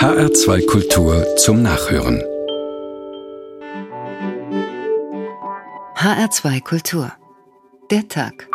HR2 0.00 0.64
Kultur 0.64 1.26
zum 1.36 1.60
Nachhören. 1.60 2.22
HR2 5.94 6.62
Kultur. 6.64 7.12
Der 7.90 8.08
Tag. 8.08 8.48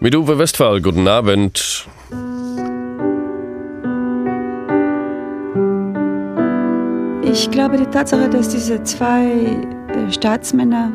Mit 0.00 0.16
Uwe 0.16 0.40
Westphal, 0.40 0.82
guten 0.82 1.06
Abend. 1.06 1.86
Ich 7.22 7.48
glaube, 7.52 7.76
die 7.76 7.86
Tatsache, 7.86 8.28
dass 8.28 8.48
diese 8.48 8.82
zwei 8.82 9.26
äh, 9.26 10.10
Staatsmänner 10.10 10.90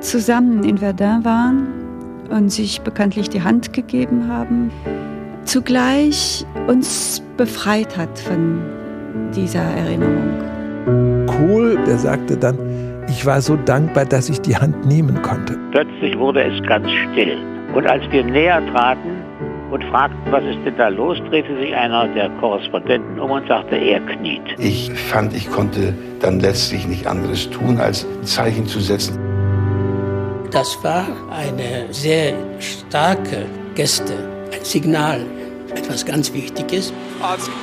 zusammen 0.00 0.64
in 0.64 0.78
Verdun 0.78 1.24
waren 1.24 1.68
und 2.30 2.50
sich 2.50 2.80
bekanntlich 2.80 3.30
die 3.30 3.42
Hand 3.42 3.72
gegeben 3.72 4.26
haben, 4.26 4.72
zugleich 5.44 6.44
uns 6.66 7.22
befreit 7.36 7.96
hat 7.96 8.18
von 8.18 8.60
dieser 9.34 9.62
Erinnerung. 9.62 11.26
Kohl, 11.26 11.78
der 11.86 11.98
sagte 11.98 12.36
dann, 12.36 12.56
ich 13.08 13.26
war 13.26 13.40
so 13.40 13.56
dankbar, 13.56 14.04
dass 14.04 14.28
ich 14.28 14.40
die 14.40 14.56
Hand 14.56 14.86
nehmen 14.86 15.20
konnte. 15.22 15.58
Plötzlich 15.70 16.16
wurde 16.18 16.44
es 16.44 16.62
ganz 16.66 16.88
still. 16.90 17.36
Und 17.74 17.86
als 17.86 18.02
wir 18.10 18.22
näher 18.24 18.62
traten 18.72 19.22
und 19.70 19.82
fragten, 19.84 20.18
was 20.30 20.44
ist 20.44 20.58
denn 20.64 20.76
da 20.76 20.88
los, 20.88 21.18
drehte 21.30 21.56
sich 21.58 21.74
einer 21.74 22.06
der 22.08 22.28
Korrespondenten 22.40 23.18
um 23.18 23.30
und 23.30 23.46
sagte, 23.48 23.76
er 23.76 24.00
kniet. 24.00 24.42
Ich 24.58 24.92
fand, 24.92 25.34
ich 25.34 25.50
konnte 25.50 25.94
dann 26.20 26.40
letztlich 26.40 26.86
nicht 26.86 27.06
anderes 27.06 27.48
tun, 27.50 27.78
als 27.78 28.04
ein 28.04 28.24
Zeichen 28.24 28.66
zu 28.66 28.80
setzen. 28.80 29.18
Das 30.50 30.78
war 30.82 31.06
eine 31.30 31.92
sehr 31.92 32.34
starke 32.58 33.46
Geste, 33.74 34.12
ein 34.52 34.62
Signal, 34.62 35.20
etwas 35.74 36.04
ganz 36.04 36.30
Wichtiges. 36.30 36.92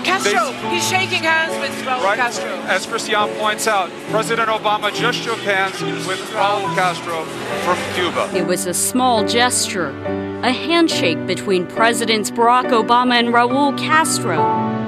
Castro, 0.04 0.52
he's 0.70 0.88
shaking 0.88 1.24
hands 1.24 1.54
with 1.60 1.72
Raul 1.86 2.04
right, 2.04 2.18
Castro. 2.18 2.50
As 2.68 2.86
Christian 2.86 3.30
points 3.38 3.68
out, 3.68 3.90
President 4.10 4.50
Obama 4.50 4.94
just 4.94 5.20
shook 5.20 5.40
hands 5.40 5.82
with 6.08 6.20
Raul 6.34 6.74
Castro 6.76 7.24
from 7.66 7.78
Cuba. 7.96 8.30
It 8.36 8.48
was 8.48 8.66
a 8.66 8.74
small 8.74 9.28
gesture, 9.28 9.90
a 10.44 10.52
handshake 10.52 11.26
between 11.28 11.68
Presidents 11.68 12.32
Barack 12.32 12.70
Obama 12.72 13.16
and 13.16 13.30
Raul 13.30 13.78
Castro. 13.78 14.79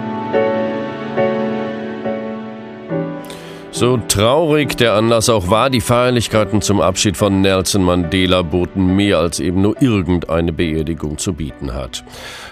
So 3.81 3.97
traurig 3.97 4.77
der 4.77 4.93
Anlass 4.93 5.27
auch 5.27 5.49
war, 5.49 5.71
die 5.71 5.81
Feierlichkeiten 5.81 6.61
zum 6.61 6.81
Abschied 6.81 7.17
von 7.17 7.41
Nelson 7.41 7.81
Mandela 7.81 8.43
boten 8.43 8.95
mehr 8.95 9.17
als 9.17 9.39
eben 9.39 9.63
nur 9.63 9.81
irgendeine 9.81 10.53
Beerdigung 10.53 11.17
zu 11.17 11.33
bieten 11.33 11.73
hat. 11.73 12.03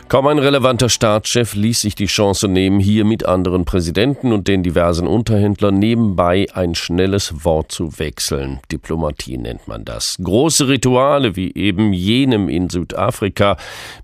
Kaum 0.07 0.25
ein 0.25 0.39
relevanter 0.39 0.89
Staatschef 0.89 1.53
ließ 1.53 1.81
sich 1.81 1.93
die 1.93 2.07
Chance 2.07 2.47
nehmen, 2.47 2.79
hier 2.79 3.05
mit 3.05 3.27
anderen 3.27 3.63
Präsidenten 3.63 4.33
und 4.33 4.47
den 4.47 4.63
diversen 4.63 5.05
Unterhändlern 5.05 5.77
nebenbei 5.77 6.47
ein 6.51 6.73
schnelles 6.73 7.45
Wort 7.45 7.71
zu 7.71 7.99
wechseln. 7.99 8.59
Diplomatie 8.71 9.37
nennt 9.37 9.67
man 9.67 9.85
das. 9.85 10.15
Große 10.19 10.67
Rituale 10.67 11.35
wie 11.35 11.53
eben 11.53 11.93
jenem 11.93 12.49
in 12.49 12.71
Südafrika 12.71 13.57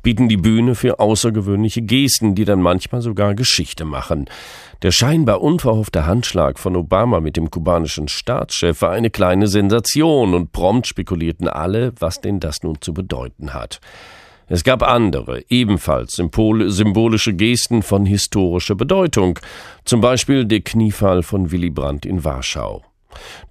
bieten 0.03 0.30
die 0.30 0.38
Bühne 0.38 0.76
für 0.76 1.00
außergewöhnliche 1.00 1.81
Gesten, 1.81 2.36
die 2.36 2.46
dann 2.46 2.62
manchmal 2.62 3.02
sogar 3.02 3.34
Geschichte 3.34 3.84
machen. 3.84 4.30
Der 4.81 4.92
scheinbar 4.92 5.42
unverhoffte 5.42 6.06
Handschlag 6.06 6.59
von 6.59 6.76
Obama 6.76 7.14
mit 7.21 7.38
dem 7.38 7.52
kubanischen 7.52 8.08
Staatschef 8.08 8.81
war 8.81 8.91
eine 8.91 9.09
kleine 9.09 9.47
Sensation 9.47 10.33
und 10.33 10.52
prompt 10.52 10.88
spekulierten 10.88 11.47
alle, 11.47 11.94
was 11.99 12.22
denn 12.22 12.39
das 12.39 12.63
nun 12.63 12.81
zu 12.81 12.94
bedeuten 12.94 13.53
hat. 13.53 13.80
Es 14.47 14.63
gab 14.63 14.83
andere, 14.83 15.44
ebenfalls 15.49 16.13
symbolische 16.13 17.33
Gesten 17.33 17.81
von 17.81 18.05
historischer 18.05 18.75
Bedeutung, 18.75 19.39
zum 19.85 20.02
Beispiel 20.02 20.45
der 20.45 20.61
Kniefall 20.61 21.23
von 21.23 21.52
Willy 21.52 21.72
Brandt 21.72 22.05
in 22.05 22.23
Warschau. 22.23 22.83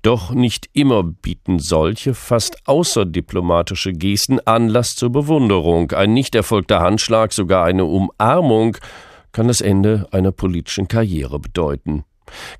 Doch 0.02 0.32
nicht 0.32 0.68
immer 0.72 1.02
bieten 1.02 1.58
solche 1.58 2.14
fast 2.14 2.58
außerdiplomatische 2.66 3.92
Gesten 3.92 4.39
Anlass 4.40 4.94
zur 4.94 5.10
Bewunderung. 5.10 5.90
Ein 5.92 6.12
nicht 6.12 6.34
erfolgter 6.34 6.80
Handschlag, 6.80 7.33
sogar 7.33 7.64
eine 7.64 7.84
Umarmung, 7.84 8.77
kann 9.33 9.48
das 9.48 9.60
Ende 9.60 10.06
einer 10.12 10.33
politischen 10.33 10.86
Karriere 10.86 11.40
bedeuten. 11.40 12.05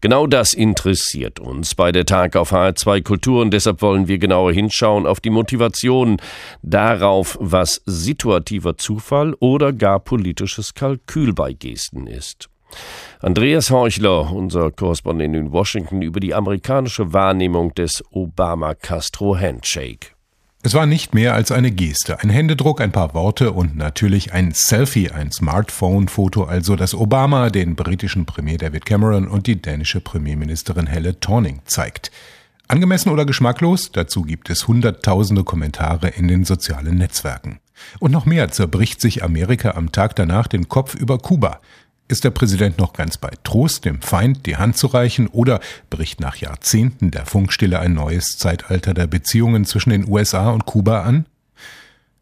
Genau 0.01 0.27
das 0.27 0.55
interessiert 0.55 1.41
uns 1.41 1.75
bei 1.75 1.93
der 1.93 2.07
Tag 2.07 2.37
auf 2.37 2.53
HR2 2.53 3.03
Kultur 3.03 3.43
und 3.43 3.53
deshalb 3.53 3.83
wollen 3.83 4.09
wir 4.09 4.19
genauer 4.19 4.53
hinschauen 4.53 5.07
auf 5.07 5.21
die 5.21 5.31
Motivation, 5.31 6.19
darauf, 6.63 7.37
was 7.41 7.83
situativer 7.87 8.77
Zufall 8.77 9.35
oder 9.41 9.73
gar 9.73 10.01
politisches 10.01 10.75
Kalkül 10.75 11.33
bei 11.33 11.53
Gesten 11.53 12.07
ist. 12.07 12.49
Andreas 13.21 13.71
Heuchler, 13.71 14.33
unser 14.33 14.71
Korrespondent 14.71 15.37
in 15.37 15.53
Washington, 15.53 16.03
über 16.03 16.21
die 16.21 16.35
amerikanische 16.35 17.13
Wahrnehmung 17.13 17.75
des 17.75 18.05
Obama-Castro-Handshake. 18.11 20.14
Es 20.67 20.73
war 20.73 20.87
nicht 20.87 21.13
mehr 21.13 21.35
als 21.35 21.53
eine 21.53 21.71
Geste, 21.71 22.21
ein 22.21 22.31
Händedruck, 22.31 22.81
ein 22.81 22.91
paar 22.91 23.13
Worte 23.13 23.53
und 23.53 23.77
natürlich 23.77 24.33
ein 24.33 24.53
Selfie, 24.55 25.11
ein 25.11 25.31
Smartphone-Foto, 25.31 26.45
also 26.45 26.75
das 26.75 26.95
Obama 26.95 27.51
den 27.51 27.77
britischen 27.77 28.25
Premier 28.25 28.57
David 28.57 28.87
Cameron 28.87 29.29
und 29.29 29.47
die 29.47 29.61
dänische 29.61 30.01
Premierministerin 30.01 30.87
Helle 30.87 31.21
Thorning 31.21 31.61
zeigt. 31.67 32.11
Angemessen 32.67 33.11
oder 33.11 33.27
geschmacklos, 33.27 33.93
dazu 33.93 34.23
gibt 34.23 34.49
es 34.49 34.67
hunderttausende 34.67 35.45
Kommentare 35.45 36.09
in 36.09 36.29
den 36.29 36.47
sozialen 36.47 36.97
Netzwerken. 36.97 37.59
Und 37.99 38.13
noch 38.13 38.25
mehr 38.25 38.51
zerbricht 38.51 39.03
sich 39.03 39.23
Amerika 39.23 39.73
am 39.73 39.93
Tag 39.93 40.17
danach 40.17 40.47
den 40.47 40.71
Kopf 40.71 40.95
über 40.95 41.19
Kuba. 41.19 41.61
Ist 42.07 42.25
der 42.25 42.31
Präsident 42.31 42.79
noch 42.79 42.93
ganz 42.93 43.17
bei 43.17 43.31
Trost, 43.45 43.87
dem 43.87 44.03
Feind 44.03 44.45
die 44.45 44.59
Hand 44.59 44.77
zu 44.77 44.89
reichen, 44.89 45.27
oder 45.29 45.61
bricht 45.89 46.21
nach 46.21 46.37
Jahrzehnten 46.37 47.11
der 47.11 47.25
Funkstille 47.25 47.79
ein 47.79 47.95
neues 47.95 48.37
Zeitalter 48.37 48.93
der 48.93 49.07
Beziehungen 49.07 49.65
zwischen 49.65 49.91
den 49.91 50.07
USA 50.09 50.51
und 50.51 50.67
Kuba 50.67 51.03
an? 51.03 51.25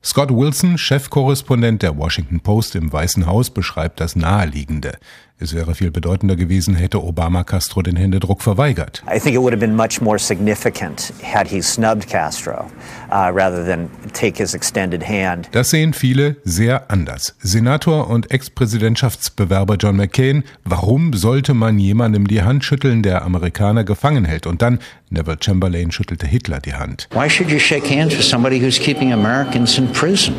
Scott 0.04 0.30
Wilson, 0.30 0.78
Chefkorrespondent 0.78 1.82
der 1.82 1.96
Washington 1.96 2.40
Post 2.40 2.76
im 2.76 2.92
Weißen 2.92 3.26
Haus, 3.26 3.50
beschreibt 3.50 3.98
das 4.00 4.14
Naheliegende. 4.14 4.98
Es 5.42 5.54
wäre 5.54 5.74
viel 5.74 5.90
bedeutender 5.90 6.36
gewesen, 6.36 6.76
hätte 6.76 7.02
Obama 7.02 7.42
Castro 7.42 7.82
den 7.82 7.96
Händedruck 7.96 8.42
verweigert. 8.42 9.02
I 9.12 9.18
think 9.18 9.34
it 9.34 9.40
would 9.40 9.52
have 9.52 9.58
been 9.58 9.74
much 9.74 10.00
more 10.00 10.16
significant 10.16 11.12
had 11.20 11.48
he 11.48 11.60
snubbed 11.60 12.08
Castro 12.08 12.66
uh, 13.10 13.28
rather 13.34 13.66
than 13.66 13.90
take 14.12 14.40
his 14.40 14.54
extended 14.54 15.02
hand. 15.02 15.48
Das 15.50 15.70
sehen 15.70 15.94
viele 15.94 16.36
sehr 16.44 16.92
anders. 16.92 17.34
Senator 17.40 18.08
und 18.08 18.30
Ex-Präsidentschaftsbewerber 18.30 19.78
John 19.80 19.96
McCain, 19.96 20.44
warum 20.64 21.12
sollte 21.12 21.54
man 21.54 21.80
jemandem 21.80 22.28
die 22.28 22.42
Hand 22.42 22.62
schütteln, 22.64 23.02
der 23.02 23.24
Amerikaner 23.24 23.82
gefangen 23.82 24.24
hält? 24.24 24.46
Und 24.46 24.62
dann 24.62 24.78
Neville 25.10 25.38
Chamberlain 25.40 25.90
schüttelte 25.90 26.28
Hitler 26.28 26.60
die 26.60 26.74
Hand. 26.74 27.08
Why 27.12 27.28
should 27.28 27.50
you 27.50 27.58
shake 27.58 27.90
hands 27.90 28.16
with 28.16 28.24
somebody 28.24 28.60
who's 28.60 28.78
keeping 28.78 29.12
Americans 29.12 29.76
in 29.76 29.90
prison? 29.90 30.36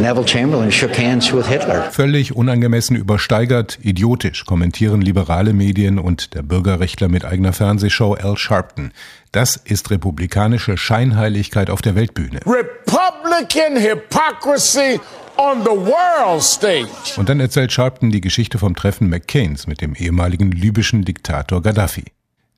Neville 0.00 0.26
Chamberlain 0.26 0.70
shook 0.70 0.96
hands 0.98 1.32
with 1.32 1.46
Hitler. 1.46 1.90
Völlig 1.90 2.34
unangemessen 2.34 2.96
übersteigert, 2.96 3.78
idiotisch 3.82 4.44
kommentieren 4.44 5.00
liberale 5.00 5.52
Medien 5.52 5.98
und 5.98 6.34
der 6.34 6.42
Bürgerrechtler 6.42 7.08
mit 7.08 7.24
eigener 7.24 7.52
Fernsehshow 7.52 8.14
Al 8.14 8.36
Sharpton. 8.36 8.92
Das 9.32 9.56
ist 9.56 9.90
republikanische 9.90 10.76
Scheinheiligkeit 10.76 11.70
auf 11.70 11.82
der 11.82 11.94
Weltbühne. 11.94 12.40
Republican 12.46 13.76
hypocrisy 13.76 15.00
on 15.36 15.62
the 15.62 15.70
world 15.70 16.42
stage. 16.42 16.88
Und 17.16 17.28
dann 17.28 17.40
erzählt 17.40 17.72
Sharpton 17.72 18.10
die 18.10 18.20
Geschichte 18.20 18.58
vom 18.58 18.74
Treffen 18.74 19.08
McCains 19.08 19.66
mit 19.66 19.80
dem 19.80 19.94
ehemaligen 19.94 20.52
libyschen 20.52 21.04
Diktator 21.04 21.62
Gaddafi. 21.62 22.04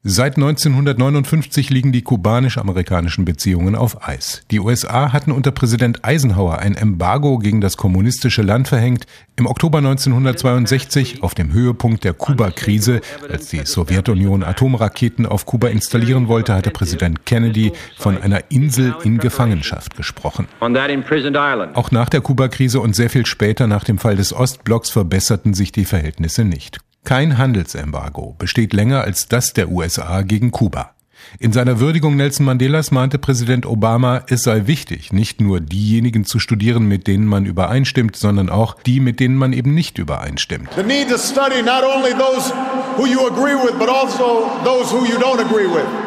Seit 0.07 0.37
1959 0.37 1.71
liegen 1.71 1.91
die 1.91 2.03
kubanisch-amerikanischen 2.03 3.25
Beziehungen 3.25 3.75
auf 3.75 4.07
Eis. 4.07 4.43
Die 4.51 4.61
USA 4.61 5.15
hatten 5.15 5.33
unter 5.33 5.51
Präsident 5.51 6.05
Eisenhower 6.05 6.59
ein 6.59 6.77
Embargo 6.77 7.39
gegen 7.39 7.63
das 7.63 7.79
kommunistische 7.79 8.43
Land 8.43 8.69
verhängt. 8.69 9.07
Im 9.37 9.47
Oktober 9.47 9.79
1962, 9.79 11.23
auf 11.23 11.35
dem 11.35 11.55
Höhepunkt 11.55 12.05
der 12.05 12.13
Kuba-Krise, 12.13 13.01
als 13.31 13.49
die 13.49 13.65
Sowjetunion 13.65 14.43
Atomraketen 14.43 15.25
auf 15.25 15.47
Kuba 15.47 15.69
installieren 15.69 16.29
wollte, 16.29 16.53
hatte 16.53 16.71
Präsident 16.71 17.25
Kennedy 17.25 17.73
von 17.97 18.21
einer 18.21 18.51
Insel 18.51 18.95
in 19.05 19.17
Gefangenschaft 19.17 19.97
gesprochen. 19.97 20.49
Auch 20.61 21.91
nach 21.93 22.11
der 22.11 22.21
Kuba-Krise 22.21 22.79
und 22.79 22.95
sehr 22.95 23.09
viel 23.09 23.25
später 23.25 23.67
nach 23.67 23.85
dem 23.85 23.97
Fall 23.97 24.17
des 24.17 24.35
Ostblocks 24.35 24.91
verbesserten 24.91 25.55
sich 25.55 25.73
die 25.73 25.87
Verhältnisse 25.87 26.45
nicht. 26.45 26.84
Kein 27.05 27.37
Handelsembargo 27.37 28.35
besteht 28.39 28.73
länger 28.73 29.03
als 29.03 29.29
das 29.29 29.53
der 29.53 29.71
USA 29.71 30.23
gegen 30.23 30.51
Kuba. 30.51 30.95
In 31.39 31.53
seiner 31.53 31.79
Würdigung 31.79 32.17
Nelson 32.17 32.47
Mandelas 32.47 32.91
mahnte 32.91 33.19
Präsident 33.19 33.67
Obama, 33.67 34.23
es 34.29 34.43
sei 34.43 34.67
wichtig, 34.67 35.13
nicht 35.13 35.41
nur 35.41 35.61
diejenigen 35.61 36.25
zu 36.25 36.39
studieren, 36.39 36.87
mit 36.87 37.07
denen 37.07 37.27
man 37.27 37.45
übereinstimmt, 37.45 38.17
sondern 38.17 38.49
auch 38.49 38.77
die, 38.83 39.01
mit 39.01 39.21
denen 39.21 39.37
man 39.37 39.53
eben 39.53 39.75
nicht 39.75 39.99
übereinstimmt. 39.99 40.71
Also 40.77 40.83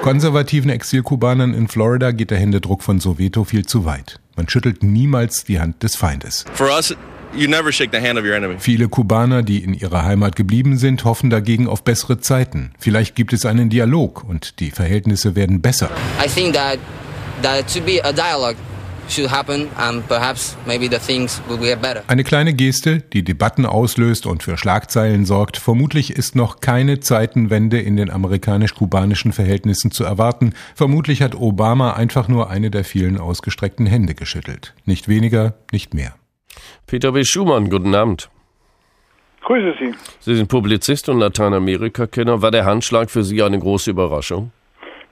Konservativen 0.02 0.70
Exilkubanern 0.70 1.54
in 1.54 1.68
Florida 1.68 2.12
geht 2.12 2.32
der 2.32 2.40
Händedruck 2.40 2.82
von 2.82 3.00
Soweto 3.00 3.44
viel 3.44 3.66
zu 3.66 3.86
weit. 3.86 4.20
Man 4.36 4.50
schüttelt 4.50 4.82
niemals 4.82 5.44
die 5.44 5.60
Hand 5.60 5.84
des 5.84 5.96
Feindes. 5.96 6.46
For 6.54 6.68
us 6.68 6.96
Viele 8.59 8.88
Kubaner, 8.89 9.44
die 9.44 9.63
in 9.63 9.74
ihrer 9.74 10.03
Heimat 10.03 10.35
geblieben 10.35 10.77
sind, 10.77 11.03
hoffen 11.03 11.29
dagegen 11.29 11.68
auf 11.68 11.83
bessere 11.83 12.19
Zeiten. 12.19 12.71
Vielleicht 12.79 13.15
gibt 13.15 13.33
es 13.33 13.45
einen 13.45 13.69
Dialog 13.69 14.24
und 14.24 14.59
die 14.59 14.71
Verhältnisse 14.71 15.35
werden 15.35 15.62
besser. 15.62 15.89
I 16.24 16.27
think 16.27 16.53
that 16.53 16.79
that 17.41 17.69
should 17.69 17.85
be 17.85 18.03
a 18.03 18.12
dialogue 18.12 18.56
eine 22.07 22.24
kleine 22.24 22.53
Geste, 22.53 23.00
die 23.00 23.24
Debatten 23.24 23.65
auslöst 23.65 24.25
und 24.25 24.44
für 24.44 24.57
Schlagzeilen 24.57 25.25
sorgt. 25.25 25.57
Vermutlich 25.57 26.12
ist 26.12 26.35
noch 26.35 26.59
keine 26.59 27.00
Zeitenwende 27.00 27.79
in 27.79 27.95
den 27.95 28.09
amerikanisch-kubanischen 28.09 29.31
Verhältnissen 29.31 29.91
zu 29.91 30.03
erwarten. 30.03 30.53
Vermutlich 30.75 31.21
hat 31.21 31.35
Obama 31.35 31.94
einfach 31.94 32.27
nur 32.27 32.50
eine 32.50 32.69
der 32.69 32.83
vielen 32.83 33.18
ausgestreckten 33.18 33.85
Hände 33.85 34.13
geschüttelt. 34.13 34.74
Nicht 34.85 35.07
weniger, 35.07 35.53
nicht 35.71 35.94
mehr. 35.94 36.15
Peter 36.88 37.12
B. 37.12 37.24
Schumann, 37.24 37.69
guten 37.69 37.94
Abend. 37.96 38.30
Grüße 39.44 39.75
Sie. 39.80 39.92
Sie 40.19 40.36
sind 40.36 40.50
Publizist 40.50 41.08
und 41.10 41.19
Lateinamerika-Kenner. 41.19 42.42
War 42.42 42.52
der 42.52 42.66
Handschlag 42.66 43.10
für 43.10 43.24
Sie 43.24 43.42
eine 43.42 43.60
große 43.60 43.92
Überraschung? 43.92 44.52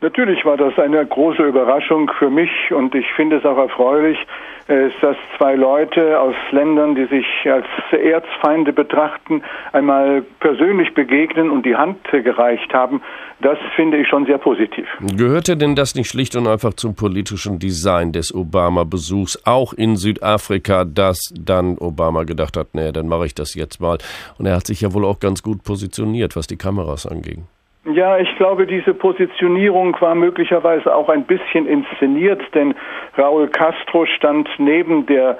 Natürlich 0.02 0.44
war 0.46 0.58
das 0.58 0.78
eine 0.78 1.06
große 1.06 1.42
Überraschung 1.42 2.12
für 2.20 2.30
mich 2.30 2.52
und 2.72 2.94
ich 2.94 3.06
finde 3.16 3.38
es 3.38 3.46
auch 3.46 3.58
erfreulich, 3.58 4.18
äh, 4.68 4.90
dass 5.00 5.16
zwei 5.38 5.54
Leute 5.54 6.20
aus 6.20 6.34
Ländern, 6.50 6.96
die 6.96 7.06
sich 7.06 7.26
als 7.46 7.68
Erzfeinde 7.92 8.74
betrachten, 8.74 9.44
einmal 9.74 10.24
persönlich 10.40 10.94
begegnen 10.96 11.52
und 11.52 11.66
die 11.68 11.76
Hand 11.76 11.98
gereicht 12.12 12.74
haben. 12.74 13.02
Das 13.42 13.60
finde 13.76 13.98
ich 13.98 14.08
schon 14.08 14.26
sehr 14.26 14.40
positiv. 14.40 14.88
Gehörte 15.16 15.56
denn 15.56 15.76
das 15.76 15.94
nicht 15.94 16.10
schlicht 16.10 16.36
und 16.36 16.48
einfach 16.48 16.74
zum 16.74 16.96
politischen 16.96 17.60
Design 17.60 18.12
des 18.12 18.34
Obama-Besuchs, 18.34 19.44
auch 19.46 19.74
in 19.74 19.98
Südafrika, 19.98 20.84
dass 20.84 21.20
dann 21.40 21.78
Obama 21.78 22.24
gedacht 22.24 22.58
hat, 22.58 22.74
nee, 22.74 22.92
dann 22.92 23.08
mache 23.08 23.28
ich 23.28 23.36
das 23.36 23.54
jetzt 23.54 23.80
mal. 23.80 24.00
Und 24.40 24.48
er 24.48 24.56
hat 24.56 24.66
sich 24.66 24.82
ja 24.82 24.94
wohl 24.94 25.06
auch 25.06 25.20
ganz 25.20 25.44
gut 25.44 25.64
positioniert, 25.64 26.36
was 26.36 26.48
die 26.48 26.58
Kameras 26.58 27.06
anging. 27.06 27.46
Ja, 27.94 28.18
ich 28.18 28.36
glaube, 28.38 28.66
diese 28.66 28.96
Positionierung 28.96 29.96
war 30.00 30.16
möglicherweise 30.16 30.96
auch 30.96 31.08
ein 31.08 31.24
bisschen 31.24 31.68
inszeniert, 31.68 32.42
denn 32.56 32.74
Raúl 33.16 33.48
Castro 33.48 34.08
stand 34.08 34.50
neben 34.58 35.06
der 35.06 35.38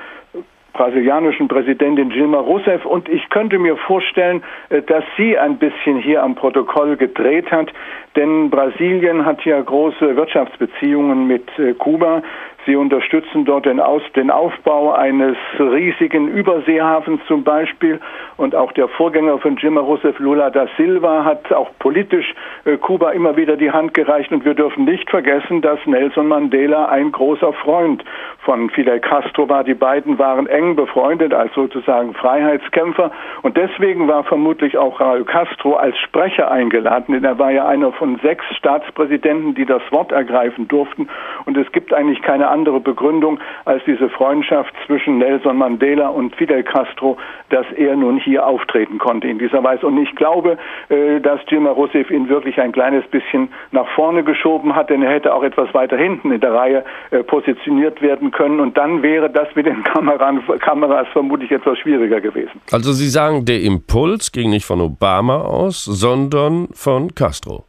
brasilianischen 0.74 1.48
Präsidentin 1.48 2.10
Dilma 2.10 2.40
Rousseff 2.40 2.86
und 2.86 3.10
ich 3.10 3.30
könnte 3.30 3.58
mir 3.58 3.78
vorstellen, 3.78 4.44
äh, 4.70 4.82
dass 4.82 5.04
sie 5.18 5.38
ein 5.38 5.58
bisschen 5.58 5.98
hier 5.98 6.22
am 6.22 6.36
Protokoll 6.36 6.98
gedreht 6.98 7.50
hat, 7.50 7.72
denn 8.16 8.50
Brasilien 8.50 9.26
hat 9.26 9.44
ja 9.46 9.60
große 9.62 10.16
Wirtschaftsbeziehungen 10.16 11.28
mit 11.28 11.48
äh, 11.58 11.74
Kuba. 11.74 12.22
Sie 12.66 12.76
unterstützen 12.76 13.46
dort 13.46 13.66
den, 13.66 13.80
Aus 13.80 14.02
den 14.16 14.32
Aufbau 14.32 14.94
eines 14.94 15.38
riesigen 15.60 16.28
Überseehafens 16.28 17.22
zum 17.28 17.44
Beispiel. 17.44 18.00
Und 18.38 18.56
auch 18.56 18.72
der 18.72 18.88
Vorgänger 18.88 19.38
von 19.38 19.56
Dilma 19.56 19.82
Rousseff, 19.82 20.18
Lula 20.18 20.50
da 20.50 20.68
Silva, 20.76 21.24
hat 21.24 21.54
auch 21.54 21.70
politisch 21.78 22.34
äh, 22.66 22.78
Kuba 22.78 23.12
immer 23.12 23.38
wieder 23.38 23.56
die 23.56 23.72
Hand 23.72 23.94
gereicht. 23.94 24.32
Und 24.32 24.46
wir 24.46 24.56
dürfen 24.56 24.86
nicht 24.86 25.10
vergessen, 25.10 25.62
dass 25.62 25.80
Nelson 25.86 26.28
Mandela 26.28 26.88
ein 26.88 27.12
großer 27.12 27.54
Freund 27.54 28.04
von 28.40 28.70
Fidel 28.72 29.00
Castro 29.00 29.48
war. 29.48 29.64
Die 29.64 29.76
beiden 29.76 30.18
waren 30.18 30.48
eng 30.48 30.76
befreundet 30.76 31.34
als 31.34 31.54
sozusagen 31.54 32.14
Freiheitskämpfer. 32.14 33.12
Und 33.44 33.58
deswegen 33.58 34.08
war 34.08 34.24
vermutlich 34.24 34.78
auch 34.78 35.00
Raúl 35.00 35.24
Castro 35.26 35.76
als 35.76 35.98
Sprecher 36.00 36.50
eingeladen, 36.50 37.14
denn 37.14 37.24
er 37.24 37.38
war 37.38 37.52
ja 37.52 37.68
einer 37.68 37.92
von 37.92 38.18
sechs 38.24 38.46
Staatspräsidenten, 38.56 39.54
die 39.54 39.66
das 39.66 39.82
Wort 39.92 40.12
ergreifen 40.12 40.68
durften. 40.68 41.10
Und 41.46 41.58
es 41.58 41.72
gibt 41.72 41.94
eigentlich 41.94 42.22
keine 42.22 42.55
andere 42.56 42.80
Begründung 42.80 43.40
als 43.66 43.84
diese 43.86 44.08
Freundschaft 44.10 44.74
zwischen 44.86 45.18
Nelson 45.18 45.58
Mandela 45.58 46.08
und 46.08 46.34
Fidel 46.38 46.64
Castro, 46.64 47.18
dass 47.50 47.66
er 47.76 47.98
nun 47.98 48.18
hier 48.18 48.48
auftreten 48.48 48.98
konnte 48.98 49.28
in 49.28 49.40
dieser 49.40 49.62
Weise. 49.62 49.86
Und 49.86 49.98
ich 50.02 50.16
glaube, 50.16 50.58
äh, 50.88 51.20
dass 51.20 51.44
Dilma 51.48 51.72
Rousseff 51.72 52.10
ihn 52.10 52.30
wirklich 52.30 52.60
ein 52.62 52.72
kleines 52.72 53.06
bisschen 53.08 53.50
nach 53.72 53.88
vorne 53.90 54.24
geschoben 54.24 54.74
hat, 54.74 54.90
denn 54.90 55.04
er 55.04 55.12
hätte 55.12 55.34
auch 55.34 55.44
etwas 55.44 55.74
weiter 55.74 55.98
hinten 55.98 56.32
in 56.32 56.40
der 56.40 56.54
Reihe 56.54 56.86
äh, 57.12 57.24
positioniert 57.24 58.02
werden 58.02 58.32
können. 58.32 58.62
Und 58.62 58.78
dann 58.78 59.04
wäre 59.04 59.30
das 59.30 59.50
mit 59.56 59.66
den 59.66 59.84
Kameran, 59.84 60.42
Kameras 60.60 61.08
vermutlich 61.12 61.52
etwas 61.52 61.78
schwieriger 61.80 62.22
gewesen. 62.22 62.62
Also 62.72 62.94
Sie 62.94 63.10
sagen, 63.10 63.44
der 63.46 63.62
Impuls 63.62 64.32
ging 64.32 64.50
nicht 64.50 64.66
von 64.66 64.80
Obama 64.80 65.42
aus, 65.42 65.84
sondern 65.84 66.70
von 66.74 67.14
Castro. 67.14 67.66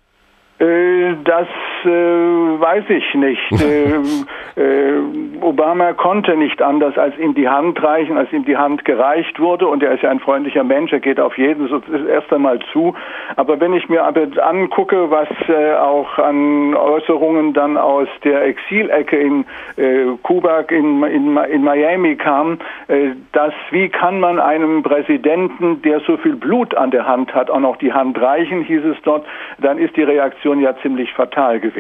Äh, 0.59 1.15
das 1.25 1.49
äh, 1.87 2.61
weiß 2.61 2.85
ich 2.89 3.15
nicht. 3.15 3.53
äh, 3.63 4.61
äh, 4.61 5.01
Obama 5.41 5.93
konnte 5.93 6.37
nicht 6.37 6.63
anders 6.63 6.97
als 6.99 7.17
ihm 7.19 7.35
die 7.35 7.49
Hand 7.49 7.83
reichen, 7.83 8.17
als 8.17 8.33
ihm 8.33 8.45
die 8.45 8.57
Hand 8.57 8.85
gereicht 8.85 9.39
wurde. 9.39 9.67
Und 9.67 9.83
er 9.83 9.93
ist 9.93 10.03
ja 10.03 10.11
ein 10.11 10.21
freundlicher 10.21 10.65
Mensch, 10.65 10.93
er 10.93 11.01
geht 11.01 11.21
auf 11.21 11.39
jeden 11.39 11.69
so 11.69 11.81
erst 12.09 12.33
einmal 12.33 12.59
zu. 12.73 12.95
Aber 13.37 13.61
wenn 13.61 13.75
ich 13.75 13.89
mir 13.89 14.05
aber 14.05 14.27
angucke, 14.43 15.11
was 15.11 15.29
äh, 15.49 15.75
auch 15.75 16.19
an 16.19 16.75
Äußerungen 16.75 17.53
dann 17.53 17.77
aus 17.77 18.09
der 18.25 18.43
Exilecke 18.45 19.17
in 19.17 19.45
äh, 19.77 20.07
Kuba, 20.23 20.61
in, 20.71 21.03
in, 21.05 21.37
in 21.37 21.63
Miami 21.63 22.17
kam, 22.17 22.59
äh, 22.89 23.11
dass 23.33 23.53
wie 23.71 23.89
kann 23.89 24.21
man 24.21 24.41
einem 24.41 24.83
Präsidenten, 24.83 25.83
der 25.83 26.01
so 26.01 26.17
viel 26.17 26.37
Blut 26.37 26.75
an 26.75 26.91
der 26.91 27.07
Hand 27.07 27.35
hat, 27.35 27.51
auch 27.51 27.61
noch 27.61 27.77
die 27.77 27.93
Hand 27.93 28.21
reichen, 28.21 28.63
hieß 28.63 28.85
es 28.85 28.97
dort, 29.03 29.27
dann 29.59 29.79
ist 29.79 29.97
die 29.97 30.03
Reaktion 30.03 30.61
ja 30.61 30.75
ziemlich 30.83 31.13
fatal 31.13 31.61
gewesen. 31.61 31.76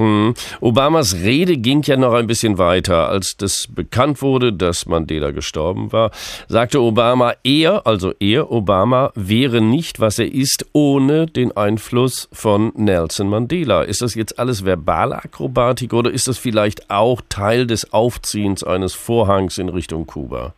Hm. 0.00 0.32
Obamas 0.60 1.16
Rede 1.22 1.58
ging 1.58 1.82
ja 1.82 1.94
noch 1.98 2.14
ein 2.14 2.26
bisschen 2.26 2.56
weiter. 2.56 3.10
Als 3.10 3.36
das 3.36 3.66
bekannt 3.68 4.22
wurde, 4.22 4.50
dass 4.50 4.86
Mandela 4.86 5.30
gestorben 5.30 5.92
war, 5.92 6.10
sagte 6.48 6.80
Obama, 6.80 7.34
er, 7.44 7.86
also 7.86 8.14
er, 8.18 8.50
Obama, 8.50 9.12
wäre 9.14 9.60
nicht, 9.60 10.00
was 10.00 10.18
er 10.18 10.32
ist, 10.32 10.64
ohne 10.72 11.26
den 11.26 11.54
Einfluss 11.54 12.30
von 12.32 12.72
Nelson 12.76 13.28
Mandela. 13.28 13.82
Ist 13.82 14.00
das 14.00 14.14
jetzt 14.14 14.38
alles 14.38 14.64
Verbalakrobatik 14.64 15.92
oder 15.92 16.10
ist 16.10 16.28
das 16.28 16.38
vielleicht 16.38 16.90
auch 16.90 17.20
Teil 17.28 17.66
des 17.66 17.92
Aufziehens 17.92 18.64
eines 18.64 18.94
Vorhangs 18.94 19.58
in 19.58 19.68
Richtung 19.68 20.06
Kuba? 20.06 20.54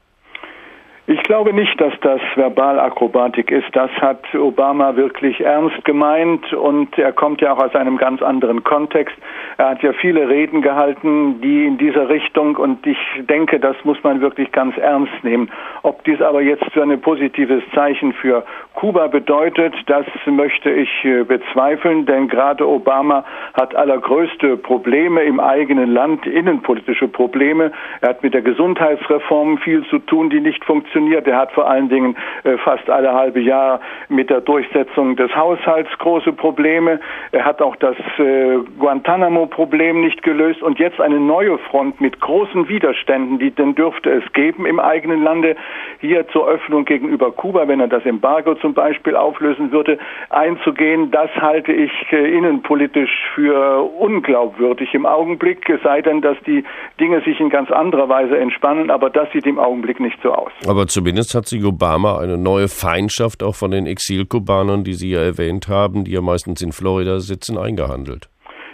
Ich 1.08 1.21
glaube 1.24 1.52
nicht, 1.52 1.80
dass 1.80 1.92
das 2.00 2.20
Verbalakrobatik 2.36 3.50
ist. 3.50 3.68
Das 3.72 3.90
hat 4.00 4.34
Obama 4.34 4.96
wirklich 4.96 5.40
ernst 5.40 5.84
gemeint 5.84 6.52
und 6.52 6.96
er 6.98 7.12
kommt 7.12 7.40
ja 7.40 7.52
auch 7.52 7.58
aus 7.58 7.74
einem 7.74 7.96
ganz 7.96 8.22
anderen 8.22 8.64
Kontext. 8.64 9.16
Er 9.58 9.70
hat 9.70 9.82
ja 9.82 9.92
viele 9.92 10.28
Reden 10.28 10.62
gehalten, 10.62 11.40
die 11.40 11.66
in 11.66 11.78
dieser 11.78 12.08
Richtung 12.08 12.56
und 12.56 12.86
ich 12.86 12.98
denke, 13.28 13.60
das 13.60 13.76
muss 13.84 14.02
man 14.02 14.20
wirklich 14.20 14.52
ganz 14.52 14.76
ernst 14.76 15.12
nehmen. 15.22 15.50
Ob 15.82 16.04
dies 16.04 16.20
aber 16.20 16.42
jetzt 16.42 16.64
für 16.72 16.82
ein 16.82 17.00
positives 17.00 17.62
Zeichen 17.74 18.12
für 18.12 18.44
Kuba 18.74 19.08
bedeutet, 19.08 19.74
das 19.86 20.06
möchte 20.26 20.70
ich 20.70 20.90
äh, 21.04 21.24
bezweifeln, 21.24 22.06
denn 22.06 22.28
gerade 22.28 22.66
Obama 22.66 23.24
hat 23.54 23.74
allergrößte 23.74 24.56
Probleme 24.56 25.22
im 25.22 25.40
eigenen 25.40 25.92
Land, 25.92 26.26
innenpolitische 26.26 27.08
Probleme. 27.08 27.72
Er 28.00 28.10
hat 28.10 28.22
mit 28.22 28.34
der 28.34 28.42
Gesundheitsreform 28.42 29.58
viel 29.58 29.84
zu 29.86 29.98
tun, 29.98 30.30
die 30.30 30.40
nicht 30.40 30.64
funktioniert. 30.64 31.21
Er 31.26 31.36
hat 31.36 31.52
vor 31.52 31.68
allen 31.68 31.88
Dingen 31.88 32.16
äh, 32.44 32.56
fast 32.58 32.88
alle 32.88 33.12
halbe 33.12 33.40
Jahr 33.40 33.80
mit 34.08 34.30
der 34.30 34.40
Durchsetzung 34.40 35.16
des 35.16 35.34
Haushalts 35.34 35.90
große 35.98 36.32
Probleme. 36.32 37.00
Er 37.32 37.44
hat 37.44 37.62
auch 37.62 37.76
das 37.76 37.96
äh, 38.18 38.58
Guantanamo-Problem 38.78 40.00
nicht 40.00 40.22
gelöst 40.22 40.62
und 40.62 40.78
jetzt 40.78 41.00
eine 41.00 41.20
neue 41.20 41.58
Front 41.58 42.00
mit 42.00 42.20
großen 42.20 42.68
Widerständen, 42.68 43.38
die 43.38 43.50
denn 43.50 43.74
dürfte 43.74 44.10
es 44.10 44.32
geben 44.32 44.66
im 44.66 44.80
eigenen 44.80 45.22
Lande, 45.22 45.56
hier 46.00 46.26
zur 46.28 46.48
Öffnung 46.48 46.84
gegenüber 46.84 47.30
Kuba, 47.32 47.68
wenn 47.68 47.80
er 47.80 47.88
das 47.88 48.04
Embargo 48.04 48.54
zum 48.54 48.74
Beispiel 48.74 49.16
auflösen 49.16 49.72
würde, 49.72 49.98
einzugehen, 50.30 51.10
das 51.10 51.30
halte 51.36 51.72
ich 51.72 51.92
äh, 52.10 52.36
innenpolitisch 52.36 53.10
für 53.34 53.82
unglaubwürdig 53.98 54.94
im 54.94 55.06
Augenblick, 55.06 55.68
es 55.68 55.82
sei 55.82 56.02
denn, 56.02 56.20
dass 56.20 56.36
die 56.46 56.64
Dinge 57.00 57.20
sich 57.22 57.38
in 57.40 57.50
ganz 57.50 57.70
anderer 57.70 58.08
Weise 58.08 58.38
entspannen, 58.38 58.90
aber 58.90 59.10
das 59.10 59.30
sieht 59.32 59.46
im 59.46 59.58
Augenblick 59.58 60.00
nicht 60.00 60.18
so 60.22 60.32
aus. 60.32 60.52
Aber 60.68 60.86
zumindest 61.02 61.34
hat 61.34 61.48
sich 61.48 61.64
Obama 61.64 62.18
eine 62.18 62.38
neue 62.38 62.68
Feindschaft 62.68 63.42
auch 63.42 63.56
von 63.56 63.72
den 63.72 63.86
Exilkubanern, 63.86 64.84
die 64.84 64.94
Sie 64.94 65.10
ja 65.10 65.20
erwähnt 65.20 65.66
haben, 65.66 66.04
die 66.04 66.12
ja 66.12 66.20
meistens 66.20 66.62
in 66.62 66.70
Florida 66.70 67.18
sitzen, 67.18 67.58
eingehandelt. 67.58 68.28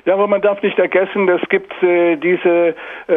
Ja, 0.09 0.15
aber 0.15 0.27
man 0.27 0.41
darf 0.41 0.63
nicht 0.63 0.77
vergessen, 0.77 1.29
es 1.29 1.47
gibt 1.51 1.71
äh, 1.83 2.17
diese 2.17 2.75
äh, 3.09 3.13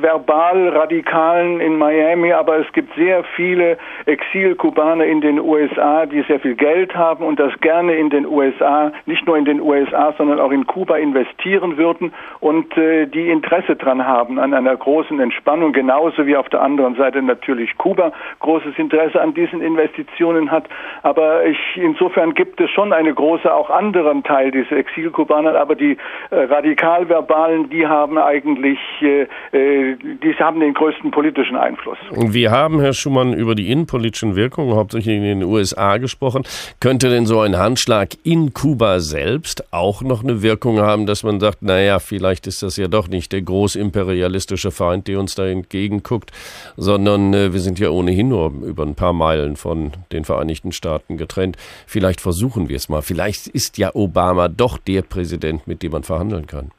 Verbalradikalen 0.00 1.60
in 1.60 1.76
Miami, 1.76 2.32
aber 2.32 2.56
es 2.56 2.72
gibt 2.72 2.94
sehr 2.94 3.22
viele 3.36 3.76
Exilkubaner 4.06 5.04
in 5.04 5.20
den 5.20 5.38
USA, 5.38 6.06
die 6.06 6.22
sehr 6.22 6.40
viel 6.40 6.54
Geld 6.54 6.96
haben 6.96 7.22
und 7.22 7.38
das 7.38 7.52
gerne 7.60 7.96
in 7.96 8.08
den 8.08 8.24
USA, 8.24 8.92
nicht 9.04 9.26
nur 9.26 9.36
in 9.36 9.44
den 9.44 9.60
USA, 9.60 10.14
sondern 10.16 10.40
auch 10.40 10.52
in 10.52 10.66
Kuba 10.66 10.96
investieren 10.96 11.76
würden 11.76 12.14
und 12.40 12.74
äh, 12.78 13.04
die 13.04 13.28
Interesse 13.28 13.76
dran 13.76 14.06
haben 14.06 14.38
an 14.38 14.54
einer 14.54 14.74
großen 14.74 15.20
Entspannung, 15.20 15.74
genauso 15.74 16.24
wie 16.24 16.34
auf 16.34 16.48
der 16.48 16.62
anderen 16.62 16.94
Seite 16.94 17.20
natürlich 17.20 17.76
Kuba 17.76 18.12
großes 18.38 18.78
Interesse 18.78 19.20
an 19.20 19.34
diesen 19.34 19.60
Investitionen 19.60 20.50
hat. 20.50 20.64
Aber 21.02 21.44
ich, 21.44 21.58
insofern 21.76 22.32
gibt 22.32 22.58
es 22.58 22.70
schon 22.70 22.94
eine 22.94 23.12
große, 23.12 23.52
auch 23.52 23.68
anderen 23.68 24.22
Teil 24.22 24.50
dieser 24.50 24.78
Exilkubaner, 24.78 25.60
aber 25.60 25.74
die 25.74 25.89
äh, 26.30 26.34
Radikalverbalen, 26.34 27.70
die 27.70 27.86
haben 27.86 28.18
eigentlich, 28.18 28.78
äh, 29.00 29.22
äh, 29.52 29.96
die 30.00 30.34
haben 30.38 30.60
den 30.60 30.74
größten 30.74 31.10
politischen 31.10 31.56
Einfluss. 31.56 31.98
Wir 32.12 32.50
haben, 32.50 32.80
Herr 32.80 32.92
Schumann, 32.92 33.32
über 33.32 33.54
die 33.54 33.70
innenpolitischen 33.70 34.36
Wirkungen 34.36 34.74
hauptsächlich 34.74 35.16
in 35.16 35.22
den 35.22 35.44
USA 35.44 35.98
gesprochen. 35.98 36.44
Könnte 36.80 37.10
denn 37.10 37.26
so 37.26 37.40
ein 37.40 37.58
Handschlag 37.58 38.10
in 38.24 38.52
Kuba 38.54 39.00
selbst 39.00 39.72
auch 39.72 40.02
noch 40.02 40.22
eine 40.22 40.42
Wirkung 40.42 40.78
haben, 40.78 41.06
dass 41.06 41.22
man 41.22 41.40
sagt, 41.40 41.62
naja, 41.62 41.98
vielleicht 41.98 42.46
ist 42.46 42.62
das 42.62 42.76
ja 42.76 42.88
doch 42.88 43.08
nicht 43.08 43.32
der 43.32 43.42
großimperialistische 43.42 44.70
Feind, 44.70 45.08
der 45.08 45.20
uns 45.20 45.34
da 45.34 45.46
entgegenguckt, 45.46 46.30
sondern 46.76 47.34
äh, 47.34 47.52
wir 47.52 47.60
sind 47.60 47.78
ja 47.78 47.90
ohnehin 47.90 48.28
nur 48.28 48.52
über 48.64 48.84
ein 48.84 48.94
paar 48.94 49.12
Meilen 49.12 49.56
von 49.56 49.92
den 50.12 50.24
Vereinigten 50.24 50.72
Staaten 50.72 51.16
getrennt. 51.16 51.56
Vielleicht 51.86 52.20
versuchen 52.20 52.68
wir 52.68 52.76
es 52.76 52.88
mal. 52.88 53.02
Vielleicht 53.02 53.46
ist 53.46 53.78
ja 53.78 53.90
Obama 53.94 54.48
doch 54.48 54.78
der 54.78 55.02
Präsident, 55.02 55.66
mit 55.66 55.79
dem 55.82 55.92
man 55.92 56.02
verhandeln 56.02 56.46
kann. 56.46 56.70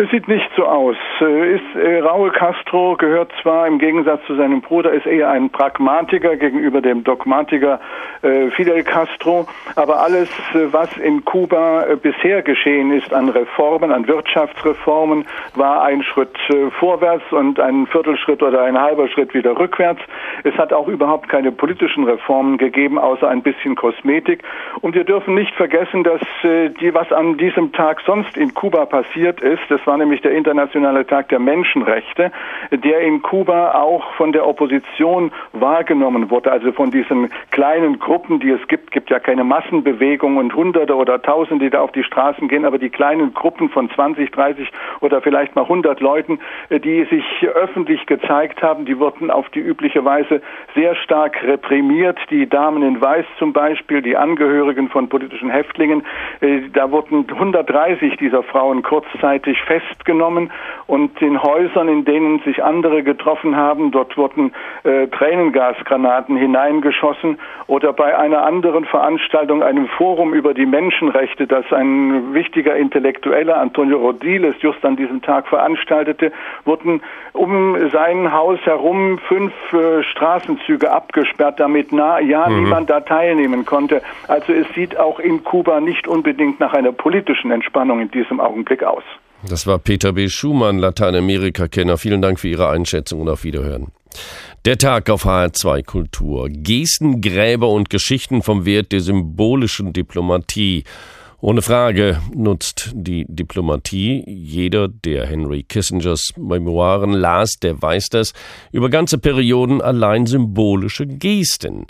Es 0.00 0.08
sieht 0.10 0.28
nicht 0.28 0.48
so 0.56 0.64
aus. 0.64 0.96
Äh, 1.20 1.56
ist, 1.56 1.76
äh, 1.76 1.98
Raúl 1.98 2.30
Castro 2.30 2.96
gehört 2.96 3.30
zwar 3.42 3.66
im 3.66 3.78
Gegensatz 3.78 4.24
zu 4.26 4.34
seinem 4.34 4.62
Bruder, 4.62 4.92
ist 4.92 5.04
eher 5.04 5.28
ein 5.28 5.50
Pragmatiker 5.50 6.36
gegenüber 6.36 6.80
dem 6.80 7.04
Dogmatiker 7.04 7.78
äh, 8.22 8.50
Fidel 8.52 8.82
Castro, 8.82 9.46
aber 9.76 10.00
alles, 10.00 10.30
äh, 10.54 10.72
was 10.72 10.96
in 10.96 11.22
Kuba 11.26 11.84
äh, 11.84 11.96
bisher 11.96 12.40
geschehen 12.40 12.92
ist 12.92 13.12
an 13.12 13.28
Reformen, 13.28 13.92
an 13.92 14.08
Wirtschaftsreformen, 14.08 15.26
war 15.54 15.82
ein 15.82 16.02
Schritt 16.02 16.30
vorwärts 16.78 17.30
und 17.32 17.60
ein 17.60 17.86
Viertelschritt 17.86 18.42
oder 18.42 18.62
ein 18.62 18.80
halber 18.80 19.06
Schritt 19.08 19.34
wieder 19.34 19.58
rückwärts. 19.58 20.00
Es 20.44 20.54
hat 20.54 20.72
auch 20.72 20.88
überhaupt 20.88 21.28
keine 21.28 21.52
politischen 21.52 22.04
Reformen 22.04 22.56
gegeben, 22.56 22.98
außer 22.98 23.28
ein 23.28 23.42
bisschen 23.42 23.74
Kosmetik. 23.74 24.42
Und 24.80 24.94
wir 24.94 25.04
dürfen 25.04 25.34
nicht 25.34 25.54
vergessen, 25.54 26.04
dass 26.04 26.20
die, 26.42 26.94
was 26.94 27.12
an 27.12 27.36
diesem 27.36 27.72
Tag 27.72 28.00
sonst 28.06 28.36
in 28.36 28.54
Kuba 28.54 28.86
passiert 28.86 29.40
ist, 29.40 29.62
das 29.68 29.80
war 29.90 29.96
nämlich 29.96 30.20
der 30.20 30.30
Internationale 30.30 31.04
Tag 31.04 31.30
der 31.30 31.40
Menschenrechte, 31.40 32.30
der 32.70 33.00
in 33.00 33.22
Kuba 33.22 33.72
auch 33.72 34.12
von 34.12 34.30
der 34.30 34.46
Opposition 34.46 35.32
wahrgenommen 35.52 36.30
wurde, 36.30 36.52
also 36.52 36.70
von 36.70 36.92
diesen 36.92 37.28
kleinen 37.50 37.98
Gruppen, 37.98 38.38
die 38.38 38.50
es 38.50 38.68
gibt, 38.68 38.92
gibt 38.92 39.10
ja 39.10 39.18
keine 39.18 39.42
Massenbewegung 39.42 40.36
und 40.36 40.54
Hunderte 40.54 40.94
oder 40.94 41.20
Tausende, 41.20 41.64
die 41.64 41.70
da 41.70 41.80
auf 41.80 41.90
die 41.90 42.04
Straßen 42.04 42.46
gehen, 42.46 42.64
aber 42.64 42.78
die 42.78 42.88
kleinen 42.88 43.34
Gruppen 43.34 43.68
von 43.68 43.90
20, 43.90 44.30
30 44.30 44.70
oder 45.00 45.20
vielleicht 45.22 45.56
mal 45.56 45.62
100 45.62 45.98
Leuten, 45.98 46.38
äh, 46.68 46.78
die 46.78 47.02
sich 47.06 47.24
öffentlich 47.52 48.06
gezeigt 48.06 48.62
haben, 48.62 48.84
die 48.84 48.96
wurden 49.00 49.28
auf 49.32 49.48
die 49.48 49.58
übliche 49.58 50.04
Weise 50.04 50.40
sehr 50.76 50.94
stark 50.94 51.42
reprimiert. 51.42 52.16
Die 52.30 52.48
Damen 52.48 52.84
in 52.84 53.00
Weiß 53.00 53.26
zum 53.40 53.52
Beispiel, 53.52 54.02
die 54.02 54.16
Angehörigen 54.16 54.88
von 54.88 55.08
politischen 55.08 55.50
Häftlingen, 55.50 56.04
äh, 56.40 56.60
da 56.72 56.92
wurden 56.92 57.26
130 57.28 58.18
dieser 58.18 58.44
Frauen 58.44 58.82
kurzzeitig 58.82 59.60
fest 59.62 59.79
festgenommen 59.80 60.50
und 60.86 61.20
in 61.22 61.42
Häusern, 61.42 61.88
in 61.88 62.04
denen 62.04 62.40
sich 62.40 62.62
andere 62.62 63.02
getroffen 63.02 63.56
haben, 63.56 63.90
dort 63.90 64.16
wurden 64.16 64.52
äh, 64.84 65.06
Tränengasgranaten 65.08 66.36
hineingeschossen 66.36 67.38
oder 67.66 67.92
bei 67.92 68.16
einer 68.16 68.44
anderen 68.44 68.84
Veranstaltung, 68.84 69.62
einem 69.62 69.88
Forum 69.88 70.34
über 70.34 70.54
die 70.54 70.66
Menschenrechte, 70.66 71.46
das 71.46 71.64
ein 71.72 72.34
wichtiger 72.34 72.76
Intellektueller, 72.76 73.58
Antonio 73.58 73.98
Rodiles, 73.98 74.56
just 74.60 74.84
an 74.84 74.96
diesem 74.96 75.22
Tag 75.22 75.46
veranstaltete, 75.48 76.32
wurden 76.64 77.02
um 77.32 77.76
sein 77.90 78.32
Haus 78.32 78.58
herum 78.64 79.18
fünf 79.28 79.52
äh, 79.72 80.02
Straßenzüge 80.02 80.90
abgesperrt, 80.90 81.60
damit 81.60 81.92
na, 81.92 82.20
ja 82.20 82.48
mhm. 82.48 82.64
niemand 82.64 82.90
da 82.90 83.00
teilnehmen 83.00 83.64
konnte. 83.64 84.02
Also 84.28 84.52
es 84.52 84.66
sieht 84.74 84.98
auch 84.98 85.18
in 85.18 85.44
Kuba 85.44 85.80
nicht 85.80 86.08
unbedingt 86.08 86.60
nach 86.60 86.72
einer 86.74 86.92
politischen 86.92 87.50
Entspannung 87.50 88.00
in 88.00 88.10
diesem 88.10 88.40
Augenblick 88.40 88.82
aus. 88.82 89.04
Das 89.48 89.66
war 89.66 89.78
Peter 89.78 90.12
B. 90.12 90.28
Schumann, 90.28 90.78
Lateinamerika-Kenner. 90.78 91.96
Vielen 91.96 92.20
Dank 92.20 92.38
für 92.38 92.48
Ihre 92.48 92.68
Einschätzung 92.68 93.22
und 93.22 93.28
auf 93.28 93.44
Wiederhören. 93.44 93.88
Der 94.66 94.76
Tag 94.76 95.08
auf 95.08 95.24
HR2 95.24 95.82
Kultur. 95.84 96.48
Gesten, 96.50 97.22
Gräber 97.22 97.70
und 97.70 97.88
Geschichten 97.88 98.42
vom 98.42 98.66
Wert 98.66 98.92
der 98.92 99.00
symbolischen 99.00 99.92
Diplomatie. 99.92 100.84
Ohne 101.42 101.62
Frage 101.62 102.20
nutzt 102.34 102.90
die 102.92 103.24
Diplomatie. 103.26 104.22
Jeder, 104.28 104.88
der 104.88 105.24
Henry 105.26 105.62
Kissingers 105.62 106.34
Memoiren 106.36 107.12
las, 107.12 107.52
der 107.52 107.80
weiß 107.80 108.10
das, 108.10 108.34
über 108.72 108.90
ganze 108.90 109.16
Perioden 109.16 109.80
allein 109.80 110.26
symbolische 110.26 111.06
Gesten. 111.06 111.86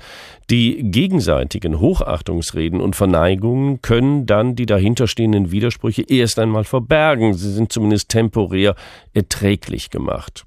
Die 0.51 0.89
gegenseitigen 0.93 1.81
Hochachtungsreden 1.81 2.81
und 2.81 2.95
Verneigungen 2.95 3.83
können 3.83 4.25
dann 4.25 4.55
die 4.55 4.67
dahinterstehenden 4.67 5.51
Widersprüche 5.51 6.03
erst 6.03 6.39
einmal 6.39 6.63
verbergen. 6.63 7.35
Sie 7.35 7.53
sind 7.53 7.73
zumindest 7.73 8.09
temporär 8.09 8.77
erträglich 9.15 9.91
gemacht. 9.91 10.45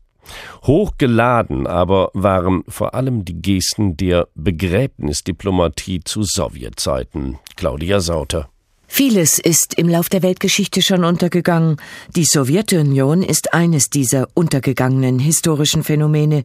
Hochgeladen 0.63 1.67
aber 1.67 2.10
waren 2.13 2.63
vor 2.69 2.95
allem 2.95 3.25
die 3.25 3.41
Gesten 3.41 3.98
der 3.98 4.29
Begräbnisdiplomatie 4.36 6.00
zu 6.05 6.24
Sowjetzeiten. 6.24 7.39
Claudia 7.57 8.00
Sauter. 8.00 8.52
Vieles 8.95 9.39
ist 9.39 9.73
im 9.73 9.89
Lauf 9.89 10.07
der 10.07 10.21
Weltgeschichte 10.21 10.83
schon 10.83 11.03
untergegangen. 11.03 11.77
Die 12.15 12.25
Sowjetunion 12.25 13.23
ist 13.23 13.51
eines 13.51 13.89
dieser 13.89 14.27
untergegangenen 14.35 15.17
historischen 15.17 15.83
Phänomene. 15.83 16.43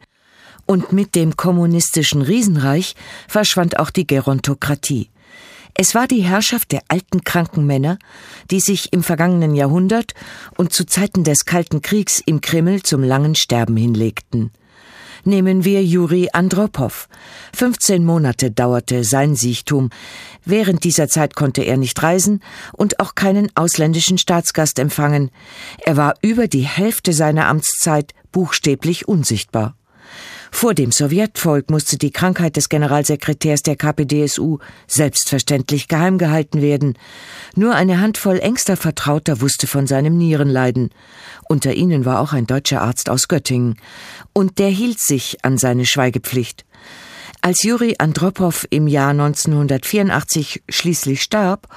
Und 0.64 0.90
mit 0.90 1.14
dem 1.14 1.36
kommunistischen 1.36 2.22
Riesenreich 2.22 2.94
verschwand 3.28 3.78
auch 3.78 3.90
die 3.90 4.06
Gerontokratie. 4.06 5.10
Es 5.74 5.94
war 5.94 6.06
die 6.06 6.22
Herrschaft 6.22 6.72
der 6.72 6.80
alten 6.88 7.22
kranken 7.22 7.66
Männer, 7.66 7.98
die 8.50 8.60
sich 8.60 8.94
im 8.94 9.02
vergangenen 9.02 9.54
Jahrhundert 9.54 10.14
und 10.56 10.72
zu 10.72 10.86
Zeiten 10.86 11.24
des 11.24 11.44
Kalten 11.44 11.82
Kriegs 11.82 12.18
im 12.24 12.40
Kreml 12.40 12.82
zum 12.82 13.02
langen 13.02 13.34
Sterben 13.34 13.76
hinlegten. 13.76 14.52
Nehmen 15.28 15.62
wir 15.62 15.84
Juri 15.84 16.30
Andropow. 16.32 17.06
15 17.54 18.02
Monate 18.02 18.50
dauerte 18.50 19.04
sein 19.04 19.36
Siechtum. 19.36 19.90
Während 20.46 20.84
dieser 20.84 21.06
Zeit 21.08 21.36
konnte 21.36 21.60
er 21.60 21.76
nicht 21.76 22.02
reisen 22.02 22.42
und 22.72 22.98
auch 22.98 23.14
keinen 23.14 23.54
ausländischen 23.54 24.16
Staatsgast 24.16 24.78
empfangen. 24.78 25.30
Er 25.84 25.98
war 25.98 26.14
über 26.22 26.48
die 26.48 26.62
Hälfte 26.62 27.12
seiner 27.12 27.46
Amtszeit 27.46 28.14
buchstäblich 28.32 29.06
unsichtbar. 29.06 29.77
Vor 30.50 30.74
dem 30.74 30.92
Sowjetvolk 30.92 31.70
musste 31.70 31.98
die 31.98 32.10
Krankheit 32.10 32.56
des 32.56 32.68
Generalsekretärs 32.68 33.62
der 33.62 33.76
KPDSU 33.76 34.58
selbstverständlich 34.86 35.88
geheim 35.88 36.18
gehalten 36.18 36.62
werden. 36.62 36.94
Nur 37.54 37.74
eine 37.74 38.00
Handvoll 38.00 38.38
engster 38.38 38.76
Vertrauter 38.76 39.40
wusste 39.40 39.66
von 39.66 39.86
seinem 39.86 40.16
Nierenleiden. 40.16 40.90
Unter 41.48 41.74
ihnen 41.74 42.04
war 42.04 42.20
auch 42.20 42.32
ein 42.32 42.46
deutscher 42.46 42.82
Arzt 42.82 43.10
aus 43.10 43.28
Göttingen. 43.28 43.76
Und 44.32 44.58
der 44.58 44.68
hielt 44.68 45.00
sich 45.00 45.44
an 45.44 45.58
seine 45.58 45.86
Schweigepflicht. 45.86 46.64
Als 47.40 47.62
Juri 47.62 47.94
Andropow 47.98 48.66
im 48.70 48.88
Jahr 48.88 49.10
1984 49.10 50.64
schließlich 50.68 51.22
starb, 51.22 51.68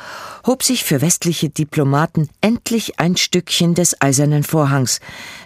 hob 0.46 0.64
sich 0.64 0.84
für 0.84 1.02
westliche 1.02 1.50
Diplomaten 1.50 2.30
endlich 2.42 3.00
ein 3.00 3.16
Stückchen 3.16 3.76
des 3.76 4.02
eisernen 4.02 4.44
Vorhangs. 4.44 5.00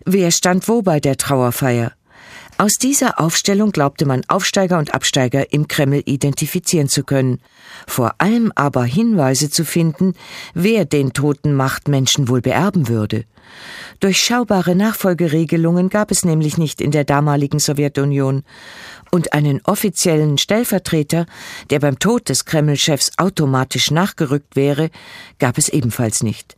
Wer 0.06 0.32
stand 0.32 0.70
wo 0.70 0.82
bei 0.82 1.02
der 1.02 1.18
Trauerfeier? 1.18 1.92
Aus 2.58 2.76
dieser 2.76 3.20
Aufstellung 3.20 3.72
glaubte 3.72 4.06
man 4.06 4.22
Aufsteiger 4.30 4.78
und 4.78 4.94
Absteiger 4.94 5.52
im 5.52 5.68
Kreml 5.68 6.02
identifizieren 6.06 6.88
zu 6.88 7.04
können, 7.04 7.42
vor 7.86 8.16
allem 8.20 8.54
aber 8.56 8.86
Hinweise 8.86 9.50
zu 9.50 9.66
finden, 9.66 10.14
wer 10.54 10.86
den 10.86 11.12
toten 11.12 11.54
Machtmenschen 11.54 12.30
wohl 12.30 12.40
beerben 12.40 12.88
würde. 12.88 13.26
Durchschaubare 14.00 14.74
Nachfolgeregelungen 14.74 15.90
gab 15.90 16.12
es 16.12 16.24
nämlich 16.24 16.58
nicht 16.58 16.80
in 16.80 16.92
der 16.92 17.04
damaligen 17.04 17.60
Sowjetunion, 17.60 18.44
und 19.12 19.34
einen 19.34 19.62
offiziellen 19.66 20.38
Stellvertreter, 20.38 21.26
der 21.70 21.80
beim 21.80 22.00
Tod 22.00 22.30
des 22.30 22.46
Kreml-Chefs 22.46 23.12
automatisch 23.18 23.92
nachgerückt 23.92 24.56
wäre, 24.56 24.90
gab 25.40 25.58
es 25.58 25.70
ebenfalls 25.70 26.24
nicht. 26.24 26.58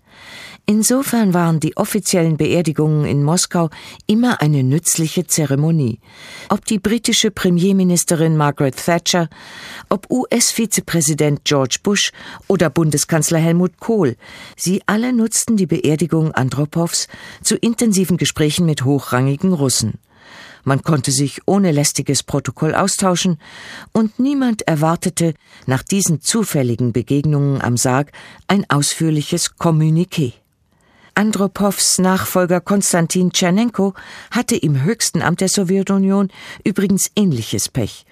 Insofern 0.69 1.33
waren 1.33 1.61
die 1.61 1.77
offiziellen 1.77 2.35
Beerdigungen 2.35 3.05
in 3.05 3.23
Moskau 3.23 3.69
immer 4.05 4.41
eine 4.41 4.63
nützliche 4.63 5.25
Zeremonie. 5.25 6.01
Ob 6.49 6.65
die 6.65 6.77
britische 6.77 7.31
Premierministerin 7.31 8.35
Margaret 8.35 8.75
Thatcher, 8.75 9.29
ob 9.87 10.11
US-Vizepräsident 10.11 11.45
George 11.45 11.77
Bush 11.81 12.11
oder 12.49 12.69
Bundeskanzler 12.69 13.39
Helmut 13.39 13.79
Kohl, 13.79 14.17
sie 14.57 14.81
alle 14.87 15.13
nutzten 15.13 15.55
die 15.55 15.67
Beerdigung 15.67 16.33
Andropows 16.33 17.07
zu 17.41 17.55
intensiven 17.55 18.17
Gesprächen 18.17 18.65
mit 18.65 18.83
hochrangigen 18.83 19.53
Russen. 19.53 19.99
Man 20.65 20.81
konnte 20.81 21.11
sich 21.11 21.39
ohne 21.45 21.71
lästiges 21.71 22.23
Protokoll 22.23 22.75
austauschen, 22.75 23.39
und 23.93 24.19
niemand 24.19 24.63
erwartete 24.63 25.33
nach 25.65 25.81
diesen 25.81 26.19
zufälligen 26.19 26.91
Begegnungen 26.91 27.61
am 27.61 27.77
Sarg 27.77 28.11
ein 28.49 28.69
ausführliches 28.69 29.55
Kommuniqué. 29.57 30.33
Andropows 31.17 31.97
Nachfolger 31.97 32.61
Konstantin 32.61 33.31
Tschernenko 33.31 33.95
hatte 34.29 34.55
im 34.55 34.83
höchsten 34.83 35.23
Amt 35.23 35.41
der 35.41 35.49
Sowjetunion 35.49 36.29
übrigens 36.63 37.09
ähnliches 37.15 37.69
Pech. 37.69 38.05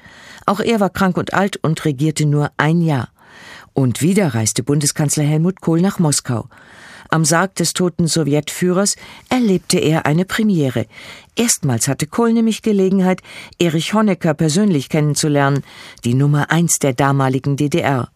Auch 0.47 0.59
er 0.59 0.79
war 0.79 0.89
krank 0.89 1.15
und 1.15 1.35
alt 1.35 1.57
und 1.57 1.85
regierte 1.85 2.25
nur 2.25 2.49
ein 2.57 2.81
Jahr. 2.81 3.09
Und 3.73 4.01
wieder 4.01 4.33
reiste 4.33 4.63
Bundeskanzler 4.63 5.23
Helmut 5.23 5.61
Kohl 5.61 5.81
nach 5.81 5.99
Moskau. 5.99 6.49
Am 7.09 7.25
Sarg 7.25 7.53
des 7.53 7.73
toten 7.73 8.07
Sowjetführers 8.07 8.95
erlebte 9.29 9.77
er 9.77 10.07
eine 10.07 10.25
Premiere. 10.25 10.87
Erstmals 11.35 11.87
hatte 11.87 12.07
Kohl 12.07 12.33
nämlich 12.33 12.63
Gelegenheit, 12.63 13.21
Erich 13.59 13.93
Honecker 13.93 14.33
persönlich 14.33 14.89
kennenzulernen, 14.89 15.63
die 16.05 16.15
Nummer 16.15 16.49
eins 16.49 16.79
der 16.79 16.93
damaligen 16.93 17.55
DDR. 17.55 18.09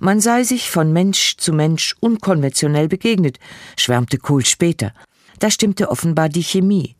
Man 0.00 0.20
sei 0.20 0.44
sich 0.44 0.70
von 0.70 0.92
Mensch 0.92 1.36
zu 1.38 1.52
Mensch 1.52 1.96
unkonventionell 2.00 2.88
begegnet, 2.88 3.38
schwärmte 3.76 4.18
Kohl 4.18 4.44
später. 4.44 4.92
Da 5.38 5.50
stimmte 5.50 5.90
offenbar 5.90 6.28
die 6.28 6.42
Chemie. 6.42 6.94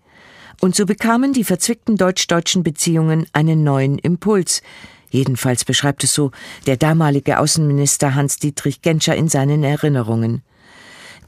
Und 0.60 0.74
so 0.74 0.86
bekamen 0.86 1.32
die 1.32 1.44
verzwickten 1.44 1.96
deutsch-deutschen 1.96 2.62
Beziehungen 2.62 3.26
einen 3.32 3.62
neuen 3.62 3.98
Impuls. 3.98 4.62
Jedenfalls 5.10 5.64
beschreibt 5.64 6.02
es 6.04 6.10
so 6.10 6.32
der 6.66 6.76
damalige 6.76 7.38
Außenminister 7.38 8.14
Hans-Dietrich 8.14 8.82
Genscher 8.82 9.14
in 9.14 9.28
seinen 9.28 9.62
Erinnerungen. 9.62 10.42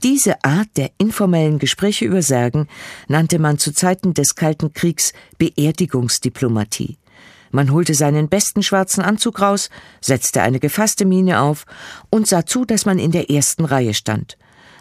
Diese 0.02 0.42
Art 0.44 0.68
der 0.76 0.90
informellen 0.98 1.58
Gespräche 1.58 2.06
über 2.06 2.22
Särgen 2.22 2.68
nannte 3.06 3.38
man 3.38 3.58
zu 3.58 3.72
Zeiten 3.72 4.14
des 4.14 4.34
Kalten 4.34 4.72
Kriegs 4.72 5.12
Beerdigungsdiplomatie. 5.38 6.96
Man 7.50 7.72
holte 7.72 7.94
seinen 7.94 8.28
besten 8.28 8.62
schwarzen 8.62 9.02
Anzug 9.02 9.40
raus, 9.40 9.70
setzte 10.00 10.42
eine 10.42 10.60
gefasste 10.60 11.04
Miene 11.04 11.40
auf 11.40 11.64
und 12.10 12.28
sah 12.28 12.44
zu, 12.44 12.64
dass 12.64 12.84
man 12.84 12.98
in 12.98 13.10
der 13.10 13.30
ersten 13.30 13.64
Reihe 13.64 13.94
stand. 13.94 14.36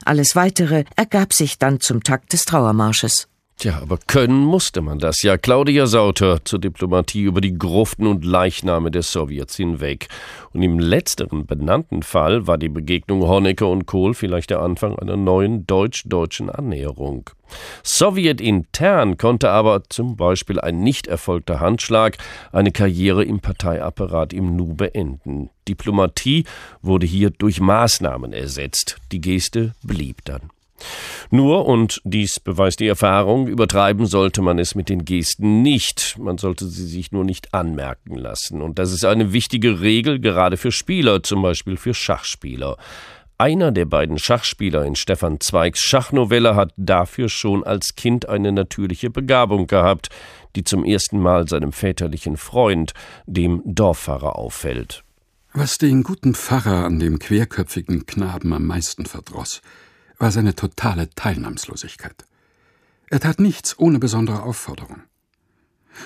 Alles 0.05 0.35
weitere 0.35 0.83
ergab 0.95 1.33
sich 1.33 1.57
dann 1.57 1.79
zum 1.79 2.03
Takt 2.03 2.33
des 2.33 2.43
Trauermarsches. 2.43 3.28
Tja, 3.59 3.79
aber 3.81 3.97
können 4.07 4.45
musste 4.45 4.79
man 4.79 4.99
das 4.99 5.21
ja. 5.21 5.37
Claudia 5.37 5.85
Sauter 5.85 6.45
zur 6.45 6.59
Diplomatie 6.59 7.23
über 7.23 7.41
die 7.41 7.57
Gruften 7.57 8.07
und 8.07 8.23
Leichname 8.23 8.89
der 8.89 9.03
Sowjets 9.03 9.57
hinweg. 9.57 10.07
Und 10.53 10.63
im 10.63 10.79
letzteren 10.79 11.45
benannten 11.45 12.01
Fall 12.01 12.47
war 12.47 12.57
die 12.57 12.69
Begegnung 12.69 13.27
Honecker 13.27 13.67
und 13.67 13.85
Kohl 13.85 14.13
vielleicht 14.13 14.51
der 14.51 14.61
Anfang 14.61 14.97
einer 14.97 15.17
neuen 15.17 15.67
deutsch-deutschen 15.67 16.49
Annäherung. 16.49 17.31
Sowjetintern 17.83 19.17
konnte 19.17 19.49
aber 19.49 19.83
zum 19.89 20.15
Beispiel 20.15 20.61
ein 20.61 20.79
nicht 20.79 21.07
erfolgter 21.07 21.59
Handschlag 21.59 22.17
eine 22.53 22.71
Karriere 22.71 23.25
im 23.25 23.41
Parteiapparat 23.41 24.31
im 24.31 24.55
Nu 24.55 24.73
beenden. 24.73 25.49
Diplomatie 25.67 26.45
wurde 26.81 27.05
hier 27.05 27.29
durch 27.29 27.59
Maßnahmen 27.59 28.31
ersetzt. 28.31 28.99
Die 29.11 29.19
Geste 29.19 29.73
blieb 29.83 30.23
dann. 30.23 30.49
Nur, 31.29 31.65
und 31.65 32.01
dies 32.03 32.39
beweist 32.39 32.79
die 32.79 32.87
Erfahrung, 32.87 33.47
übertreiben 33.47 34.05
sollte 34.05 34.41
man 34.41 34.59
es 34.59 34.75
mit 34.75 34.89
den 34.89 35.05
Gesten 35.05 35.61
nicht. 35.61 36.17
Man 36.17 36.37
sollte 36.37 36.67
sie 36.67 36.85
sich 36.85 37.11
nur 37.11 37.23
nicht 37.23 37.53
anmerken 37.53 38.15
lassen. 38.15 38.61
Und 38.61 38.79
das 38.79 38.91
ist 38.91 39.05
eine 39.05 39.33
wichtige 39.33 39.81
Regel, 39.81 40.19
gerade 40.19 40.57
für 40.57 40.71
Spieler, 40.71 41.23
zum 41.23 41.41
Beispiel 41.41 41.77
für 41.77 41.93
Schachspieler. 41.93 42.77
Einer 43.41 43.71
der 43.71 43.85
beiden 43.85 44.19
Schachspieler 44.19 44.83
in 44.83 44.97
Stefan 44.97 45.39
Zweigs 45.39 45.79
Schachnovelle 45.79 46.57
hat 46.57 46.73
dafür 46.75 47.29
schon 47.29 47.63
als 47.63 47.95
Kind 47.95 48.27
eine 48.27 48.51
natürliche 48.51 49.09
Begabung 49.09 49.65
gehabt, 49.65 50.09
die 50.57 50.65
zum 50.65 50.83
ersten 50.83 51.19
Mal 51.21 51.47
seinem 51.47 51.71
väterlichen 51.71 52.35
Freund, 52.35 52.93
dem 53.27 53.61
Dorffahrer, 53.63 54.35
auffällt. 54.35 55.05
Was 55.53 55.77
den 55.77 56.03
guten 56.03 56.35
Pfarrer 56.35 56.83
an 56.83 56.99
dem 56.99 57.17
querköpfigen 57.17 58.05
Knaben 58.05 58.51
am 58.51 58.65
meisten 58.65 59.05
verdroß, 59.05 59.61
war 60.19 60.31
seine 60.31 60.53
totale 60.55 61.09
Teilnahmslosigkeit. 61.15 62.25
Er 63.09 63.19
tat 63.19 63.39
nichts 63.39 63.79
ohne 63.79 63.97
besondere 63.97 64.43
Aufforderung. 64.43 65.01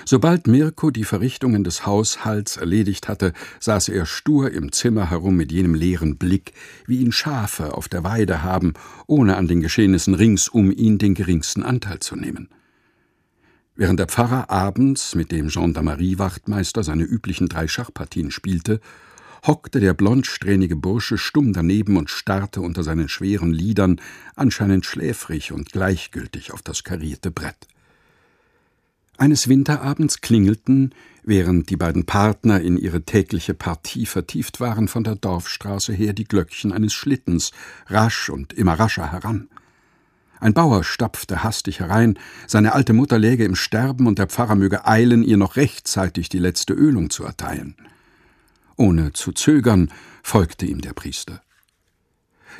Sobald 0.04 0.46
Mirko 0.46 0.90
die 0.90 1.04
Verrichtungen 1.04 1.62
des 1.62 1.86
Haushalts 1.86 2.56
erledigt 2.56 3.08
hatte, 3.08 3.32
saß 3.60 3.88
er 3.88 4.06
stur 4.06 4.50
im 4.50 4.72
Zimmer 4.72 5.10
herum 5.10 5.36
mit 5.36 5.52
jenem 5.52 5.74
leeren 5.74 6.16
Blick, 6.16 6.52
wie 6.86 6.98
ihn 6.98 7.12
Schafe 7.12 7.74
auf 7.74 7.88
der 7.88 8.02
Weide 8.02 8.42
haben, 8.42 8.72
ohne 9.06 9.36
an 9.36 9.46
den 9.46 9.60
Geschehnissen 9.60 10.14
rings 10.14 10.48
um 10.48 10.70
ihn 10.70 10.98
den 10.98 11.14
geringsten 11.14 11.62
Anteil 11.62 12.00
zu 12.00 12.16
nehmen. 12.16 12.48
Während 13.76 13.98
der 13.98 14.06
Pfarrer 14.06 14.50
abends 14.50 15.14
mit 15.14 15.32
dem 15.32 15.48
Gendarmerie-Wachtmeister 15.48 16.84
seine 16.84 17.02
üblichen 17.02 17.48
drei 17.48 17.66
Schachpartien 17.66 18.30
spielte, 18.30 18.80
hockte 19.46 19.80
der 19.80 19.94
blondsträhnige 19.94 20.76
Bursche 20.76 21.18
stumm 21.18 21.52
daneben 21.52 21.96
und 21.96 22.10
starrte 22.10 22.60
unter 22.60 22.82
seinen 22.82 23.08
schweren 23.08 23.52
Lidern, 23.52 24.00
anscheinend 24.34 24.86
schläfrig 24.86 25.52
und 25.52 25.70
gleichgültig 25.70 26.52
auf 26.52 26.62
das 26.62 26.82
karierte 26.82 27.30
Brett. 27.30 27.68
Eines 29.16 29.48
Winterabends 29.48 30.22
klingelten, 30.22 30.92
während 31.22 31.70
die 31.70 31.76
beiden 31.76 32.04
Partner 32.04 32.60
in 32.60 32.76
ihre 32.76 33.02
tägliche 33.02 33.54
Partie 33.54 34.06
vertieft 34.06 34.58
waren, 34.58 34.88
von 34.88 35.04
der 35.04 35.14
Dorfstraße 35.14 35.92
her 35.92 36.14
die 36.14 36.24
Glöckchen 36.24 36.72
eines 36.72 36.94
Schlittens, 36.94 37.52
rasch 37.86 38.28
und 38.28 38.52
immer 38.52 38.74
rascher 38.74 39.12
heran. 39.12 39.48
Ein 40.40 40.52
Bauer 40.52 40.82
stapfte 40.82 41.44
hastig 41.44 41.78
herein, 41.78 42.18
seine 42.48 42.74
alte 42.74 42.92
Mutter 42.92 43.18
läge 43.18 43.44
im 43.44 43.54
Sterben 43.54 44.06
und 44.08 44.18
der 44.18 44.26
Pfarrer 44.26 44.56
möge 44.56 44.84
eilen, 44.84 45.22
ihr 45.22 45.36
noch 45.36 45.56
rechtzeitig 45.56 46.28
die 46.28 46.40
letzte 46.40 46.74
Ölung 46.74 47.08
zu 47.08 47.24
erteilen. 47.24 47.76
Ohne 48.76 49.12
zu 49.12 49.32
zögern 49.32 49.90
folgte 50.22 50.66
ihm 50.66 50.80
der 50.80 50.92
Priester. 50.92 51.42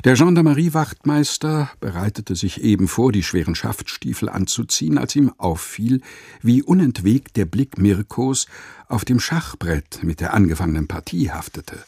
Der 0.03 0.15
Gendarmerie-Wachtmeister 0.15 1.69
bereitete 1.79 2.35
sich 2.35 2.61
eben 2.61 2.87
vor, 2.87 3.11
die 3.11 3.23
schweren 3.23 3.55
Schaftstiefel 3.55 4.27
anzuziehen, 4.27 4.97
als 4.97 5.15
ihm 5.15 5.31
auffiel, 5.37 6.01
wie 6.41 6.61
unentwegt 6.61 7.37
der 7.37 7.45
Blick 7.45 7.77
Mirkos 7.77 8.47
auf 8.87 9.05
dem 9.05 9.19
Schachbrett 9.19 10.03
mit 10.03 10.19
der 10.19 10.33
angefangenen 10.33 10.87
Partie 10.87 11.31
haftete. 11.31 11.83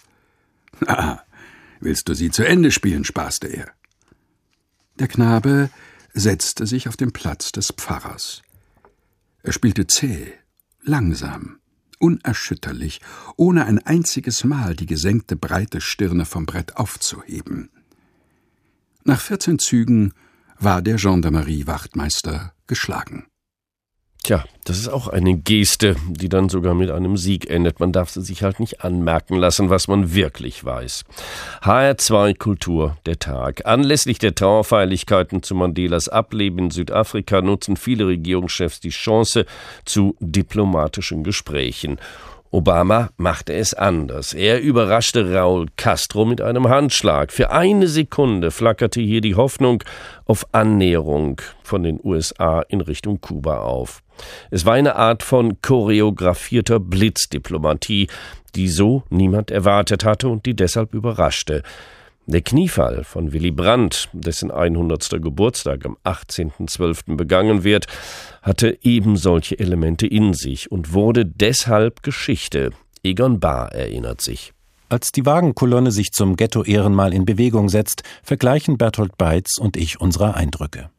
Na, 0.80 1.22
willst 1.80 2.08
du 2.08 2.14
sie 2.14 2.32
zu 2.32 2.48
Ende 2.48 2.72
spielen? 2.72 3.04
spaßte 3.04 3.48
er. 3.48 3.68
Der 5.00 5.08
Knabe 5.08 5.70
setzte 6.14 6.66
sich 6.66 6.88
auf 6.88 6.98
den 6.98 7.12
Platz 7.12 7.52
des 7.52 7.72
Pfarrers. 7.72 8.42
Er 9.44 9.52
spielte 9.52 9.86
zäh, 9.86 10.34
langsam, 10.82 11.60
unerschütterlich, 12.00 13.02
ohne 13.36 13.66
ein 13.66 13.80
einziges 13.80 14.44
Mal 14.44 14.76
die 14.76 14.86
gesenkte 14.86 15.36
breite 15.36 15.82
Stirne 15.82 16.26
vom 16.26 16.46
Brett 16.46 16.78
aufzuheben. 16.78 17.70
Nach 19.04 19.22
vierzehn 19.22 19.60
Zügen 19.60 20.14
war 20.60 20.82
der 20.82 20.98
Gendarmerie-Wachtmeister 20.98 22.54
geschlagen. 22.68 23.26
Tja, 24.28 24.44
das 24.66 24.78
ist 24.78 24.90
auch 24.90 25.08
eine 25.08 25.38
Geste, 25.38 25.96
die 26.10 26.28
dann 26.28 26.50
sogar 26.50 26.74
mit 26.74 26.92
einem 26.92 27.16
Sieg 27.16 27.50
endet. 27.50 27.80
Man 27.80 27.94
darf 27.94 28.10
sie 28.10 28.22
sich 28.22 28.44
halt 28.44 28.60
nicht 28.60 28.84
anmerken 28.84 29.38
lassen, 29.38 29.70
was 29.70 29.88
man 29.88 30.14
wirklich 30.14 30.66
weiß. 30.66 31.06
HR2 31.62 32.38
Kultur, 32.38 32.98
der 33.06 33.20
Tag. 33.20 33.66
Anlässlich 33.66 34.20
der 34.20 34.36
Trauerfeierlichkeiten 34.36 35.44
zu 35.44 35.56
Mandelas 35.56 36.10
Ableben 36.10 36.60
in 36.60 36.72
Südafrika 36.72 37.42
nutzen 37.42 37.78
viele 37.78 38.06
Regierungschefs 38.08 38.82
die 38.82 38.90
Chance 38.90 39.46
zu 39.86 40.18
diplomatischen 40.20 41.24
Gesprächen. 41.24 41.98
Obama 42.52 43.10
machte 43.18 43.54
es 43.54 43.74
anders. 43.74 44.34
Er 44.34 44.62
überraschte 44.62 45.34
Raúl 45.34 45.68
Castro 45.76 46.26
mit 46.26 46.42
einem 46.42 46.70
Handschlag. 46.70 47.32
Für 47.32 47.52
eine 47.52 47.88
Sekunde 47.88 48.52
flackerte 48.52 49.02
hier 49.02 49.22
die 49.22 49.36
Hoffnung 49.36 49.84
auf 50.26 50.48
Annäherung 50.54 51.42
von 51.64 51.84
den 51.84 52.00
USA 52.04 52.62
in 52.62 52.82
Richtung 52.82 53.20
Kuba 53.20 53.60
auf. 53.60 54.02
Es 54.50 54.66
war 54.66 54.74
eine 54.74 54.96
Art 54.96 55.24
von 55.24 55.62
choreografierter 55.62 56.80
Blitzdiplomatie, 56.80 58.08
die 58.56 58.68
so 58.68 59.04
niemand 59.10 59.52
erwartet 59.52 60.06
hatte 60.06 60.30
und 60.30 60.46
die 60.46 60.56
deshalb 60.56 60.94
überraschte. 60.94 61.64
Der 62.30 62.42
Kniefall 62.42 63.06
von 63.06 63.32
Willy 63.32 63.52
Brandt, 63.52 64.10
dessen 64.12 64.52
100. 64.52 65.22
Geburtstag 65.22 65.86
am 65.86 65.96
18.12. 66.04 67.16
begangen 67.16 67.64
wird, 67.64 67.88
hatte 68.42 68.78
eben 68.82 69.16
solche 69.16 69.58
Elemente 69.58 70.08
in 70.08 70.34
sich 70.34 70.70
und 70.70 70.92
wurde 70.92 71.26
deshalb 71.26 72.04
Geschichte. 72.04 72.72
Egon 73.02 73.40
Bahr 73.40 73.72
erinnert 73.72 74.20
sich. 74.20 74.52
Als 74.90 75.14
die 75.14 75.26
Wagenkolonne 75.26 75.92
sich 75.92 76.12
zum 76.12 76.36
Ghetto-Ehrenmal 76.36 77.14
in 77.14 77.24
Bewegung 77.24 77.70
setzt, 77.70 78.04
vergleichen 78.24 78.78
Bertolt 78.78 79.18
Beitz 79.18 79.58
und 79.58 79.78
ich 79.78 80.02
unsere 80.02 80.34
Eindrücke. 80.34 80.90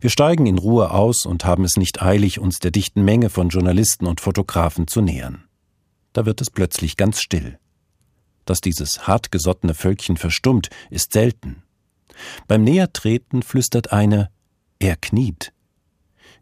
Wir 0.00 0.08
steigen 0.08 0.46
in 0.46 0.56
Ruhe 0.56 0.92
aus 0.92 1.26
und 1.26 1.44
haben 1.44 1.64
es 1.64 1.76
nicht 1.76 2.00
eilig, 2.00 2.38
uns 2.38 2.58
der 2.58 2.70
dichten 2.70 3.04
Menge 3.04 3.28
von 3.28 3.50
Journalisten 3.50 4.06
und 4.06 4.22
Fotografen 4.22 4.86
zu 4.86 5.02
nähern. 5.02 5.44
Da 6.14 6.24
wird 6.24 6.40
es 6.40 6.48
plötzlich 6.48 6.96
ganz 6.96 7.20
still. 7.20 7.58
Dass 8.44 8.60
dieses 8.60 9.06
hartgesottene 9.06 9.74
Völkchen 9.74 10.16
verstummt, 10.16 10.68
ist 10.90 11.12
selten. 11.12 11.62
Beim 12.46 12.62
Nähertreten 12.62 13.42
flüstert 13.42 13.92
eine 13.92 14.30
Er 14.78 14.96
kniet. 14.96 15.52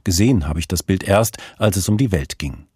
Gesehen 0.05 0.49
habe 0.49 0.59
ich 0.59 0.69
das 0.69 0.83
Bild 0.83 1.05
erst, 1.05 1.39
als 1.59 1.77
es 1.77 1.89
um 1.89 1.97
die 1.97 2.13
Welt 2.13 2.39
ging. 2.39 2.67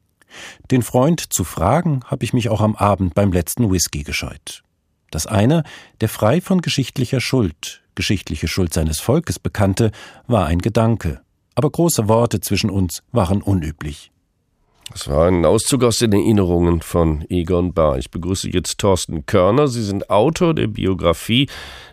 Den 0.70 0.82
Freund 0.82 1.32
zu 1.32 1.44
fragen, 1.44 2.00
habe 2.04 2.24
ich 2.24 2.32
mich 2.32 2.48
auch 2.48 2.60
am 2.60 2.76
Abend 2.76 3.14
beim 3.14 3.32
letzten 3.32 3.70
Whisky 3.70 4.02
gescheut. 4.02 4.62
Dass 5.10 5.26
einer, 5.26 5.64
der 6.00 6.08
frei 6.08 6.40
von 6.40 6.60
geschichtlicher 6.60 7.20
Schuld, 7.20 7.82
geschichtliche 7.94 8.48
Schuld 8.48 8.74
seines 8.74 9.00
Volkes 9.00 9.38
bekannte, 9.38 9.92
war 10.26 10.46
ein 10.46 10.58
Gedanke, 10.58 11.22
aber 11.54 11.70
große 11.70 12.08
Worte 12.08 12.40
zwischen 12.40 12.70
uns 12.70 13.02
waren 13.12 13.42
unüblich. 13.42 14.12
Das 14.90 15.10
war 15.10 15.26
ein 15.26 15.44
Auszug 15.44 15.82
aus 15.82 15.98
den 15.98 16.12
Erinnerungen 16.12 16.80
von 16.80 17.24
Egon 17.28 17.72
Bahr. 17.72 17.98
Ich 17.98 18.10
begrüße 18.10 18.48
jetzt 18.50 18.78
Thorsten 18.78 19.26
Körner. 19.26 19.66
Sie 19.66 19.82
sind 19.82 20.10
Autor 20.10 20.54
der 20.54 20.68
Biografie 20.68 21.48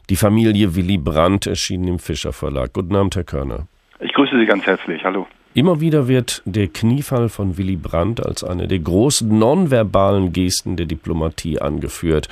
Die 0.10 0.15
Familie 0.15 0.75
Willy 0.75 0.97
Brandt, 0.97 1.47
erschienen 1.47 1.88
im 1.88 1.99
Fischer 1.99 2.34
Verlag. 2.34 2.73
Guten 2.73 2.95
Abend, 2.95 3.15
Herr 3.15 3.23
Körner. 3.23 3.67
Ich 3.99 4.13
grüße 4.13 4.38
Sie 4.38 4.45
ganz 4.45 4.65
herzlich. 4.65 5.03
Hallo. 5.03 5.25
Immer 5.56 5.79
wieder 5.79 6.08
wird 6.08 6.41
der 6.45 6.67
Kniefall 6.67 7.29
von 7.29 7.58
Willy 7.58 7.75
Brandt 7.75 8.25
als 8.25 8.43
eine 8.43 8.67
der 8.67 8.79
großen 8.79 9.38
nonverbalen 9.38 10.34
Gesten 10.34 10.77
der 10.77 10.86
Diplomatie 10.86 11.60
angeführt. 11.60 12.27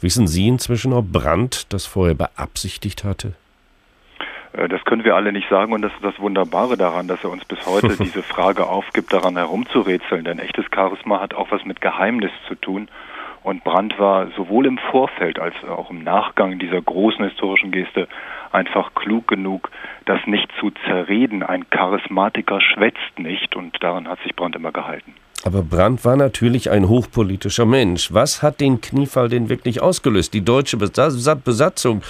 Wissen 0.00 0.26
Sie 0.26 0.48
inzwischen, 0.48 0.92
ob 0.92 1.12
Brandt 1.12 1.66
das 1.72 1.86
vorher 1.86 2.14
beabsichtigt 2.14 3.04
hatte? 3.04 3.34
Äh, 4.54 4.68
das 4.68 4.84
können 4.84 5.04
wir 5.04 5.14
alle 5.14 5.32
nicht 5.32 5.48
sagen 5.48 5.72
und 5.72 5.82
das 5.82 5.92
ist 5.92 6.04
das 6.04 6.18
Wunderbare 6.18 6.76
daran, 6.76 7.08
dass 7.08 7.22
er 7.24 7.30
uns 7.30 7.44
bis 7.44 7.64
heute 7.66 7.96
diese 8.00 8.22
Frage 8.22 8.66
aufgibt, 8.66 9.12
daran 9.12 9.36
herumzurätseln. 9.36 10.24
Denn 10.24 10.38
echtes 10.38 10.66
Charisma 10.74 11.20
hat 11.20 11.34
auch 11.34 11.50
was 11.50 11.64
mit 11.64 11.80
Geheimnis 11.80 12.32
zu 12.48 12.54
tun. 12.54 12.88
Und 13.42 13.62
Brandt 13.62 13.98
war 13.98 14.28
sowohl 14.28 14.64
im 14.64 14.78
Vorfeld 14.78 15.38
als 15.38 15.54
auch 15.64 15.90
im 15.90 16.02
Nachgang 16.02 16.58
dieser 16.58 16.80
großen 16.80 17.22
historischen 17.26 17.72
Geste 17.72 18.08
einfach 18.52 18.94
klug 18.94 19.28
genug, 19.28 19.70
das 20.06 20.18
nicht 20.26 20.50
zu 20.58 20.70
zerreden. 20.86 21.42
Ein 21.42 21.68
Charismatiker 21.68 22.62
schwätzt 22.62 23.18
nicht 23.18 23.54
und 23.54 23.82
daran 23.82 24.08
hat 24.08 24.18
sich 24.20 24.34
Brandt 24.34 24.56
immer 24.56 24.72
gehalten. 24.72 25.14
Aber 25.44 25.62
Brandt 25.62 26.06
war 26.06 26.16
natürlich 26.16 26.70
ein 26.70 26.88
hochpolitischer 26.88 27.66
Mensch. 27.66 28.10
Was 28.14 28.40
hat 28.40 28.60
den 28.60 28.80
Kniefall 28.80 29.28
denn 29.28 29.50
wirklich 29.50 29.82
ausgelöst? 29.82 30.32
Die 30.32 30.40
deutsche 30.40 30.78
Besatzung 30.78 32.00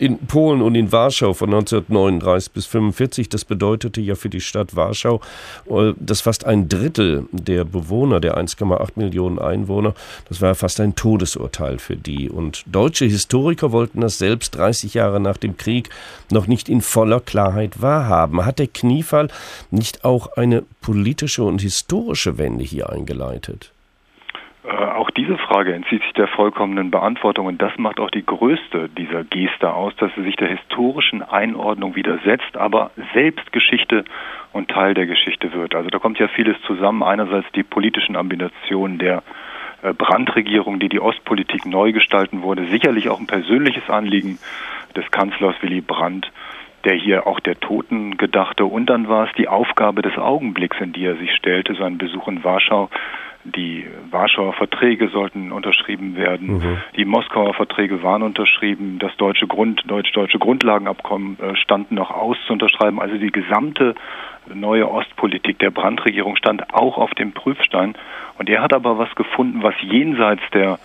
in 0.00 0.18
Polen 0.18 0.60
und 0.62 0.74
in 0.74 0.90
Warschau 0.90 1.34
von 1.34 1.50
1939 1.50 2.52
bis 2.52 2.64
1945, 2.64 3.28
das 3.28 3.44
bedeutete 3.44 4.00
ja 4.00 4.14
für 4.14 4.30
die 4.30 4.40
Stadt 4.40 4.74
Warschau, 4.74 5.20
äh, 5.68 5.92
dass 5.98 6.22
fast 6.22 6.46
ein 6.46 6.68
Drittel 6.68 7.26
der 7.32 7.64
Bewohner, 7.64 8.18
der 8.18 8.36
1,8 8.38 8.92
Millionen 8.96 9.38
Einwohner, 9.38 9.94
das 10.28 10.40
war 10.40 10.54
fast 10.54 10.80
ein 10.80 10.94
Todesurteil 10.94 11.78
für 11.78 11.96
die. 11.96 12.30
Und 12.30 12.64
deutsche 12.66 13.04
Historiker 13.04 13.72
wollten 13.72 14.00
das 14.00 14.18
selbst 14.18 14.56
30 14.56 14.94
Jahre 14.94 15.20
nach 15.20 15.36
dem 15.36 15.56
Krieg 15.58 15.90
noch 16.32 16.46
nicht 16.46 16.68
in 16.68 16.80
voller 16.80 17.20
Klarheit 17.20 17.82
wahrhaben. 17.82 18.44
Hat 18.46 18.58
der 18.58 18.68
Kniefall 18.68 19.28
nicht 19.70 20.04
auch 20.04 20.32
eine 20.36 20.64
politische 20.80 21.44
und 21.44 21.60
historische 21.60 22.38
Wende 22.38 22.64
hier 22.64 22.79
eingeleitet? 22.84 23.72
Äh, 24.62 24.68
auch 24.68 25.10
diese 25.10 25.38
Frage 25.38 25.72
entzieht 25.72 26.02
sich 26.02 26.12
der 26.12 26.28
vollkommenen 26.28 26.90
Beantwortung 26.90 27.46
und 27.46 27.62
das 27.62 27.72
macht 27.78 27.98
auch 27.98 28.10
die 28.10 28.24
größte 28.24 28.88
dieser 28.90 29.24
Geste 29.24 29.72
aus, 29.72 29.94
dass 29.96 30.14
sie 30.14 30.22
sich 30.22 30.36
der 30.36 30.48
historischen 30.48 31.22
Einordnung 31.22 31.96
widersetzt, 31.96 32.56
aber 32.56 32.90
selbst 33.14 33.52
Geschichte 33.52 34.04
und 34.52 34.68
Teil 34.68 34.94
der 34.94 35.06
Geschichte 35.06 35.52
wird. 35.52 35.74
Also 35.74 35.88
da 35.88 35.98
kommt 35.98 36.18
ja 36.18 36.28
vieles 36.28 36.60
zusammen. 36.66 37.02
Einerseits 37.02 37.50
die 37.52 37.62
politischen 37.62 38.16
Ambitionen 38.16 38.98
der 38.98 39.22
äh, 39.82 39.94
Brandregierung, 39.94 40.78
die 40.78 40.90
die 40.90 41.00
Ostpolitik 41.00 41.64
neu 41.64 41.92
gestalten 41.92 42.42
wurde, 42.42 42.66
sicherlich 42.66 43.08
auch 43.08 43.18
ein 43.18 43.26
persönliches 43.26 43.88
Anliegen 43.88 44.38
des 44.94 45.10
Kanzlers 45.10 45.54
Willy 45.62 45.80
Brandt 45.80 46.30
der 46.84 46.94
hier 46.94 47.26
auch 47.26 47.40
der 47.40 47.58
Toten 47.58 48.16
gedachte. 48.16 48.64
Und 48.64 48.86
dann 48.86 49.08
war 49.08 49.26
es 49.26 49.32
die 49.36 49.48
Aufgabe 49.48 50.02
des 50.02 50.16
Augenblicks, 50.16 50.80
in 50.80 50.92
die 50.92 51.04
er 51.04 51.16
sich 51.16 51.32
stellte, 51.34 51.74
sein 51.74 51.98
Besuch 51.98 52.28
in 52.28 52.44
Warschau. 52.44 52.88
Die 53.44 53.86
Warschauer 54.10 54.52
Verträge 54.52 55.08
sollten 55.08 55.50
unterschrieben 55.50 56.14
werden. 56.14 56.58
Mhm. 56.58 56.76
Die 56.96 57.06
Moskauer 57.06 57.54
Verträge 57.54 58.02
waren 58.02 58.22
unterschrieben. 58.22 58.98
Das 58.98 59.16
deutsche 59.16 59.46
Grund, 59.46 59.82
deutsch-deutsche 59.86 60.38
Grundlagenabkommen 60.38 61.38
äh, 61.40 61.56
standen 61.56 61.94
noch 61.94 62.10
aus 62.10 62.36
zu 62.46 62.52
unterschreiben. 62.52 63.00
Also 63.00 63.16
die 63.16 63.32
gesamte 63.32 63.94
neue 64.52 64.90
Ostpolitik 64.90 65.58
der 65.58 65.70
Brandregierung 65.70 66.36
stand 66.36 66.74
auch 66.74 66.98
auf 66.98 67.12
dem 67.12 67.32
Prüfstein. 67.32 67.94
Und 68.38 68.50
er 68.50 68.62
hat 68.62 68.74
aber 68.74 68.98
was 68.98 69.14
gefunden, 69.14 69.62
was 69.62 69.74
jenseits 69.80 70.42
der 70.52 70.78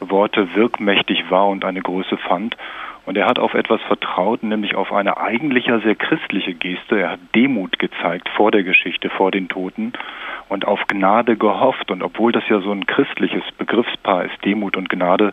Worte 0.00 0.54
wirkmächtig 0.54 1.30
war 1.30 1.48
und 1.48 1.64
eine 1.64 1.80
Größe 1.80 2.16
fand. 2.16 2.56
Und 3.04 3.16
er 3.16 3.26
hat 3.26 3.38
auf 3.38 3.54
etwas 3.54 3.80
vertraut, 3.82 4.42
nämlich 4.42 4.74
auf 4.76 4.92
eine 4.92 5.16
eigentlich 5.16 5.66
ja 5.66 5.80
sehr 5.80 5.96
christliche 5.96 6.54
Geste. 6.54 7.00
Er 7.00 7.10
hat 7.12 7.20
Demut 7.34 7.78
gezeigt 7.78 8.28
vor 8.36 8.50
der 8.50 8.62
Geschichte, 8.62 9.10
vor 9.10 9.30
den 9.30 9.48
Toten 9.48 9.92
und 10.48 10.66
auf 10.66 10.86
Gnade 10.86 11.36
gehofft. 11.36 11.90
Und 11.90 12.02
obwohl 12.02 12.30
das 12.30 12.48
ja 12.48 12.60
so 12.60 12.70
ein 12.70 12.86
christliches 12.86 13.42
Begriffspaar 13.58 14.24
ist, 14.26 14.44
Demut 14.44 14.76
und 14.76 14.88
Gnade, 14.88 15.32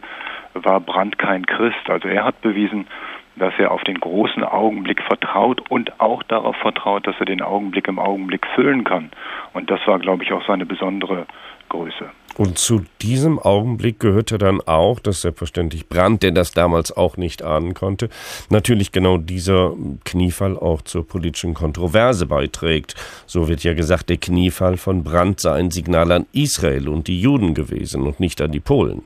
war 0.53 0.79
Brandt 0.79 1.19
kein 1.19 1.45
Christ. 1.45 1.89
Also 1.89 2.07
er 2.07 2.23
hat 2.23 2.41
bewiesen, 2.41 2.87
dass 3.35 3.53
er 3.57 3.71
auf 3.71 3.83
den 3.83 3.99
großen 3.99 4.43
Augenblick 4.43 5.01
vertraut 5.03 5.69
und 5.69 5.99
auch 5.99 6.23
darauf 6.23 6.55
vertraut, 6.57 7.07
dass 7.07 7.19
er 7.19 7.25
den 7.25 7.41
Augenblick 7.41 7.87
im 7.87 7.99
Augenblick 7.99 8.45
füllen 8.55 8.83
kann. 8.83 9.11
Und 9.53 9.69
das 9.69 9.79
war, 9.87 9.99
glaube 9.99 10.23
ich, 10.23 10.33
auch 10.33 10.45
seine 10.45 10.65
besondere 10.65 11.25
Größe. 11.69 12.09
Und 12.39 12.57
zu 12.57 12.85
diesem 13.01 13.37
Augenblick 13.37 13.99
gehörte 13.99 14.37
dann 14.37 14.61
auch, 14.61 15.01
dass 15.01 15.23
selbstverständlich 15.23 15.89
Brandt, 15.89 16.23
der 16.23 16.31
das 16.31 16.53
damals 16.53 16.95
auch 16.95 17.17
nicht 17.17 17.43
ahnen 17.43 17.73
konnte, 17.73 18.07
natürlich 18.49 18.93
genau 18.93 19.17
dieser 19.17 19.73
Kniefall 20.05 20.57
auch 20.57 20.81
zur 20.81 21.05
politischen 21.05 21.53
Kontroverse 21.53 22.27
beiträgt. 22.27 22.95
So 23.25 23.49
wird 23.49 23.65
ja 23.65 23.73
gesagt, 23.73 24.09
der 24.09 24.15
Kniefall 24.15 24.77
von 24.77 25.03
Brandt 25.03 25.41
sei 25.41 25.55
ein 25.55 25.69
Signal 25.69 26.13
an 26.13 26.27
Israel 26.31 26.87
und 26.87 27.09
die 27.09 27.19
Juden 27.19 27.55
gewesen 27.55 28.03
und 28.03 28.21
nicht 28.21 28.39
an 28.39 28.53
die 28.53 28.61
Polen. 28.61 29.01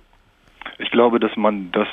Ich 0.78 0.92
glaube, 0.92 1.20
dass 1.20 1.36
man 1.36 1.72
das 1.72 1.88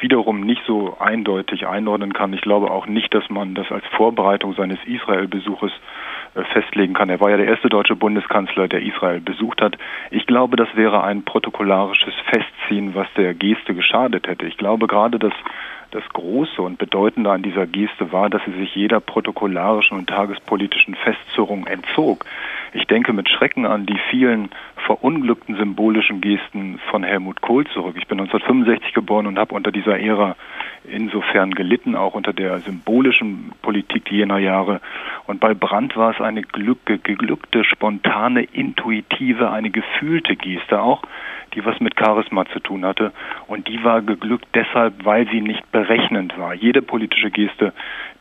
wiederum 0.00 0.40
nicht 0.40 0.62
so 0.66 0.96
eindeutig 0.98 1.66
einordnen 1.66 2.14
kann. 2.14 2.32
Ich 2.32 2.40
glaube 2.40 2.70
auch 2.70 2.86
nicht, 2.86 3.12
dass 3.12 3.28
man 3.28 3.54
das 3.54 3.70
als 3.70 3.84
Vorbereitung 3.94 4.54
seines 4.54 4.78
Israel-Besuches 4.86 5.72
festlegen 6.46 6.94
kann. 6.94 7.10
Er 7.10 7.20
war 7.20 7.30
ja 7.30 7.36
der 7.36 7.46
erste 7.46 7.68
deutsche 7.68 7.96
Bundeskanzler, 7.96 8.68
der 8.68 8.82
Israel 8.82 9.20
besucht 9.20 9.60
hat. 9.60 9.76
Ich 10.10 10.26
glaube, 10.26 10.56
das 10.56 10.68
wäre 10.74 11.04
ein 11.04 11.24
protokollarisches 11.24 12.14
Festziehen, 12.30 12.94
was 12.94 13.06
der 13.16 13.34
Geste 13.34 13.74
geschadet 13.74 14.26
hätte. 14.26 14.46
Ich 14.46 14.56
glaube 14.56 14.86
gerade, 14.86 15.18
dass 15.18 15.34
das 15.90 16.02
Große 16.12 16.60
und 16.60 16.78
Bedeutende 16.78 17.30
an 17.30 17.42
dieser 17.42 17.66
Geste 17.66 18.12
war, 18.12 18.28
dass 18.28 18.42
sie 18.44 18.52
sich 18.52 18.74
jeder 18.74 19.00
protokollarischen 19.00 19.96
und 19.96 20.08
tagespolitischen 20.08 20.94
Festzurrung 20.94 21.66
entzog. 21.66 22.24
Ich 22.74 22.86
denke 22.86 23.12
mit 23.12 23.28
Schrecken 23.28 23.64
an 23.64 23.86
die 23.86 23.98
vielen 24.10 24.50
verunglückten 24.76 25.56
symbolischen 25.56 26.20
Gesten 26.20 26.78
von 26.90 27.02
Helmut 27.02 27.40
Kohl 27.40 27.66
zurück. 27.68 27.96
Ich 27.98 28.06
bin 28.06 28.20
1965 28.20 28.92
geboren 28.92 29.26
und 29.26 29.38
habe 29.38 29.54
unter 29.54 29.72
dieser 29.72 29.98
Ära 29.98 30.36
insofern 30.84 31.54
gelitten, 31.54 31.96
auch 31.96 32.14
unter 32.14 32.32
der 32.32 32.60
symbolischen 32.60 33.52
Politik 33.62 34.10
jener 34.10 34.38
Jahre. 34.38 34.80
Und 35.26 35.40
bei 35.40 35.54
Brandt 35.54 35.96
war 35.96 36.12
es 36.12 36.20
eine 36.20 36.42
geglückte, 36.42 37.64
spontane, 37.64 38.42
intuitive, 38.44 39.50
eine 39.50 39.70
gefühlte 39.70 40.36
Geste 40.36 40.80
auch, 40.80 41.02
die 41.54 41.64
was 41.64 41.80
mit 41.80 41.98
Charisma 41.98 42.46
zu 42.46 42.60
tun 42.60 42.84
hatte. 42.84 43.12
Und 43.46 43.68
die 43.68 43.82
war 43.84 44.02
geglückt 44.02 44.46
deshalb, 44.54 45.04
weil 45.04 45.28
sie 45.28 45.40
nicht 45.40 45.70
berechnend 45.78 46.36
war. 46.36 46.54
Jede 46.54 46.82
politische 46.82 47.30
Geste, 47.30 47.72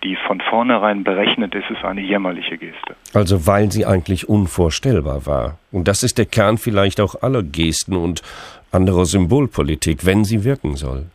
die 0.03 0.15
von 0.27 0.41
vornherein 0.41 1.03
berechnet 1.03 1.55
ist, 1.55 1.69
ist 1.71 1.83
eine 1.83 2.01
jämmerliche 2.01 2.57
Geste. 2.57 2.95
Also 3.13 3.47
weil 3.47 3.71
sie 3.71 3.85
eigentlich 3.85 4.29
unvorstellbar 4.29 5.25
war. 5.25 5.57
Und 5.71 5.87
das 5.87 6.03
ist 6.03 6.19
der 6.19 6.27
Kern 6.27 6.59
vielleicht 6.59 7.01
auch 7.01 7.15
aller 7.23 7.41
Gesten 7.41 7.95
und 7.95 8.21
anderer 8.71 9.05
Symbolpolitik, 9.05 10.05
wenn 10.05 10.23
sie 10.23 10.43
wirken 10.43 10.75
soll. 10.75 11.05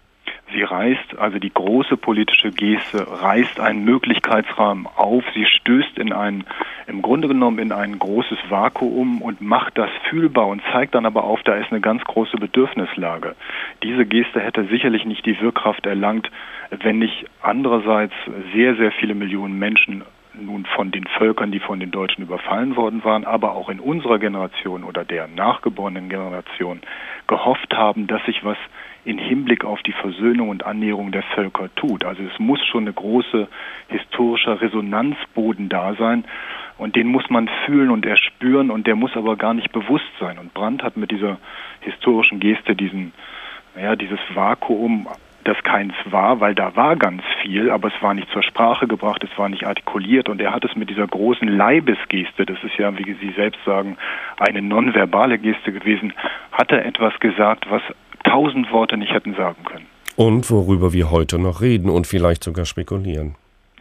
Sie 0.54 0.62
reißt, 0.62 1.18
also 1.18 1.38
die 1.38 1.52
große 1.52 1.96
politische 1.96 2.50
Geste, 2.50 3.06
reißt 3.22 3.60
einen 3.60 3.84
Möglichkeitsrahmen 3.84 4.86
auf. 4.86 5.24
Sie 5.34 5.46
stößt 5.46 5.98
in 5.98 6.12
ein, 6.12 6.44
im 6.86 7.02
Grunde 7.02 7.28
genommen 7.28 7.58
in 7.58 7.72
ein 7.72 7.98
großes 7.98 8.38
Vakuum 8.48 9.22
und 9.22 9.40
macht 9.40 9.78
das 9.78 9.90
fühlbar 10.08 10.48
und 10.48 10.62
zeigt 10.72 10.94
dann 10.94 11.06
aber 11.06 11.24
auf, 11.24 11.42
da 11.42 11.54
ist 11.54 11.70
eine 11.70 11.80
ganz 11.80 12.02
große 12.04 12.36
Bedürfnislage. 12.36 13.34
Diese 13.82 14.04
Geste 14.04 14.40
hätte 14.40 14.64
sicherlich 14.64 15.04
nicht 15.04 15.24
die 15.26 15.40
Wirkkraft 15.40 15.86
erlangt, 15.86 16.30
wenn 16.70 16.98
nicht 16.98 17.26
andererseits 17.40 18.14
sehr, 18.54 18.76
sehr 18.76 18.92
viele 18.92 19.14
Millionen 19.14 19.58
Menschen 19.58 20.04
nun 20.34 20.64
von 20.64 20.90
den 20.90 21.06
Völkern, 21.06 21.52
die 21.52 21.60
von 21.60 21.78
den 21.80 21.90
Deutschen 21.90 22.22
überfallen 22.22 22.76
worden 22.76 23.04
waren, 23.04 23.24
aber 23.24 23.52
auch 23.52 23.68
in 23.68 23.80
unserer 23.80 24.18
Generation 24.18 24.84
oder 24.84 25.04
der 25.04 25.28
nachgeborenen 25.28 26.08
Generation 26.08 26.80
gehofft 27.26 27.74
haben, 27.74 28.06
dass 28.06 28.24
sich 28.24 28.44
was 28.44 28.56
in 29.04 29.18
Hinblick 29.18 29.64
auf 29.64 29.82
die 29.82 29.92
Versöhnung 29.92 30.48
und 30.48 30.64
Annäherung 30.64 31.10
der 31.10 31.22
Völker 31.22 31.68
tut. 31.74 32.04
Also 32.04 32.22
es 32.22 32.38
muss 32.38 32.64
schon 32.66 32.84
eine 32.84 32.92
große 32.92 33.48
historischer 33.88 34.60
Resonanzboden 34.60 35.68
da 35.68 35.94
sein 35.94 36.24
und 36.78 36.94
den 36.94 37.08
muss 37.08 37.28
man 37.28 37.48
fühlen 37.66 37.90
und 37.90 38.06
erspüren 38.06 38.70
und 38.70 38.86
der 38.86 38.96
muss 38.96 39.16
aber 39.16 39.36
gar 39.36 39.54
nicht 39.54 39.72
bewusst 39.72 40.10
sein. 40.20 40.38
Und 40.38 40.54
Brandt 40.54 40.82
hat 40.82 40.96
mit 40.96 41.10
dieser 41.10 41.38
historischen 41.80 42.38
Geste 42.38 42.76
diesen, 42.76 43.12
naja, 43.74 43.96
dieses 43.96 44.20
Vakuum 44.34 45.08
das 45.44 45.60
keins 45.64 45.94
war, 46.04 46.40
weil 46.40 46.54
da 46.54 46.76
war 46.76 46.96
ganz 46.96 47.22
viel, 47.40 47.70
aber 47.70 47.88
es 47.88 48.02
war 48.02 48.14
nicht 48.14 48.30
zur 48.30 48.42
Sprache 48.42 48.86
gebracht, 48.86 49.24
es 49.24 49.38
war 49.38 49.48
nicht 49.48 49.66
artikuliert 49.66 50.28
und 50.28 50.40
er 50.40 50.52
hat 50.52 50.64
es 50.64 50.76
mit 50.76 50.88
dieser 50.88 51.06
großen 51.06 51.48
Leibesgeste, 51.48 52.46
das 52.46 52.62
ist 52.62 52.76
ja, 52.78 52.96
wie 52.96 53.14
Sie 53.14 53.32
selbst 53.32 53.58
sagen, 53.64 53.96
eine 54.38 54.62
nonverbale 54.62 55.38
Geste 55.38 55.72
gewesen, 55.72 56.12
hat 56.52 56.70
er 56.70 56.84
etwas 56.84 57.18
gesagt, 57.18 57.68
was 57.70 57.82
tausend 58.24 58.70
Worte 58.72 58.96
nicht 58.96 59.12
hätten 59.12 59.34
sagen 59.34 59.62
können. 59.64 59.86
Und 60.16 60.50
worüber 60.50 60.92
wir 60.92 61.10
heute 61.10 61.38
noch 61.38 61.60
reden 61.60 61.88
und 61.88 62.06
vielleicht 62.06 62.44
sogar 62.44 62.64
spekulieren. 62.64 63.36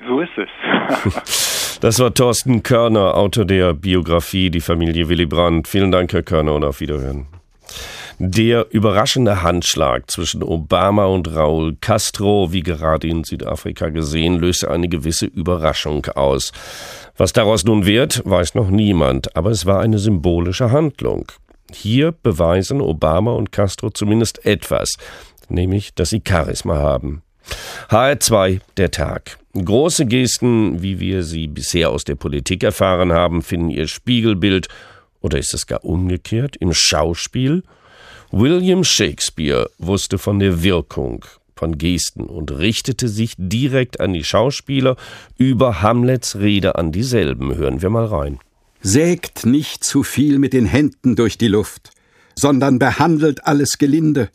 So 0.07 0.19
ist 0.21 0.37
es. 0.37 1.41
Das 1.81 1.97
war 1.97 2.13
Thorsten 2.13 2.61
Körner, 2.61 3.15
Autor 3.15 3.43
der 3.43 3.73
Biografie 3.73 4.51
Die 4.51 4.59
Familie 4.59 5.09
Willy 5.09 5.25
Brandt. 5.25 5.67
Vielen 5.67 5.91
Dank, 5.91 6.13
Herr 6.13 6.21
Körner, 6.21 6.53
und 6.53 6.63
auf 6.63 6.79
Wiederhören. 6.79 7.25
Der 8.19 8.67
überraschende 8.69 9.41
Handschlag 9.41 10.11
zwischen 10.11 10.43
Obama 10.43 11.05
und 11.05 11.27
Raúl 11.27 11.75
Castro, 11.81 12.53
wie 12.53 12.61
gerade 12.61 13.07
in 13.07 13.23
Südafrika 13.23 13.89
gesehen, 13.89 14.39
löste 14.39 14.69
eine 14.69 14.89
gewisse 14.89 15.25
Überraschung 15.25 16.05
aus. 16.13 16.51
Was 17.17 17.33
daraus 17.33 17.65
nun 17.65 17.87
wird, 17.87 18.21
weiß 18.25 18.53
noch 18.53 18.69
niemand, 18.69 19.35
aber 19.35 19.49
es 19.49 19.65
war 19.65 19.79
eine 19.79 19.97
symbolische 19.97 20.69
Handlung. 20.69 21.31
Hier 21.73 22.11
beweisen 22.11 22.81
Obama 22.81 23.31
und 23.31 23.51
Castro 23.51 23.89
zumindest 23.89 24.45
etwas, 24.45 24.97
nämlich, 25.49 25.93
dass 25.93 26.09
sie 26.09 26.21
Charisma 26.25 26.75
haben. 26.75 27.21
HR2, 27.89 28.61
der 28.77 28.91
Tag. 28.91 29.37
Große 29.53 30.05
Gesten, 30.05 30.81
wie 30.81 30.99
wir 30.99 31.23
sie 31.23 31.47
bisher 31.47 31.89
aus 31.89 32.03
der 32.03 32.15
Politik 32.15 32.63
erfahren 32.63 33.11
haben, 33.11 33.41
finden 33.41 33.69
ihr 33.69 33.87
Spiegelbild, 33.87 34.67
oder 35.19 35.37
ist 35.37 35.53
es 35.53 35.67
gar 35.67 35.83
umgekehrt, 35.83 36.55
im 36.57 36.73
Schauspiel? 36.73 37.63
William 38.31 38.83
Shakespeare 38.83 39.69
wusste 39.77 40.17
von 40.17 40.39
der 40.39 40.63
Wirkung 40.63 41.25
von 41.61 41.77
Gesten 41.77 42.23
und 42.23 42.51
richtete 42.51 43.07
sich 43.07 43.33
direkt 43.37 43.99
an 43.99 44.13
die 44.13 44.23
Schauspieler 44.23 44.95
über 45.37 45.81
Hamlets 45.81 46.37
Rede 46.37 46.75
an 46.75 46.91
dieselben. 46.91 47.53
Hören 47.55 47.81
wir 47.81 47.89
mal 47.89 48.05
rein. 48.05 48.39
Sägt 48.81 49.45
nicht 49.45 49.83
zu 49.83 50.03
viel 50.03 50.39
mit 50.39 50.53
den 50.53 50.65
Händen 50.65 51.15
durch 51.15 51.37
die 51.37 51.47
Luft, 51.47 51.91
sondern 52.35 52.79
behandelt 52.79 53.45
alles 53.45 53.77
gelinde. 53.77 54.29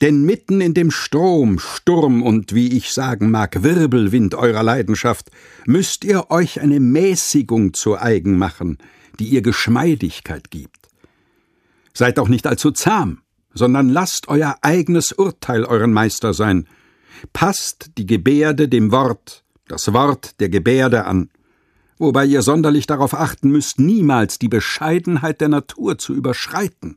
Denn 0.00 0.24
mitten 0.24 0.60
in 0.60 0.74
dem 0.74 0.90
Strom, 0.90 1.58
Sturm 1.58 2.22
und 2.22 2.54
wie 2.54 2.76
ich 2.76 2.92
sagen 2.92 3.30
mag, 3.30 3.62
Wirbelwind 3.62 4.34
eurer 4.34 4.62
Leidenschaft, 4.62 5.30
müsst 5.66 6.04
ihr 6.04 6.30
euch 6.30 6.60
eine 6.60 6.80
Mäßigung 6.80 7.74
zu 7.74 7.98
eigen 7.98 8.38
machen, 8.38 8.78
die 9.18 9.26
ihr 9.26 9.42
Geschmeidigkeit 9.42 10.50
gibt. 10.50 10.88
Seid 11.92 12.18
auch 12.18 12.28
nicht 12.28 12.46
allzu 12.46 12.70
zahm, 12.70 13.20
sondern 13.52 13.88
lasst 13.88 14.28
euer 14.28 14.56
eigenes 14.62 15.12
Urteil 15.12 15.64
euren 15.64 15.92
Meister 15.92 16.32
sein. 16.32 16.66
Passt 17.32 17.90
die 17.98 18.06
Gebärde 18.06 18.68
dem 18.68 18.90
Wort, 18.90 19.44
das 19.68 19.92
Wort 19.92 20.40
der 20.40 20.48
Gebärde 20.48 21.04
an, 21.04 21.30
wobei 21.98 22.24
ihr 22.24 22.42
sonderlich 22.42 22.86
darauf 22.86 23.14
achten 23.14 23.50
müsst, 23.50 23.78
niemals 23.78 24.38
die 24.38 24.48
Bescheidenheit 24.48 25.40
der 25.40 25.48
Natur 25.48 25.98
zu 25.98 26.14
überschreiten. 26.14 26.96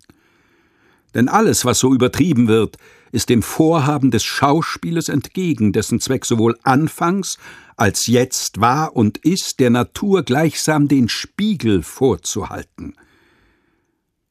Denn 1.14 1.30
alles, 1.30 1.66
was 1.66 1.80
so 1.80 1.94
übertrieben 1.94 2.48
wird, 2.48 2.78
ist 3.12 3.30
dem 3.30 3.42
Vorhaben 3.42 4.12
des 4.12 4.24
Schauspieles 4.24 5.10
entgegen, 5.10 5.72
dessen 5.72 6.00
Zweck 6.00 6.26
sowohl 6.26 6.58
anfangs 6.64 7.38
als 7.76 8.08
jetzt 8.08 8.60
war 8.60 8.96
und 8.96 9.18
ist, 9.20 9.60
der 9.60 9.70
Natur 9.70 10.24
gleichsam 10.24 10.88
den 10.88 11.10
Spiegel 11.10 11.84
vorzuhalten– 11.84 12.96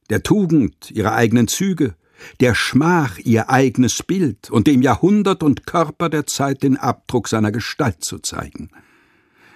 der 0.09 0.23
Tugend 0.23 0.91
ihre 0.91 1.13
eigenen 1.13 1.47
Züge, 1.47 1.95
der 2.39 2.55
Schmach 2.55 3.17
ihr 3.19 3.49
eigenes 3.49 4.01
Bild 4.03 4.49
und 4.49 4.67
dem 4.67 4.81
Jahrhundert 4.81 5.43
und 5.43 5.65
Körper 5.65 6.09
der 6.09 6.25
Zeit 6.25 6.63
den 6.63 6.77
Abdruck 6.77 7.27
seiner 7.27 7.51
Gestalt 7.51 8.03
zu 8.03 8.19
zeigen. 8.19 8.69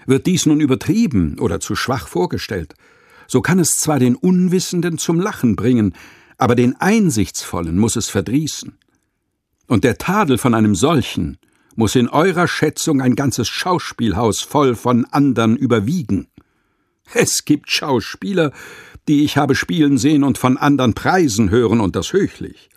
Wird 0.05 0.25
dies 0.25 0.45
nun 0.45 0.59
übertrieben 0.59 1.37
oder 1.39 1.59
zu 1.59 1.75
schwach 1.75 2.07
vorgestellt, 2.07 2.73
so 3.27 3.41
kann 3.41 3.59
es 3.59 3.77
zwar 3.77 3.99
den 3.99 4.15
Unwissenden 4.15 4.97
zum 4.97 5.19
Lachen 5.19 5.55
bringen, 5.55 5.93
aber 6.37 6.55
den 6.55 6.75
Einsichtsvollen 6.81 7.77
muss 7.77 7.95
es 7.95 8.09
verdrießen. 8.09 8.77
Und 9.67 9.83
der 9.83 9.97
Tadel 9.97 10.37
von 10.37 10.53
einem 10.53 10.75
solchen 10.75 11.37
muss 11.75 11.95
in 11.95 12.09
eurer 12.09 12.47
Schätzung 12.47 13.01
ein 13.01 13.15
ganzes 13.15 13.47
Schauspielhaus 13.47 14.41
voll 14.41 14.75
von 14.75 15.05
andern 15.05 15.55
überwiegen. 15.55 16.27
Es 17.13 17.45
gibt 17.45 17.71
Schauspieler, 17.71 18.51
die 19.07 19.23
ich 19.23 19.37
habe 19.37 19.55
spielen 19.55 19.97
sehen 19.97 20.23
und 20.23 20.37
von 20.37 20.57
andern 20.57 20.93
preisen 20.93 21.49
hören 21.49 21.79
und 21.79 21.95
das 21.95 22.13
höchlich. 22.13 22.69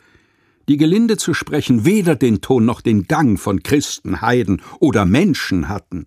Die 0.69 0.77
gelinde 0.77 1.17
zu 1.17 1.35
sprechen 1.35 1.85
weder 1.85 2.17
den 2.17 2.41
Ton 2.41 2.65
noch 2.65 2.81
den 2.81 3.07
Gang 3.09 3.39
von 3.39 3.63
Christen, 3.63 4.23
Heiden 4.23 4.63
oder 4.81 5.05
Menschen 5.05 5.69
hatten, 5.69 6.07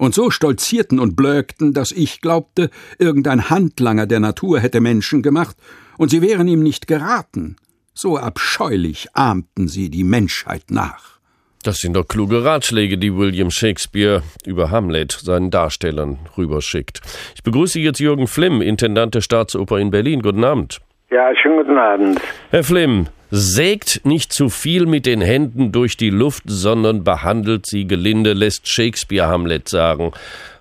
und 0.00 0.14
so 0.14 0.30
stolzierten 0.30 0.98
und 0.98 1.14
blökten, 1.14 1.74
dass 1.74 1.92
ich 1.92 2.22
glaubte, 2.22 2.70
irgendein 2.98 3.50
Handlanger 3.50 4.06
der 4.06 4.18
Natur 4.18 4.58
hätte 4.58 4.80
Menschen 4.80 5.22
gemacht, 5.22 5.56
und 5.98 6.08
sie 6.08 6.22
wären 6.22 6.48
ihm 6.48 6.62
nicht 6.62 6.86
geraten. 6.86 7.56
So 7.92 8.16
abscheulich 8.16 9.08
ahmten 9.12 9.68
sie 9.68 9.90
die 9.90 10.04
Menschheit 10.04 10.70
nach. 10.70 11.20
Das 11.62 11.76
sind 11.76 11.92
doch 11.92 12.08
kluge 12.08 12.42
Ratschläge, 12.42 12.96
die 12.96 13.14
William 13.14 13.50
Shakespeare 13.50 14.22
über 14.46 14.70
Hamlet 14.70 15.12
seinen 15.12 15.50
Darstellern 15.50 16.18
rüberschickt. 16.38 17.02
Ich 17.34 17.42
begrüße 17.42 17.78
jetzt 17.78 18.00
Jürgen 18.00 18.26
Flimm, 18.26 18.62
Intendant 18.62 19.14
der 19.14 19.20
Staatsoper 19.20 19.78
in 19.78 19.90
Berlin. 19.90 20.22
Guten 20.22 20.44
Abend. 20.44 20.80
Ja, 21.10 21.34
schönen 21.34 21.56
guten 21.56 21.76
Abend. 21.76 22.20
Herr 22.50 22.62
Flimm, 22.62 23.06
sägt 23.30 24.02
nicht 24.04 24.32
zu 24.32 24.48
viel 24.48 24.86
mit 24.86 25.06
den 25.06 25.20
Händen 25.20 25.72
durch 25.72 25.96
die 25.96 26.10
Luft, 26.10 26.44
sondern 26.46 27.02
behandelt 27.02 27.66
sie 27.66 27.88
gelinde, 27.88 28.32
lässt 28.32 28.72
Shakespeare 28.72 29.26
Hamlet 29.26 29.68
sagen. 29.68 30.12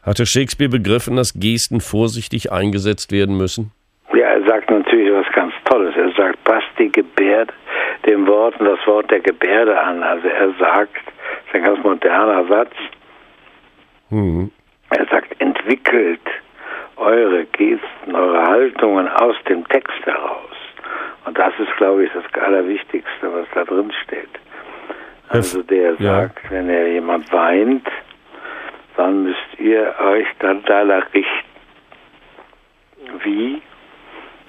Hatte 0.02 0.26
Shakespeare 0.26 0.72
begriffen, 0.72 1.18
dass 1.18 1.34
Gesten 1.36 1.82
vorsichtig 1.82 2.52
eingesetzt 2.52 3.12
werden 3.12 3.38
müssen? 3.38 3.72
Ja, 4.12 4.26
er 4.26 4.44
sagt 4.48 4.72
natürlich 4.72 5.14
was 5.14 5.32
ganz 5.36 5.54
Tolles. 5.66 5.96
Er 5.96 6.12
sagt, 6.18 6.44
passt 6.44 6.68
die 6.80 6.92
Gebärde 6.92 7.54
dem 8.08 8.26
Wort 8.26 8.60
und 8.60 8.66
das 8.66 8.80
Wort 8.88 9.12
der 9.12 9.20
Gebärde 9.20 9.80
an. 9.80 10.02
Also 10.02 10.28
er 10.28 10.52
sagt, 10.60 10.96
das 10.96 11.48
ist 11.48 11.54
ein 11.56 11.64
ganz 11.64 11.84
moderner 11.84 12.48
Satz, 12.48 12.72
mhm. 14.10 14.52
er 14.90 15.06
sagt, 15.12 15.40
entwickelt 15.40 16.22
eure 17.00 17.46
Gesten, 17.46 18.16
eure 18.16 18.46
Haltungen 18.46 19.08
aus 19.08 19.36
dem 19.48 19.68
Text 19.70 20.06
heraus. 20.06 20.56
Und 21.26 21.38
das 21.38 21.54
ist, 21.60 21.76
glaube 21.78 22.06
ich, 22.06 22.12
das 22.14 22.24
Allerwichtigste, 22.42 23.34
was 23.34 23.48
da 23.54 23.64
drin 23.64 23.92
steht. 24.04 24.30
Also 25.30 25.62
der 25.62 25.94
ja. 26.00 26.22
sagt, 26.22 26.52
wenn 26.52 26.70
er 26.70 26.88
jemand 26.88 27.32
weint, 27.32 27.88
dann 28.98 29.24
müsst 29.24 29.60
ihr 29.60 29.94
euch 30.00 30.28
dann 30.40 30.64
danach 30.66 31.06
richten. 31.14 31.46
Wie? 33.24 33.62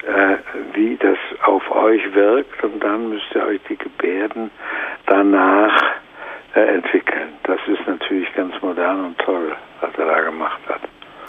äh, 0.06 0.36
wie 0.74 0.96
das 0.96 1.18
auf 1.44 1.68
euch 1.70 2.02
wirkt 2.14 2.62
und 2.64 2.82
dann 2.82 3.10
müsst 3.10 3.26
ihr 3.34 3.44
euch 3.44 3.60
die 3.68 3.76
Gebärden 3.76 4.50
danach 5.06 5.82
äh, 6.54 6.60
entwickeln. 6.60 7.34
Das 7.44 7.58
ist 7.66 7.86
natürlich 7.86 8.32
ganz 8.34 8.54
modern 8.62 9.04
und 9.06 9.18
toll, 9.18 9.54
was 9.80 9.90
er 9.98 10.06
da 10.06 10.20
gemacht 10.20 10.60
hat. 10.68 10.80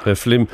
Herr 0.03 0.15
Flimm, 0.15 0.47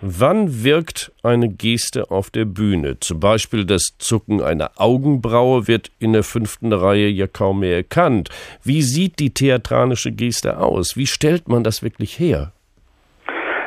wann 0.00 0.64
wirkt 0.64 1.12
eine 1.22 1.48
Geste 1.48 2.10
auf 2.10 2.30
der 2.30 2.44
Bühne? 2.44 2.98
Zum 3.00 3.20
Beispiel 3.20 3.64
das 3.64 3.96
Zucken 3.98 4.42
einer 4.42 4.70
Augenbraue 4.76 5.68
wird 5.68 5.90
in 5.98 6.12
der 6.12 6.22
fünften 6.22 6.72
Reihe 6.72 7.08
ja 7.08 7.26
kaum 7.26 7.60
mehr 7.60 7.76
erkannt. 7.76 8.30
Wie 8.64 8.82
sieht 8.82 9.18
die 9.18 9.34
theatralische 9.34 10.12
Geste 10.12 10.58
aus? 10.58 10.96
Wie 10.96 11.06
stellt 11.06 11.48
man 11.48 11.64
das 11.64 11.82
wirklich 11.82 12.18
her? 12.18 12.52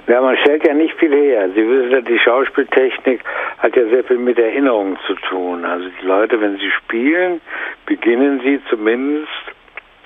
Ja, 0.08 0.22
man 0.22 0.36
stellt 0.38 0.66
ja 0.68 0.74
nicht 0.74 0.96
viel 1.00 1.14
her. 1.14 1.50
Sie 1.56 1.68
wissen 1.68 1.92
ja, 1.92 2.02
die 2.02 2.20
Schauspieltechnik 2.20 3.22
hat 3.60 3.76
ja 3.76 3.88
sehr 3.90 4.04
viel 4.04 4.18
mit 4.18 4.38
Erinnerungen 4.38 4.98
zu 5.08 5.14
tun. 5.30 5.64
Also 5.64 5.88
die 6.02 6.06
Leute, 6.06 6.42
wenn 6.42 6.58
sie 6.58 6.72
spielen, 6.72 7.40
beginnen 7.86 8.42
sie 8.44 8.60
zumindest 8.70 9.30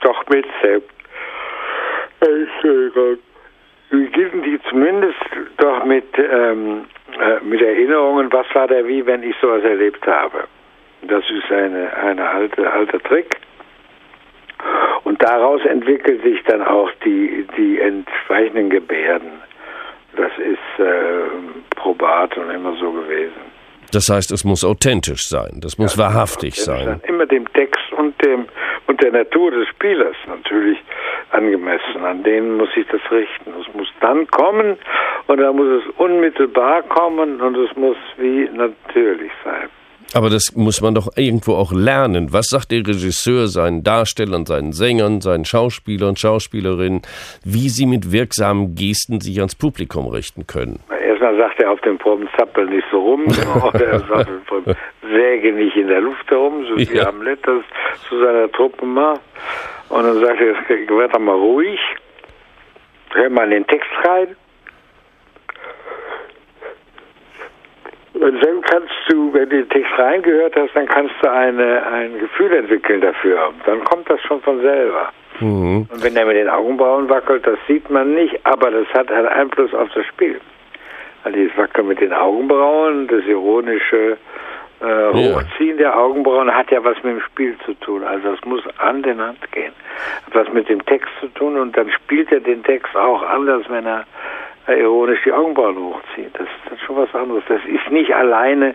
doch 0.02 0.24
mit 0.30 0.46
selbst. 0.62 0.96
Beginnen 3.96 4.44
die 4.44 4.60
zumindest 4.70 5.16
doch 5.56 5.86
mit, 5.86 6.04
ähm, 6.18 6.84
äh, 7.18 7.40
mit 7.46 7.62
Erinnerungen, 7.62 8.30
was 8.30 8.46
war 8.54 8.68
der 8.68 8.86
wie, 8.86 9.06
wenn 9.06 9.24
ich 9.24 9.34
sowas 9.38 9.64
erlebt 9.64 10.06
habe. 10.06 10.44
Das 11.04 11.24
ist 11.30 11.50
eine, 11.50 11.96
eine 11.96 12.28
alte, 12.28 12.70
alter 12.70 13.00
Trick. 13.00 13.38
Und 15.06 15.24
daraus 15.24 15.64
entwickelt 15.66 16.24
sich 16.24 16.44
dann 16.44 16.62
auch 16.62 16.92
die, 17.06 17.48
die 17.58 17.80
entsprechenden 17.80 18.70
Gebärden. 18.70 19.32
Das 20.18 20.32
ist 20.40 20.84
äh, 20.84 21.30
probat 21.78 22.38
und 22.38 22.50
immer 22.50 22.74
so 22.74 22.92
gewesen. 22.92 23.55
Das 23.96 24.10
heißt, 24.10 24.30
es 24.34 24.44
muss 24.44 24.66
authentisch 24.66 25.30
sein, 25.30 25.62
das 25.62 25.78
muss 25.78 25.96
ja, 25.96 26.04
wahrhaftig 26.04 26.56
sein. 26.56 27.00
Immer 27.08 27.26
dem 27.26 27.52
Text 27.54 27.94
und 27.98 28.22
dem 28.22 28.46
und 28.88 29.02
der 29.02 29.14
Natur 29.14 29.52
des 29.52 29.70
Spielers 29.70 30.18
natürlich 30.28 30.78
angemessen. 31.32 32.04
An 32.04 32.22
denen 32.22 32.58
muss 32.58 32.68
sich 32.74 32.86
das 32.92 33.00
richten. 33.10 33.54
Es 33.62 33.74
muss 33.74 33.88
dann 34.02 34.28
kommen 34.28 34.78
und 35.28 35.38
dann 35.40 35.56
muss 35.56 35.82
es 35.82 35.90
unmittelbar 35.98 36.84
kommen 36.84 37.40
und 37.40 37.56
es 37.56 37.74
muss 37.78 37.96
wie 38.18 38.50
natürlich 38.54 39.32
sein. 39.46 39.70
Aber 40.14 40.30
das 40.30 40.56
muss 40.56 40.82
man 40.82 40.96
doch 40.96 41.10
irgendwo 41.18 41.56
auch 41.56 41.74
lernen. 41.74 42.32
Was 42.32 42.48
sagt 42.48 42.72
der 42.72 42.80
Regisseur 42.80 43.48
seinen 43.48 43.84
Darstellern, 43.84 44.46
seinen 44.46 44.72
Sängern, 44.72 45.22
seinen 45.22 45.46
Schauspielern 45.46 46.10
und 46.10 46.20
Schauspielerinnen, 46.20 47.02
wie 47.44 47.70
sie 47.70 47.86
mit 47.86 48.12
wirksamen 48.12 48.76
Gesten 48.76 49.20
sich 49.20 49.40
ans 49.40 49.56
Publikum 49.56 50.08
richten 50.08 50.48
können? 50.48 50.80
Erstmal 51.06 51.38
sagt 51.38 51.60
er 51.62 51.72
auf 51.72 51.82
dem 51.82 51.98
Proben 51.98 52.30
zappel 52.38 52.66
nicht 52.68 52.86
so 52.92 53.00
rum, 53.00 53.26
oder 53.64 53.86
er 53.86 54.26
säge 55.02 55.54
nicht 55.54 55.76
in 55.76 55.88
der 55.88 56.02
Luft 56.02 56.30
herum, 56.30 56.66
so 56.70 56.78
wie 56.78 56.96
ja. 56.96 57.08
Hamlet 57.08 57.40
das 57.46 57.64
zu 58.08 58.18
seiner 58.20 58.52
Truppe 58.52 58.86
macht. 58.86 59.22
Und 59.90 60.04
dann 60.04 60.20
sagt 60.20 60.40
er, 60.40 60.98
werd 60.98 61.14
doch 61.14 61.20
mal 61.20 61.36
ruhig, 61.36 61.80
hör 63.14 63.30
mal 63.30 63.46
in 63.46 63.52
den 63.52 63.68
Text 63.68 63.90
rein 64.04 64.36
Und 68.26 68.44
dann 68.44 68.60
kannst 68.62 68.92
du, 69.08 69.32
wenn 69.34 69.50
du 69.50 69.58
den 69.58 69.70
Text 69.70 69.92
reingehört 70.00 70.56
hast, 70.56 70.76
dann 70.76 70.88
kannst 70.88 71.14
du 71.22 71.30
eine, 71.30 71.86
ein 71.86 72.18
Gefühl 72.18 72.52
entwickeln 72.54 73.00
dafür. 73.02 73.54
Dann 73.68 73.84
kommt 73.84 74.10
das 74.10 74.20
schon 74.22 74.42
von 74.42 74.60
selber. 74.62 75.12
Mhm. 75.40 75.88
Und 75.92 76.04
wenn 76.04 76.16
er 76.16 76.26
mit 76.26 76.36
den 76.36 76.50
Augenbrauen 76.50 77.08
wackelt, 77.08 77.46
das 77.46 77.60
sieht 77.68 77.88
man 77.92 78.16
nicht, 78.16 78.36
aber 78.44 78.72
das 78.72 78.88
hat 78.96 79.12
einen 79.12 79.28
Einfluss 79.28 79.76
auf 79.76 79.90
das 79.94 80.08
Spiel. 80.08 80.42
Also 81.24 81.38
dieses 81.38 81.56
Wackeln 81.56 81.88
mit 81.88 82.02
den 82.02 82.14
Augenbrauen, 82.14 83.08
das 83.08 83.24
ironische 83.26 84.18
äh, 84.82 85.14
Hochziehen 85.14 85.78
der 85.78 85.96
Augenbrauen 85.96 86.52
hat 86.52 86.72
ja 86.72 86.84
was 86.84 86.96
mit 87.04 87.18
dem 87.18 87.22
Spiel 87.22 87.56
zu 87.64 87.76
tun. 87.76 88.04
Also 88.04 88.30
es 88.32 88.44
muss 88.44 88.64
Hand 88.80 89.06
in 89.06 89.22
Hand 89.22 89.52
gehen. 89.52 89.74
Hat 90.26 90.34
was 90.34 90.52
mit 90.52 90.68
dem 90.68 90.84
Text 90.88 91.12
zu 91.20 91.28
tun 91.28 91.58
und 91.58 91.78
dann 91.78 91.92
spielt 91.92 92.32
er 92.32 92.40
den 92.40 92.64
Text 92.64 92.96
auch 92.96 93.22
anders, 93.22 93.66
wenn 93.70 93.86
er 93.86 94.06
ironisch 94.74 95.20
die 95.26 95.32
Augenbrauen 95.32 95.78
hochzieht. 95.78 96.32
Das 96.34 96.48
ist 96.72 96.82
schon 96.86 96.98
was 96.98 97.14
anderes. 97.14 97.44
Das 97.48 97.62
ist 97.66 97.92
nicht 97.92 98.14
alleine 98.14 98.74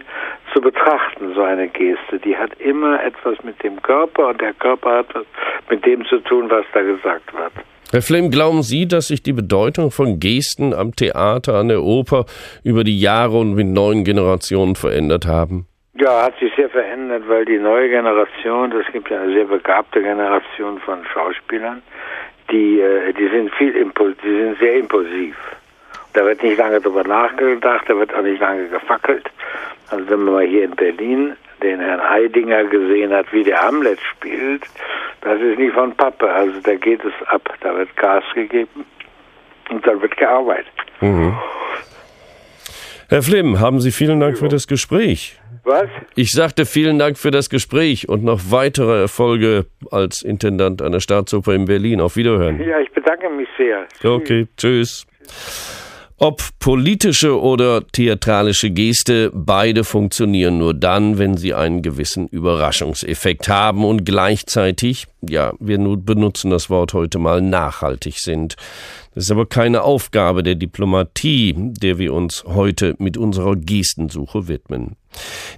zu 0.53 0.61
betrachten, 0.61 1.35
so 1.35 1.43
eine 1.43 1.69
Geste. 1.69 2.19
Die 2.25 2.37
hat 2.37 2.53
immer 2.61 3.03
etwas 3.03 3.43
mit 3.43 3.63
dem 3.63 3.81
Körper 3.83 4.29
und 4.29 4.41
der 4.41 4.55
Körper 4.55 4.99
hat 4.99 5.15
was 5.15 5.27
mit 5.69 5.85
dem 5.85 6.05
zu 6.07 6.19
tun, 6.19 6.51
was 6.51 6.65
da 6.73 6.83
gesagt 6.83 7.33
wird. 7.33 7.53
Herr 7.93 8.03
Flemm, 8.03 8.31
glauben 8.31 8.63
Sie, 8.63 8.87
dass 8.87 9.09
sich 9.09 9.21
die 9.23 9.33
Bedeutung 9.33 9.91
von 9.91 10.21
Gesten 10.21 10.73
am 10.73 10.95
Theater, 10.95 11.55
an 11.55 11.69
der 11.69 11.83
Oper 11.83 12.25
über 12.63 12.85
die 12.85 13.01
Jahre 13.01 13.39
und 13.39 13.55
mit 13.55 13.67
neuen 13.67 14.05
Generationen 14.05 14.77
verändert 14.77 15.27
haben? 15.27 15.67
Ja, 15.95 16.23
hat 16.23 16.39
sich 16.39 16.53
sehr 16.55 16.71
verändert, 16.71 17.25
weil 17.27 17.45
die 17.45 17.59
neue 17.59 17.89
Generation, 17.89 18.71
das 18.71 18.87
gibt 18.93 19.11
ja 19.11 19.21
eine 19.21 19.33
sehr 19.33 19.45
begabte 19.45 20.01
Generation 20.01 20.79
von 20.79 21.05
Schauspielern, 21.13 21.83
die, 22.51 22.81
äh, 22.81 23.13
die 23.13 23.29
sind 23.29 23.53
viel 23.55 23.73
die 23.73 24.37
sind 24.37 24.59
sehr 24.61 24.77
impulsiv. 24.79 25.37
Da 26.13 26.25
wird 26.25 26.43
nicht 26.43 26.59
lange 26.59 26.81
drüber 26.81 27.05
nachgedacht, 27.05 27.85
da 27.89 27.97
wird 27.97 28.15
auch 28.15 28.23
nicht 28.23 28.41
lange 28.41 28.69
gefackelt. 28.69 29.31
Also 29.91 30.09
wenn 30.09 30.25
man 30.25 30.35
mal 30.35 30.47
hier 30.47 30.65
in 30.65 30.73
Berlin 30.73 31.37
den 31.63 31.81
Herrn 31.81 32.01
Eidinger 32.01 32.65
gesehen 32.65 33.13
hat, 33.13 33.33
wie 33.33 33.45
der 33.45 33.61
Hamlet 33.61 33.99
spielt, 34.01 34.63
das 35.21 35.41
ist 35.41 35.59
nicht 35.59 35.75
von 35.75 35.95
Pappe. 35.95 36.29
Also 36.29 36.59
da 36.63 36.75
geht 36.75 37.05
es 37.05 37.13
ab, 37.29 37.43
da 37.61 37.77
wird 37.77 37.95
Gas 37.97 38.25
gegeben 38.35 38.85
und 39.71 39.87
dann 39.87 40.01
wird 40.01 40.17
gearbeitet. 40.17 40.67
Mhm. 41.01 41.37
Herr 43.09 43.23
Flimm, 43.23 43.59
haben 43.59 43.81
Sie 43.81 43.91
vielen 43.91 44.21
Dank 44.21 44.39
für 44.39 44.49
das 44.49 44.69
Gespräch. 44.69 45.41
Was? 45.65 45.89
Ich 46.15 46.31
sagte 46.31 46.65
vielen 46.65 46.99
Dank 46.99 47.19
für 47.19 47.31
das 47.31 47.51
Gespräch 47.51 48.09
und 48.09 48.25
noch 48.25 48.41
weitere 48.51 49.01
Erfolge 49.01 49.67
als 49.91 50.23
Intendant 50.23 50.81
einer 50.81 51.01
Staatsoper 51.01 51.53
in 51.53 51.65
Berlin. 51.65 52.01
Auf 52.01 52.17
Wiederhören. 52.17 52.61
Ja, 52.61 52.79
ich 52.81 52.91
bedanke 52.93 53.29
mich 53.31 53.49
sehr. 53.59 53.87
Okay, 54.03 54.47
tschüss. 54.57 55.07
Ob 56.23 56.43
politische 56.59 57.41
oder 57.41 57.83
theatralische 57.87 58.71
Geste, 58.71 59.31
beide 59.33 59.85
funktionieren 59.85 60.59
nur 60.59 60.75
dann, 60.75 61.17
wenn 61.17 61.39
sie 61.39 61.55
einen 61.55 61.81
gewissen 61.81 62.29
Überraschungseffekt 62.29 63.49
haben 63.49 63.87
und 63.87 64.05
gleichzeitig, 64.05 65.07
ja, 65.29 65.53
wir 65.59 65.79
benutzen 65.79 66.51
das 66.51 66.71
Wort 66.71 66.95
heute 66.95 67.19
mal, 67.19 67.41
nachhaltig 67.41 68.19
sind. 68.19 68.57
Das 69.15 69.25
ist 69.25 69.31
aber 69.33 69.47
keine 69.47 69.83
Aufgabe 69.83 70.45
der 70.45 70.55
Diplomatie, 70.55 71.55
der 71.57 71.99
wir 71.99 72.15
uns 72.15 72.45
heute 72.47 72.95
mit 72.99 73.17
unserer 73.17 73.57
Gestensuche 73.57 74.47
widmen. 74.47 74.97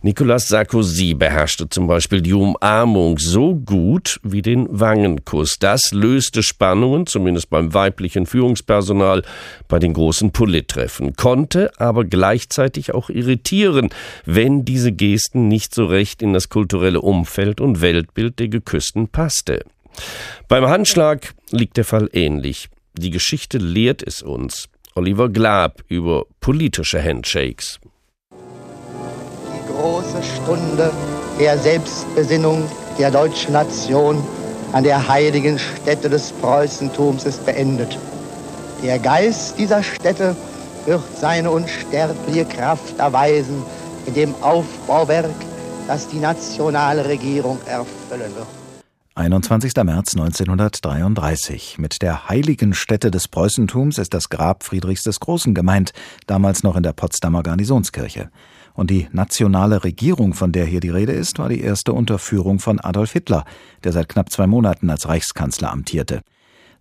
Nicolas 0.00 0.48
Sarkozy 0.48 1.12
beherrschte 1.12 1.68
zum 1.68 1.86
Beispiel 1.86 2.22
die 2.22 2.32
Umarmung 2.32 3.18
so 3.18 3.54
gut 3.54 4.18
wie 4.22 4.40
den 4.40 4.66
Wangenkuss. 4.70 5.58
Das 5.60 5.92
löste 5.92 6.42
Spannungen, 6.42 7.06
zumindest 7.06 7.50
beim 7.50 7.74
weiblichen 7.74 8.24
Führungspersonal, 8.24 9.22
bei 9.68 9.78
den 9.78 9.92
großen 9.92 10.32
Polittreffen, 10.32 11.14
konnte 11.14 11.70
aber 11.78 12.04
gleichzeitig 12.04 12.94
auch 12.94 13.10
irritieren, 13.10 13.90
wenn 14.24 14.64
diese 14.64 14.92
Gesten 14.92 15.48
nicht 15.48 15.74
so 15.74 15.84
recht 15.84 16.22
in 16.22 16.32
das 16.32 16.48
kulturelle 16.48 17.02
Umfeld 17.02 17.60
und 17.60 17.82
Weltbild 17.82 18.38
der 18.38 18.48
Geküssten 18.48 19.08
passte. 19.08 19.51
Beim 20.48 20.66
Handschlag 20.66 21.34
liegt 21.50 21.76
der 21.76 21.84
Fall 21.84 22.08
ähnlich. 22.12 22.68
Die 22.94 23.10
Geschichte 23.10 23.58
lehrt 23.58 24.02
es 24.02 24.22
uns. 24.22 24.68
Oliver 24.94 25.30
Glab 25.30 25.82
über 25.88 26.24
politische 26.40 27.02
Handshakes. 27.02 27.80
Die 28.30 29.72
große 29.72 30.22
Stunde 30.22 30.92
der 31.38 31.56
Selbstbesinnung 31.56 32.68
der 32.98 33.10
deutschen 33.10 33.54
Nation 33.54 34.22
an 34.72 34.84
der 34.84 35.08
heiligen 35.08 35.58
Stätte 35.58 36.10
des 36.10 36.32
Preußentums 36.32 37.24
ist 37.24 37.44
beendet. 37.46 37.98
Der 38.82 38.98
Geist 38.98 39.58
dieser 39.58 39.82
Stätte 39.82 40.36
wird 40.86 41.02
seine 41.18 41.50
unsterbliche 41.50 42.44
Kraft 42.44 42.98
erweisen 42.98 43.62
in 44.06 44.14
dem 44.14 44.34
Aufbauwerk, 44.42 45.30
das 45.86 46.08
die 46.08 46.18
nationale 46.18 47.06
Regierung 47.06 47.58
erfüllen 47.66 48.34
wird. 48.34 48.61
21. 49.14 49.74
März 49.84 50.14
1933. 50.16 51.76
Mit 51.78 52.00
der 52.00 52.30
heiligen 52.30 52.72
Stätte 52.72 53.10
des 53.10 53.28
Preußentums 53.28 53.98
ist 53.98 54.14
das 54.14 54.30
Grab 54.30 54.64
Friedrichs 54.64 55.02
des 55.02 55.20
Großen 55.20 55.54
gemeint, 55.54 55.92
damals 56.26 56.62
noch 56.62 56.76
in 56.76 56.82
der 56.82 56.94
Potsdamer 56.94 57.42
Garnisonskirche. 57.42 58.30
Und 58.72 58.88
die 58.88 59.08
nationale 59.12 59.84
Regierung, 59.84 60.32
von 60.32 60.50
der 60.52 60.64
hier 60.64 60.80
die 60.80 60.88
Rede 60.88 61.12
ist, 61.12 61.38
war 61.38 61.50
die 61.50 61.60
erste 61.60 61.92
Unterführung 61.92 62.58
von 62.58 62.80
Adolf 62.80 63.12
Hitler, 63.12 63.44
der 63.84 63.92
seit 63.92 64.08
knapp 64.08 64.30
zwei 64.30 64.46
Monaten 64.46 64.88
als 64.88 65.06
Reichskanzler 65.06 65.70
amtierte. 65.70 66.22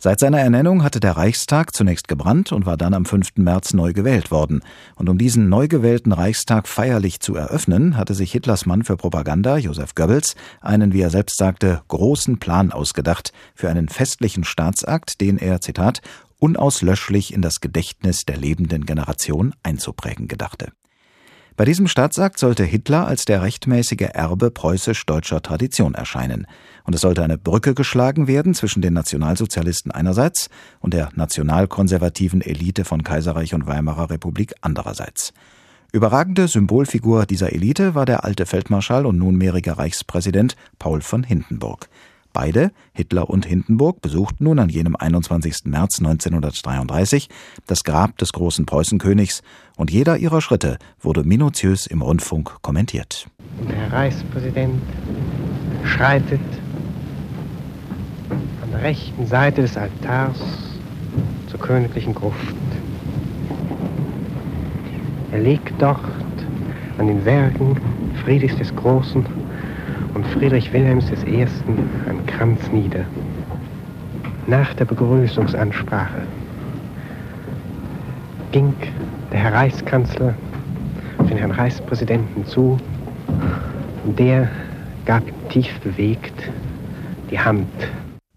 Seit 0.03 0.19
seiner 0.19 0.39
Ernennung 0.39 0.83
hatte 0.83 0.99
der 0.99 1.15
Reichstag 1.15 1.75
zunächst 1.75 2.07
gebrannt 2.07 2.51
und 2.51 2.65
war 2.65 2.75
dann 2.75 2.95
am 2.95 3.05
5. 3.05 3.33
März 3.35 3.75
neu 3.75 3.93
gewählt 3.93 4.31
worden. 4.31 4.63
Und 4.95 5.09
um 5.09 5.19
diesen 5.19 5.47
neu 5.47 5.67
gewählten 5.67 6.11
Reichstag 6.11 6.67
feierlich 6.67 7.19
zu 7.19 7.35
eröffnen, 7.35 7.97
hatte 7.97 8.15
sich 8.15 8.31
Hitlers 8.31 8.65
Mann 8.65 8.83
für 8.83 8.97
Propaganda, 8.97 9.57
Josef 9.57 9.93
Goebbels, 9.93 10.35
einen, 10.59 10.91
wie 10.91 11.01
er 11.01 11.11
selbst 11.11 11.37
sagte, 11.37 11.83
großen 11.87 12.39
Plan 12.39 12.71
ausgedacht 12.71 13.31
für 13.53 13.69
einen 13.69 13.89
festlichen 13.89 14.43
Staatsakt, 14.43 15.21
den 15.21 15.37
er, 15.37 15.61
Zitat, 15.61 16.01
unauslöschlich 16.39 17.31
in 17.31 17.43
das 17.43 17.61
Gedächtnis 17.61 18.21
der 18.27 18.37
lebenden 18.37 18.87
Generation 18.87 19.53
einzuprägen 19.61 20.27
gedachte. 20.27 20.71
Bei 21.57 21.65
diesem 21.65 21.87
Staatsakt 21.87 22.39
sollte 22.39 22.63
Hitler 22.63 23.07
als 23.07 23.25
der 23.25 23.41
rechtmäßige 23.41 24.09
Erbe 24.13 24.51
preußisch-deutscher 24.51 25.41
Tradition 25.41 25.93
erscheinen 25.93 26.47
und 26.85 26.95
es 26.95 27.01
sollte 27.01 27.23
eine 27.23 27.37
Brücke 27.37 27.73
geschlagen 27.73 28.27
werden 28.27 28.53
zwischen 28.53 28.81
den 28.81 28.93
Nationalsozialisten 28.93 29.91
einerseits 29.91 30.49
und 30.79 30.93
der 30.93 31.09
nationalkonservativen 31.13 32.41
Elite 32.41 32.85
von 32.85 33.03
Kaiserreich 33.03 33.53
und 33.53 33.67
Weimarer 33.67 34.09
Republik 34.09 34.53
andererseits. 34.61 35.33
Überragende 35.91 36.47
Symbolfigur 36.47 37.25
dieser 37.25 37.51
Elite 37.51 37.95
war 37.95 38.05
der 38.05 38.23
alte 38.23 38.45
Feldmarschall 38.45 39.05
und 39.05 39.17
nunmehrige 39.17 39.77
Reichspräsident 39.77 40.55
Paul 40.79 41.01
von 41.01 41.23
Hindenburg. 41.23 41.89
Beide, 42.33 42.71
Hitler 42.93 43.29
und 43.29 43.45
Hindenburg, 43.45 44.01
besuchten 44.01 44.45
nun 44.45 44.59
an 44.59 44.69
jenem 44.69 44.95
21. 44.95 45.65
März 45.65 45.99
1933 45.99 47.29
das 47.67 47.83
Grab 47.83 48.17
des 48.17 48.33
großen 48.33 48.65
Preußenkönigs 48.65 49.41
und 49.77 49.91
jeder 49.91 50.17
ihrer 50.17 50.41
Schritte 50.41 50.77
wurde 50.99 51.23
minutiös 51.23 51.87
im 51.87 52.01
Rundfunk 52.01 52.61
kommentiert. 52.61 53.27
Der 53.69 53.91
Reichspräsident 53.91 54.81
schreitet 55.83 56.41
der 58.71 58.83
rechten 58.83 59.27
Seite 59.27 59.61
des 59.61 59.77
Altars 59.77 60.39
zur 61.47 61.59
königlichen 61.59 62.15
Gruft. 62.15 62.55
Er 65.31 65.39
legt 65.39 65.73
dort 65.79 65.99
an 66.97 67.07
den 67.07 67.23
Werken 67.25 67.77
Friedrichs 68.23 68.57
des 68.57 68.75
Großen 68.75 69.25
und 70.13 70.25
Friedrich 70.27 70.71
Wilhelms 70.73 71.05
I. 71.25 71.45
einen 72.07 72.25
Kranz 72.25 72.71
nieder. 72.71 73.05
Nach 74.47 74.73
der 74.73 74.85
Begrüßungsansprache 74.85 76.23
ging 78.51 78.73
der 79.31 79.39
Herr 79.39 79.53
Reichskanzler 79.53 80.35
auf 81.17 81.27
den 81.27 81.37
Herrn 81.37 81.51
Reichspräsidenten 81.51 82.45
zu 82.45 82.77
und 84.05 84.19
der 84.19 84.49
gab 85.05 85.23
tief 85.49 85.79
bewegt 85.79 86.49
die 87.29 87.39
Hand 87.39 87.67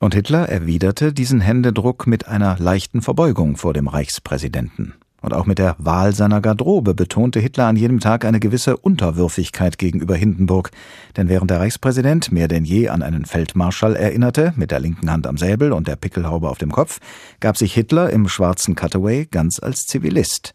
und 0.04 0.14
Hitler 0.14 0.50
erwiderte 0.50 1.14
diesen 1.14 1.40
Händedruck 1.40 2.06
mit 2.06 2.28
einer 2.28 2.58
leichten 2.58 3.00
Verbeugung 3.00 3.56
vor 3.56 3.72
dem 3.72 3.88
Reichspräsidenten. 3.88 4.92
Und 5.24 5.32
auch 5.32 5.46
mit 5.46 5.58
der 5.58 5.74
Wahl 5.78 6.14
seiner 6.14 6.42
Garderobe 6.42 6.92
betonte 6.92 7.40
Hitler 7.40 7.64
an 7.64 7.76
jedem 7.76 7.98
Tag 7.98 8.26
eine 8.26 8.40
gewisse 8.40 8.76
Unterwürfigkeit 8.76 9.78
gegenüber 9.78 10.14
Hindenburg. 10.16 10.70
Denn 11.16 11.30
während 11.30 11.50
der 11.50 11.60
Reichspräsident 11.60 12.30
mehr 12.30 12.46
denn 12.46 12.66
je 12.66 12.90
an 12.90 13.02
einen 13.02 13.24
Feldmarschall 13.24 13.96
erinnerte, 13.96 14.52
mit 14.56 14.70
der 14.70 14.80
linken 14.80 15.10
Hand 15.10 15.26
am 15.26 15.38
Säbel 15.38 15.72
und 15.72 15.88
der 15.88 15.96
Pickelhaube 15.96 16.50
auf 16.50 16.58
dem 16.58 16.70
Kopf, 16.70 17.00
gab 17.40 17.56
sich 17.56 17.72
Hitler 17.72 18.10
im 18.10 18.28
schwarzen 18.28 18.74
Cutaway 18.74 19.24
ganz 19.24 19.60
als 19.62 19.86
Zivilist. 19.86 20.52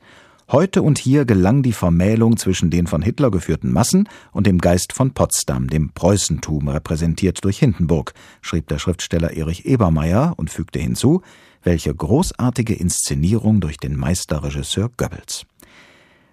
Heute 0.51 0.83
und 0.83 0.99
hier 0.99 1.25
gelang 1.25 1.63
die 1.63 1.73
Vermählung 1.73 2.37
zwischen 2.37 2.69
den 2.69 2.85
von 2.85 3.01
Hitler 3.01 3.31
geführten 3.31 3.71
Massen 3.71 4.07
und 4.31 4.45
dem 4.45 4.59
Geist 4.59 4.93
von 4.93 5.15
Potsdam, 5.15 5.67
dem 5.67 5.93
Preußentum, 5.93 6.67
repräsentiert 6.67 7.43
durch 7.43 7.57
Hindenburg, 7.57 8.13
schrieb 8.41 8.67
der 8.67 8.77
Schriftsteller 8.77 9.35
Erich 9.35 9.65
Ebermeier 9.65 10.33
und 10.37 10.51
fügte 10.51 10.77
hinzu, 10.77 11.23
welche 11.63 11.93
großartige 11.93 12.73
Inszenierung 12.73 13.61
durch 13.61 13.77
den 13.77 13.95
Meisterregisseur 13.95 14.89
Goebbels. 14.97 15.45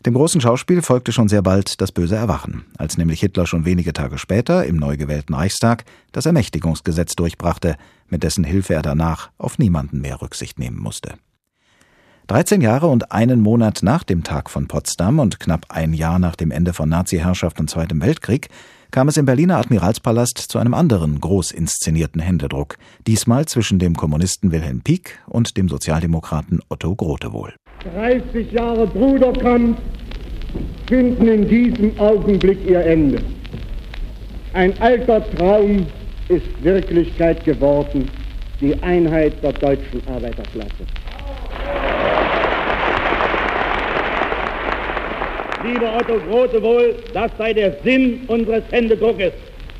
Dem 0.06 0.14
großen 0.14 0.40
Schauspiel 0.40 0.82
folgte 0.82 1.10
schon 1.10 1.28
sehr 1.28 1.42
bald 1.42 1.80
das 1.80 1.90
böse 1.90 2.14
Erwachen, 2.14 2.64
als 2.78 2.96
nämlich 2.96 3.18
Hitler 3.18 3.44
schon 3.44 3.64
wenige 3.64 3.92
Tage 3.92 4.18
später 4.18 4.64
im 4.64 4.76
neu 4.76 4.96
gewählten 4.96 5.34
Reichstag 5.34 5.84
das 6.12 6.26
Ermächtigungsgesetz 6.26 7.16
durchbrachte, 7.16 7.76
mit 8.08 8.22
dessen 8.22 8.44
Hilfe 8.44 8.74
er 8.74 8.82
danach 8.82 9.30
auf 9.36 9.58
niemanden 9.58 10.00
mehr 10.00 10.22
Rücksicht 10.22 10.60
nehmen 10.60 10.78
musste. 10.78 11.14
13 12.28 12.60
Jahre 12.60 12.86
und 12.86 13.10
einen 13.10 13.40
Monat 13.40 13.82
nach 13.82 14.04
dem 14.04 14.22
Tag 14.22 14.50
von 14.50 14.68
Potsdam 14.68 15.18
und 15.18 15.40
knapp 15.40 15.66
ein 15.70 15.92
Jahr 15.92 16.18
nach 16.18 16.36
dem 16.36 16.50
Ende 16.52 16.72
von 16.72 16.88
Nazi-Herrschaft 16.88 17.58
und 17.58 17.68
Zweitem 17.68 18.00
Weltkrieg 18.00 18.48
kam 18.90 19.08
es 19.08 19.16
im 19.16 19.26
Berliner 19.26 19.58
Admiralspalast 19.58 20.38
zu 20.38 20.58
einem 20.58 20.74
anderen 20.74 21.20
groß 21.20 21.50
inszenierten 21.50 22.20
Händedruck, 22.20 22.76
diesmal 23.06 23.46
zwischen 23.46 23.78
dem 23.78 23.94
Kommunisten 23.94 24.52
Wilhelm 24.52 24.82
Pieck 24.82 25.18
und 25.26 25.56
dem 25.56 25.68
Sozialdemokraten 25.68 26.60
Otto 26.68 26.94
Grotewohl. 26.94 27.54
30 27.94 28.52
Jahre 28.52 28.86
Bruderkampf 28.86 29.78
finden 30.86 31.28
in 31.28 31.48
diesem 31.48 31.98
Augenblick 31.98 32.58
ihr 32.68 32.80
Ende. 32.80 33.22
Ein 34.52 34.80
alter 34.80 35.22
Traum 35.32 35.86
ist 36.28 36.46
Wirklichkeit 36.62 37.44
geworden, 37.44 38.08
die 38.60 38.80
Einheit 38.82 39.42
der 39.42 39.52
deutschen 39.52 40.00
Arbeiterklasse. 40.08 40.86
Lieber 45.66 45.96
Otto 45.96 46.20
Grotewohl, 46.28 46.94
das 47.12 47.32
sei 47.38 47.52
der 47.52 47.76
Sinn 47.82 48.20
unseres 48.28 48.62
Händedruckes. 48.70 49.32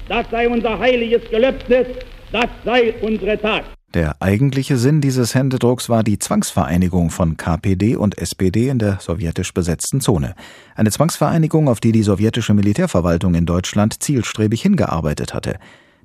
Das 0.08 0.26
sei 0.30 0.48
unser 0.48 0.78
heiliges 0.78 1.22
Gelöbnis. 1.30 1.86
Das 2.32 2.46
sei 2.64 2.94
unsere 3.02 3.40
Tat. 3.40 3.64
Der 3.94 4.16
eigentliche 4.20 4.76
Sinn 4.76 5.00
dieses 5.00 5.34
Händedrucks 5.34 5.88
war 5.88 6.02
die 6.02 6.18
Zwangsvereinigung 6.18 7.10
von 7.10 7.36
KPD 7.36 7.96
und 7.96 8.18
SPD 8.18 8.68
in 8.68 8.78
der 8.78 8.98
sowjetisch 9.00 9.54
besetzten 9.54 10.00
Zone. 10.00 10.34
Eine 10.74 10.90
Zwangsvereinigung, 10.90 11.68
auf 11.68 11.80
die 11.80 11.92
die 11.92 12.02
sowjetische 12.02 12.52
Militärverwaltung 12.52 13.34
in 13.34 13.46
Deutschland 13.46 14.02
zielstrebig 14.02 14.60
hingearbeitet 14.62 15.34
hatte. 15.34 15.58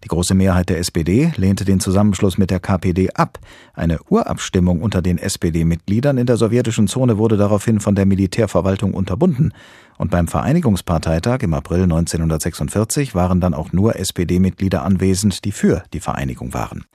Die 0.04 0.08
große 0.08 0.34
Mehrheit 0.34 0.70
der 0.70 0.80
SPD 0.80 1.32
lehnte 1.36 1.64
den 1.64 1.80
Zusammenschluss 1.80 2.38
mit 2.38 2.50
der 2.50 2.60
KPD 2.60 3.12
ab. 3.14 3.40
Eine 3.74 4.00
Urabstimmung 4.10 4.82
unter 4.82 5.02
den 5.02 5.20
SPD-Mitgliedern 5.20 6.18
in 6.18 6.26
der 6.26 6.38
sowjetischen 6.38 6.88
Zone 6.88 7.18
wurde 7.20 7.38
daraufhin 7.38 7.80
von 7.80 7.94
der 7.94 8.08
Militärverwaltung 8.08 8.94
unterbunden. 8.96 9.54
Und 9.98 10.10
beim 10.10 10.28
Vereinigungsparteitag 10.28 11.44
im 11.44 11.54
April 11.54 11.84
1946 11.84 13.14
waren 13.14 13.42
dann 13.42 13.54
auch 13.54 13.74
nur 13.74 13.96
SPD-Mitglieder 13.96 14.84
anwesend, 14.84 15.46
die 15.46 15.52
für 15.52 15.84
die 15.94 16.00
Vereinigung 16.00 16.54
waren. 16.54 16.86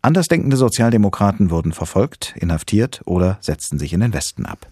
Andersdenkende 0.00 0.56
Sozialdemokraten 0.56 1.50
wurden 1.50 1.72
verfolgt, 1.72 2.34
inhaftiert 2.38 3.02
oder 3.04 3.38
setzten 3.40 3.78
sich 3.78 3.92
in 3.92 4.00
den 4.00 4.14
Westen 4.14 4.46
ab. 4.46 4.66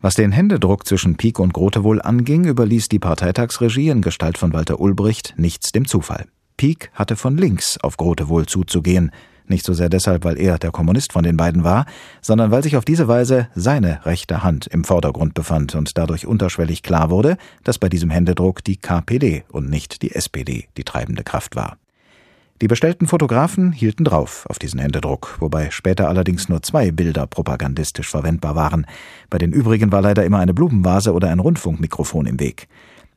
Was 0.00 0.14
den 0.14 0.32
Händedruck 0.32 0.86
zwischen 0.86 1.16
Pieck 1.16 1.38
und 1.38 1.52
Grote 1.52 1.84
wohl 1.84 2.00
anging, 2.00 2.44
überließ 2.44 2.88
die 2.88 2.98
Parteitagsregie 2.98 3.90
in 3.90 4.02
Gestalt 4.02 4.38
von 4.38 4.52
Walter 4.52 4.80
Ulbricht 4.80 5.34
nichts 5.36 5.72
dem 5.72 5.86
Zufall. 5.86 6.26
Pieck 6.56 6.90
hatte 6.94 7.16
von 7.16 7.36
links 7.36 7.78
auf 7.78 7.96
Grote 7.96 8.28
wohl 8.28 8.46
zuzugehen, 8.46 9.10
nicht 9.46 9.64
so 9.64 9.72
sehr 9.72 9.88
deshalb, 9.88 10.24
weil 10.24 10.38
er 10.38 10.58
der 10.58 10.70
Kommunist 10.70 11.12
von 11.12 11.24
den 11.24 11.36
beiden 11.36 11.64
war, 11.64 11.86
sondern 12.20 12.50
weil 12.50 12.62
sich 12.62 12.76
auf 12.76 12.84
diese 12.84 13.08
Weise 13.08 13.48
seine 13.54 14.04
rechte 14.06 14.42
Hand 14.42 14.66
im 14.66 14.84
Vordergrund 14.84 15.34
befand 15.34 15.74
und 15.74 15.98
dadurch 15.98 16.26
unterschwellig 16.26 16.82
klar 16.82 17.10
wurde, 17.10 17.36
dass 17.64 17.78
bei 17.78 17.88
diesem 17.88 18.10
Händedruck 18.10 18.64
die 18.64 18.76
KPD 18.76 19.44
und 19.50 19.68
nicht 19.68 20.02
die 20.02 20.14
SPD 20.14 20.68
die 20.76 20.84
treibende 20.84 21.24
Kraft 21.24 21.56
war. 21.56 21.76
Die 22.62 22.68
bestellten 22.68 23.08
Fotografen 23.08 23.72
hielten 23.72 24.04
drauf 24.04 24.46
auf 24.48 24.60
diesen 24.60 24.78
Händedruck, 24.78 25.36
wobei 25.40 25.72
später 25.72 26.08
allerdings 26.08 26.48
nur 26.48 26.62
zwei 26.62 26.92
Bilder 26.92 27.26
propagandistisch 27.26 28.08
verwendbar 28.08 28.54
waren. 28.54 28.86
Bei 29.30 29.38
den 29.38 29.52
übrigen 29.52 29.90
war 29.90 30.00
leider 30.00 30.24
immer 30.24 30.38
eine 30.38 30.54
Blumenvase 30.54 31.12
oder 31.12 31.30
ein 31.30 31.40
Rundfunkmikrofon 31.40 32.26
im 32.26 32.38
Weg. 32.38 32.68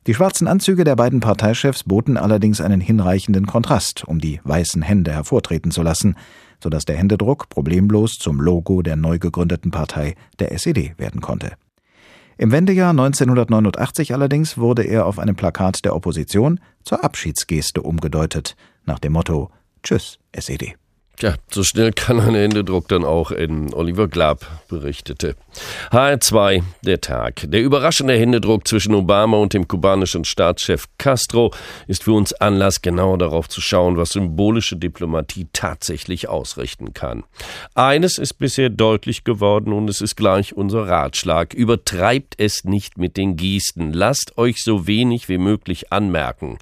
Die 0.08 0.14
schwarzen 0.14 0.48
Anzüge 0.48 0.84
der 0.84 0.96
beiden 0.96 1.20
Parteichefs 1.20 1.84
boten 1.84 2.18
allerdings 2.18 2.62
einen 2.62 2.80
hinreichenden 2.80 3.48
Kontrast, 3.48 4.04
um 4.08 4.20
die 4.20 4.40
weißen 4.44 4.84
Hände 4.84 5.12
hervortreten 5.12 5.72
zu 5.72 5.82
lassen, 5.82 6.16
so 6.62 6.70
dass 6.70 6.86
der 6.86 6.96
Händedruck 6.96 7.50
problemlos 7.50 8.20
zum 8.20 8.40
Logo 8.40 8.84
der 8.84 8.98
neu 8.98 9.18
gegründeten 9.18 9.72
Partei 9.72 10.14
der 10.38 10.52
SED 10.52 10.94
werden 10.98 11.22
konnte. 11.22 11.54
Im 12.38 12.52
Wendejahr 12.52 12.92
1989 12.92 14.14
allerdings 14.14 14.60
wurde 14.60 14.84
er 14.84 15.08
auf 15.08 15.18
einem 15.18 15.36
Plakat 15.36 15.84
der 15.86 15.96
Opposition 15.96 16.60
zur 16.84 17.04
Abschiedsgeste 17.04 17.82
umgedeutet, 17.82 18.56
nach 18.86 19.00
dem 19.00 19.14
Motto 19.14 19.50
Tschüss, 19.82 20.20
SED. 20.34 20.76
Ja, 21.22 21.36
so 21.50 21.64
schnell 21.64 21.94
kann 21.94 22.20
ein 22.20 22.36
Händedruck 22.36 22.90
dann 22.90 23.06
auch 23.06 23.32
in 23.32 23.74
Oliver 23.74 24.10
Glab 24.10 24.46
berichtete. 24.68 25.36
HR2, 25.92 26.62
der 26.82 27.00
Tag. 27.00 27.50
Der 27.50 27.62
überraschende 27.62 28.16
Händedruck 28.16 28.68
zwischen 28.68 28.94
Obama 28.94 29.38
und 29.38 29.54
dem 29.54 29.66
kubanischen 29.66 30.26
Staatschef 30.26 30.86
Castro 30.98 31.54
ist 31.88 32.04
für 32.04 32.12
uns 32.12 32.34
Anlass, 32.34 32.82
genau 32.82 33.16
darauf 33.16 33.48
zu 33.48 33.62
schauen, 33.62 33.96
was 33.96 34.10
symbolische 34.10 34.76
Diplomatie 34.76 35.48
tatsächlich 35.54 36.28
ausrichten 36.28 36.94
kann. 36.94 37.24
Eines 37.76 38.18
ist 38.18 38.34
bisher 38.34 38.70
deutlich 38.70 39.24
geworden 39.24 39.72
und 39.72 39.90
es 39.90 40.02
ist 40.02 40.18
gleich 40.18 40.54
unser 40.54 40.86
Ratschlag. 40.88 41.54
Übertreibt 41.54 42.36
es 42.38 42.66
nicht 42.66 42.98
mit 42.98 43.16
den 43.16 43.38
Gesten. 43.38 43.94
Lasst 43.94 44.38
euch 44.38 44.62
so 44.62 44.86
wenig 44.86 45.30
wie 45.30 45.38
möglich 45.38 45.94
anmerken. 45.94 46.58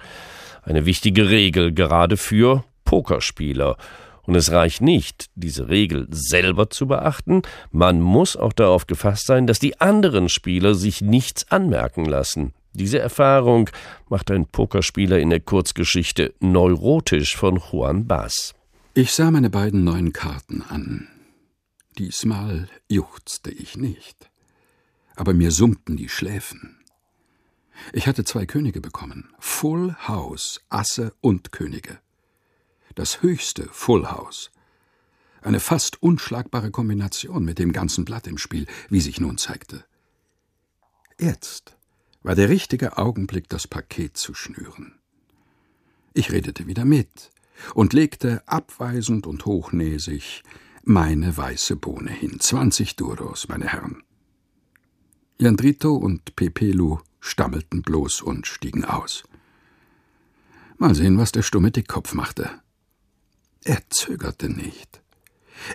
Eine 0.61 0.85
wichtige 0.85 1.29
Regel, 1.29 1.73
gerade 1.73 2.17
für 2.17 2.63
Pokerspieler. 2.85 3.77
Und 4.26 4.36
es 4.36 4.51
reicht 4.51 4.82
nicht, 4.82 5.30
diese 5.36 5.67
Regel 5.67 6.07
selber 6.09 6.69
zu 6.69 6.88
beachten, 6.88 7.41
man 7.71 7.99
muss 7.99 8.38
auch 8.38 8.53
darauf 8.53 8.88
gefasst 8.88 9.26
sein, 9.26 9.47
dass 9.47 9.59
die 9.59 9.82
anderen 9.82 10.30
Spieler 10.30 10.76
sich 10.76 11.01
nichts 11.01 11.51
anmerken 11.51 12.05
lassen. 12.05 12.53
Diese 12.71 12.99
Erfahrung 12.99 13.69
macht 14.09 14.32
ein 14.32 14.47
Pokerspieler 14.47 15.19
in 15.19 15.30
der 15.30 15.41
Kurzgeschichte 15.41 16.34
Neurotisch 16.39 17.36
von 17.36 17.61
Juan 17.71 18.07
Bass. 18.07 18.55
Ich 18.93 19.11
sah 19.11 19.30
meine 19.30 19.49
beiden 19.49 19.84
neuen 19.84 20.13
Karten 20.13 20.61
an. 20.61 21.07
Diesmal 21.97 22.67
juchzte 22.88 23.51
ich 23.51 23.78
nicht, 23.78 24.30
aber 25.15 25.34
mir 25.34 25.51
summten 25.51 25.97
die 25.97 26.09
Schläfen. 26.09 26.80
Ich 27.91 28.07
hatte 28.07 28.24
zwei 28.24 28.45
Könige 28.45 28.82
bekommen, 28.82 29.30
Full 29.39 29.95
House, 30.07 30.61
Asse 30.69 31.13
und 31.21 31.51
Könige 31.51 31.99
das 32.95 33.21
höchste 33.21 33.67
Full 33.71 34.07
House. 34.07 34.51
Eine 35.41 35.59
fast 35.59 36.01
unschlagbare 36.01 36.71
Kombination 36.71 37.43
mit 37.43 37.59
dem 37.59 37.73
ganzen 37.73 38.05
Blatt 38.05 38.27
im 38.27 38.37
Spiel, 38.37 38.65
wie 38.89 39.01
sich 39.01 39.19
nun 39.19 39.37
zeigte. 39.37 39.83
Jetzt 41.19 41.77
war 42.21 42.35
der 42.35 42.49
richtige 42.49 42.97
Augenblick, 42.97 43.49
das 43.49 43.67
Paket 43.67 44.17
zu 44.17 44.33
schnüren. 44.33 44.99
Ich 46.13 46.31
redete 46.31 46.67
wieder 46.67 46.85
mit 46.85 47.31
und 47.73 47.93
legte 47.93 48.41
abweisend 48.45 49.27
und 49.27 49.45
hochnäsig 49.45 50.43
meine 50.83 51.35
weiße 51.35 51.75
Bohne 51.75 52.11
hin. 52.11 52.39
Zwanzig 52.39 52.95
Duros, 52.95 53.47
meine 53.47 53.67
Herren. 53.67 54.03
Jandrito 55.39 55.95
und 55.95 56.35
Pepelu 56.35 56.99
stammelten 57.19 57.81
bloß 57.81 58.21
und 58.21 58.47
stiegen 58.47 58.85
aus. 58.85 59.23
Mal 60.77 60.95
sehen, 60.95 61.17
was 61.17 61.31
der 61.31 61.41
stumme 61.41 61.71
Dickkopf 61.71 62.13
machte. 62.13 62.49
Er 63.64 63.80
zögerte 63.89 64.49
nicht. 64.49 65.01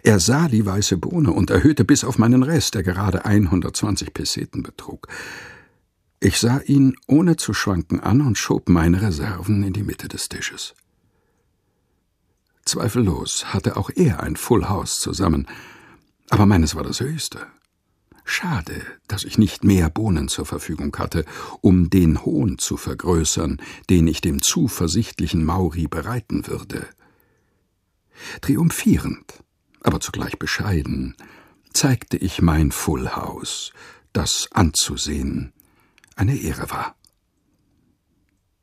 Er 0.03 0.20
sah 0.20 0.49
die 0.49 0.66
weiße 0.66 0.99
Bohne 0.99 1.32
und 1.32 1.51
erhöhte 1.51 1.84
bis 1.84 2.05
auf 2.05 2.18
meinen 2.18 2.43
Rest, 2.43 2.74
der 2.74 2.82
gerade 2.82 3.24
120 3.24 4.12
Peseten 4.12 4.62
betrug. 4.62 5.09
Ich 6.20 6.39
sah 6.39 6.59
ihn 6.59 6.97
ohne 7.07 7.36
zu 7.36 7.55
schwanken 7.55 8.01
an 8.01 8.20
und 8.20 8.36
schob 8.36 8.68
meine 8.68 9.01
Reserven 9.01 9.62
in 9.62 9.72
die 9.72 9.84
Mitte 9.84 10.09
des 10.09 10.28
Tisches. 10.28 10.74
Zweifellos 12.64 13.47
hatte 13.55 13.76
auch 13.76 13.89
er 13.95 14.22
ein 14.22 14.36
Full 14.36 14.68
House 14.68 14.99
zusammen, 14.99 15.47
aber 16.28 16.45
meines 16.45 16.74
war 16.74 16.82
das 16.82 17.01
höchste. 17.01 17.47
Schade, 18.24 18.82
dass 19.07 19.24
ich 19.24 19.39
nicht 19.39 19.64
mehr 19.64 19.89
Bohnen 19.89 20.28
zur 20.28 20.45
Verfügung 20.45 20.95
hatte, 20.99 21.24
um 21.62 21.89
den 21.89 22.26
Hohn 22.26 22.59
zu 22.59 22.76
vergrößern, 22.76 23.59
den 23.89 24.07
ich 24.07 24.20
dem 24.20 24.43
zuversichtlichen 24.43 25.47
Mauri 25.47 25.86
bereiten 25.86 26.47
würde. 26.47 26.86
Triumphierend, 28.40 29.42
aber 29.82 30.00
zugleich 30.00 30.38
bescheiden, 30.38 31.16
zeigte 31.72 32.16
ich 32.16 32.42
mein 32.42 32.72
Full 32.72 33.10
House, 33.10 33.72
das 34.12 34.48
anzusehen 34.52 35.52
eine 36.18 36.36
Ehre 36.36 36.70
war. 36.70 36.96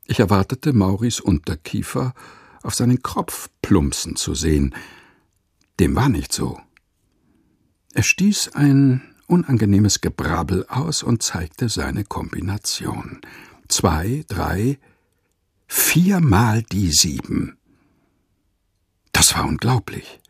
Ich 0.04 0.20
erwartete 0.20 0.72
Mauris 0.72 1.20
Unterkiefer 1.20 2.14
auf 2.62 2.74
seinen 2.74 3.02
Kropf 3.02 3.48
plumpsen 3.62 4.16
zu 4.16 4.34
sehen. 4.34 4.74
Dem 5.80 5.96
war 5.96 6.08
nicht 6.08 6.32
so. 6.32 6.60
Er 7.92 8.02
stieß 8.02 8.50
ein 8.54 9.02
unangenehmes 9.26 10.00
Gebrabbel 10.00 10.66
aus 10.68 11.02
und 11.02 11.22
zeigte 11.22 11.68
seine 11.68 12.04
Kombination. 12.04 13.20
Zwei, 13.68 14.24
drei, 14.28 14.78
viermal 15.66 16.62
die 16.62 16.92
sieben. 16.92 17.55
Das 19.16 19.34
war 19.34 19.46
unglaublich. 19.46 20.20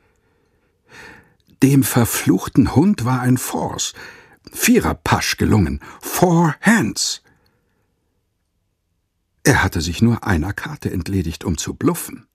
Dem 1.61 1.83
verfluchten 1.83 2.77
Hund 2.77 3.05
war 3.05 3.21
ein 3.21 3.37
Force, 3.37 3.95
Viererpasch 4.53 5.39
gelungen. 5.39 5.81
Four 6.01 6.55
Hands. 6.61 7.21
Er 9.43 9.65
hatte 9.65 9.81
sich 9.81 10.03
nur 10.03 10.25
einer 10.25 10.53
Karte 10.53 10.93
entledigt, 10.93 11.43
um 11.43 11.59
zu 11.59 11.75
bluffen. 11.75 12.29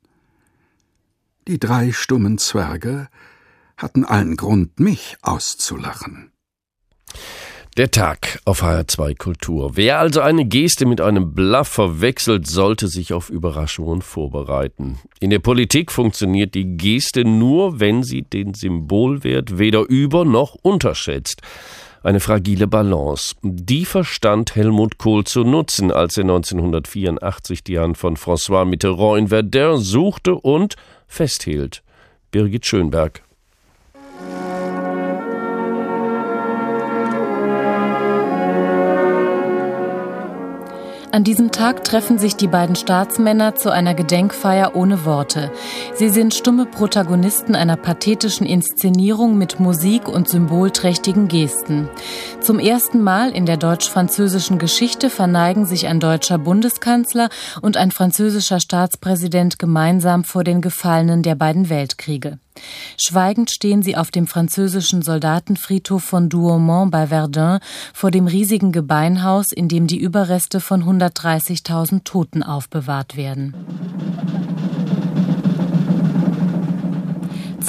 Die 1.48 1.58
drei 1.58 1.94
stummen 1.94 2.38
Zwerge 2.38 3.08
hatten 3.78 4.04
allen 4.04 4.36
Grund, 4.36 4.78
mich 4.78 5.16
auszulachen. 5.22 6.34
Der 7.78 7.90
Tag 7.90 8.42
auf 8.44 8.64
HR2 8.64 9.18
Kultur. 9.18 9.78
Wer 9.78 10.00
also 10.00 10.20
eine 10.20 10.44
Geste 10.44 10.86
mit 10.86 11.00
einem 11.00 11.34
Bluff 11.34 11.70
verwechselt, 11.70 12.46
sollte 12.46 12.90
sich 12.90 13.14
auf 13.14 13.30
Überraschungen 13.30 14.02
vorbereiten. 14.02 15.00
In 15.22 15.30
der 15.30 15.40
Politik 15.40 15.90
funktioniert 15.90 16.54
die 16.54 16.76
Geste 16.76 17.24
nur, 17.24 17.80
wenn 17.80 18.04
sie 18.04 18.24
den 18.24 18.56
Symbolwert 18.56 19.58
weder 19.58 19.88
über 19.88 20.26
noch 20.26 20.56
unterschätzt. 20.62 21.42
Eine 22.04 22.20
fragile 22.20 22.68
Balance. 22.68 23.36
Die 23.42 23.86
verstand 23.86 24.54
Helmut 24.56 24.98
Kohl 24.98 25.24
zu 25.24 25.46
nutzen, 25.46 25.92
als 25.92 26.18
er 26.18 26.24
1984 26.24 27.64
die 27.64 27.80
Hand 27.80 27.98
von 27.98 28.18
François 28.18 28.66
Mitterrand 28.66 29.20
in 29.20 29.28
Verdun 29.30 29.80
suchte 29.80 30.36
und 30.36 30.76
festhielt. 31.08 31.84
Birgit 32.32 32.66
Schönberg. 32.66 33.22
An 41.14 41.26
diesem 41.26 41.52
Tag 41.52 41.84
treffen 41.84 42.18
sich 42.18 42.38
die 42.38 42.48
beiden 42.48 42.78
Staatsmänner 42.78 43.56
zu 43.56 43.70
einer 43.70 43.94
Gedenkfeier 43.94 44.76
ohne 44.76 45.04
Worte. 45.04 45.52
Sie 45.94 46.10
sind 46.10 46.34
stumme 46.34 46.66
Protagonisten 46.66 47.54
einer 47.54 47.76
pathetischen 47.76 48.46
Inszenierung 48.46 49.38
mit 49.38 49.60
Musik 49.60 50.08
und 50.08 50.30
symbolträchtigen 50.30 51.28
Gesten. 51.28 51.90
Zum 52.40 52.60
ersten 52.60 53.02
Mal 53.02 53.32
in 53.32 53.46
der 53.46 53.58
deutsch-französischen 53.58 54.58
Geschichte 54.58 55.10
verneigen 55.10 55.66
sich 55.66 55.88
ein 55.88 56.00
deutscher 56.00 56.38
Bundeskanzler 56.38 57.28
und 57.62 57.76
ein 57.76 57.92
französischer 57.92 58.62
Staatspräsident 58.62 59.60
gemeinsam 59.60 60.24
vor 60.24 60.46
den 60.46 60.62
Gefallenen 60.62 61.24
der 61.24 61.36
beiden 61.36 61.70
Weltkriege. 61.70 62.40
Schweigend 62.98 63.52
stehen 63.52 63.84
sie 63.84 63.96
auf 63.98 64.12
dem 64.12 64.28
französischen 64.28 65.02
Soldatenfriedhof 65.02 66.04
von 66.04 66.30
Douaumont 66.30 66.92
bei 66.92 67.08
Verdun 67.08 67.60
vor 67.94 68.12
dem 68.12 68.28
riesigen 68.28 68.72
Gebeinhaus, 68.72 69.52
in 69.52 69.68
dem 69.68 69.88
die 69.88 70.00
Überreste 70.00 70.60
von 70.60 70.84
130.000 70.84 72.04
Toten 72.04 72.44
aufbewahrt 72.44 73.16
werden. 73.16 73.56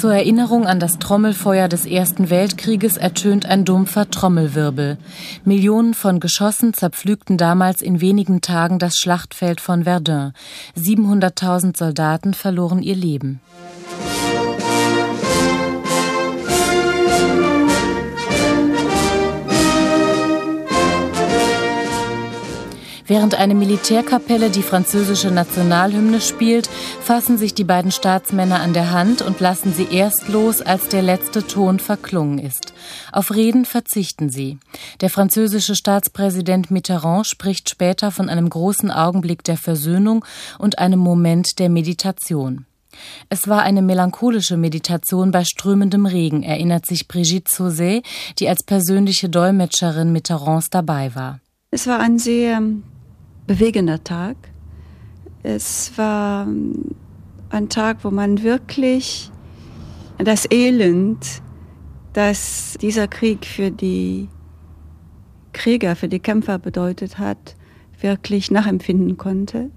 Zur 0.03 0.13
Erinnerung 0.13 0.67
an 0.67 0.81
das 0.81 0.99
Trommelfeuer 0.99 1.69
des 1.69 1.85
Ersten 1.85 2.29
Weltkrieges 2.29 2.97
ertönt 2.97 3.45
ein 3.45 3.63
dumpfer 3.63 4.09
Trommelwirbel. 4.09 4.97
Millionen 5.45 5.93
von 5.93 6.19
Geschossen 6.19 6.73
zerpflügten 6.73 7.37
damals 7.37 7.81
in 7.81 8.01
wenigen 8.01 8.41
Tagen 8.41 8.79
das 8.79 8.95
Schlachtfeld 8.97 9.61
von 9.61 9.85
Verdun. 9.85 10.33
700.000 10.75 11.77
Soldaten 11.77 12.33
verloren 12.33 12.81
ihr 12.81 12.95
Leben. 12.95 13.39
Während 23.13 23.35
eine 23.35 23.53
Militärkapelle 23.53 24.49
die 24.49 24.63
französische 24.63 25.29
Nationalhymne 25.29 26.19
spielt, 26.19 26.67
fassen 26.99 27.37
sich 27.37 27.53
die 27.53 27.63
beiden 27.63 27.91
Staatsmänner 27.91 28.59
an 28.59 28.73
der 28.73 28.89
Hand 28.89 29.21
und 29.21 29.39
lassen 29.39 29.71
sie 29.71 29.85
erst 29.91 30.29
los, 30.29 30.63
als 30.63 30.87
der 30.87 31.03
letzte 31.03 31.45
Ton 31.45 31.77
verklungen 31.77 32.39
ist. 32.39 32.73
Auf 33.11 33.29
Reden 33.29 33.65
verzichten 33.65 34.29
sie. 34.29 34.57
Der 35.01 35.11
französische 35.11 35.75
Staatspräsident 35.75 36.71
Mitterrand 36.71 37.27
spricht 37.27 37.69
später 37.69 38.09
von 38.09 38.29
einem 38.29 38.49
großen 38.49 38.89
Augenblick 38.89 39.43
der 39.43 39.57
Versöhnung 39.57 40.25
und 40.57 40.79
einem 40.79 40.99
Moment 40.99 41.59
der 41.59 41.69
Meditation. 41.69 42.65
Es 43.29 43.47
war 43.47 43.61
eine 43.61 43.83
melancholische 43.83 44.57
Meditation 44.57 45.29
bei 45.29 45.43
strömendem 45.43 46.07
Regen, 46.07 46.41
erinnert 46.41 46.87
sich 46.87 47.07
Brigitte 47.07 47.55
Sauzet, 47.55 48.03
die 48.39 48.49
als 48.49 48.63
persönliche 48.63 49.29
Dolmetscherin 49.29 50.11
Mitterrands 50.11 50.71
dabei 50.71 51.13
war. 51.13 51.41
Es 51.69 51.85
war 51.85 51.99
ein 51.99 52.17
sehr 52.17 52.59
bewegender 53.47 54.03
Tag. 54.03 54.35
Es 55.43 55.97
war 55.97 56.47
ein 57.49 57.69
Tag, 57.69 58.03
wo 58.03 58.11
man 58.11 58.43
wirklich 58.43 59.31
das 60.17 60.49
Elend, 60.49 61.41
das 62.13 62.77
dieser 62.81 63.07
Krieg 63.07 63.45
für 63.45 63.71
die 63.71 64.29
Krieger, 65.51 65.95
für 65.95 66.07
die 66.07 66.19
Kämpfer 66.19 66.57
bedeutet 66.59 67.19
hat, 67.19 67.55
wirklich 67.99 68.51
nachempfinden 68.51 69.17
konnte. 69.17 69.69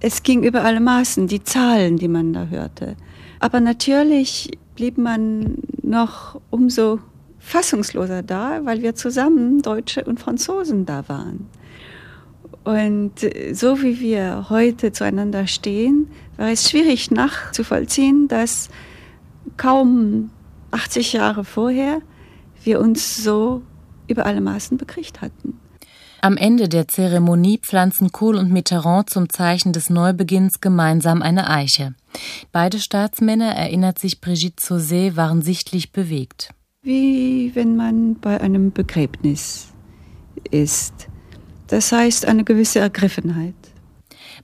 Es 0.00 0.22
ging 0.22 0.42
über 0.42 0.64
alle 0.64 0.80
Maßen, 0.80 1.26
die 1.26 1.42
Zahlen, 1.42 1.96
die 1.96 2.08
man 2.08 2.32
da 2.32 2.46
hörte. 2.46 2.96
Aber 3.40 3.60
natürlich 3.60 4.50
blieb 4.74 4.98
man 4.98 5.58
noch 5.82 6.40
umso 6.50 7.00
fassungsloser 7.38 8.22
da, 8.22 8.64
weil 8.64 8.82
wir 8.82 8.94
zusammen 8.94 9.62
Deutsche 9.62 10.04
und 10.04 10.20
Franzosen 10.20 10.84
da 10.84 11.08
waren. 11.08 11.48
Und 12.66 13.20
so 13.52 13.80
wie 13.80 14.00
wir 14.00 14.46
heute 14.50 14.90
zueinander 14.90 15.46
stehen, 15.46 16.08
war 16.36 16.50
es 16.50 16.68
schwierig 16.68 17.12
nachzuvollziehen, 17.12 18.26
dass 18.26 18.70
kaum 19.56 20.30
80 20.72 21.12
Jahre 21.12 21.44
vorher 21.44 22.00
wir 22.64 22.80
uns 22.80 23.22
so 23.22 23.62
über 24.08 24.26
alle 24.26 24.40
Maßen 24.40 24.78
bekriegt 24.78 25.20
hatten. 25.20 25.60
Am 26.20 26.36
Ende 26.36 26.68
der 26.68 26.88
Zeremonie 26.88 27.58
pflanzen 27.58 28.10
Kohl 28.10 28.34
und 28.34 28.50
Mitterrand 28.50 29.10
zum 29.10 29.28
Zeichen 29.28 29.72
des 29.72 29.88
Neubeginns 29.88 30.60
gemeinsam 30.60 31.22
eine 31.22 31.48
Eiche. 31.48 31.94
Beide 32.50 32.80
Staatsmänner, 32.80 33.54
erinnert 33.54 34.00
sich 34.00 34.20
Brigitte 34.20 34.56
Sauzet, 34.60 35.16
waren 35.16 35.40
sichtlich 35.40 35.92
bewegt. 35.92 36.50
Wie 36.82 37.52
wenn 37.54 37.76
man 37.76 38.16
bei 38.16 38.40
einem 38.40 38.72
Begräbnis 38.72 39.68
ist. 40.50 41.06
Das 41.68 41.92
heißt 41.92 42.26
eine 42.26 42.44
gewisse 42.44 42.78
Ergriffenheit. 42.78 43.54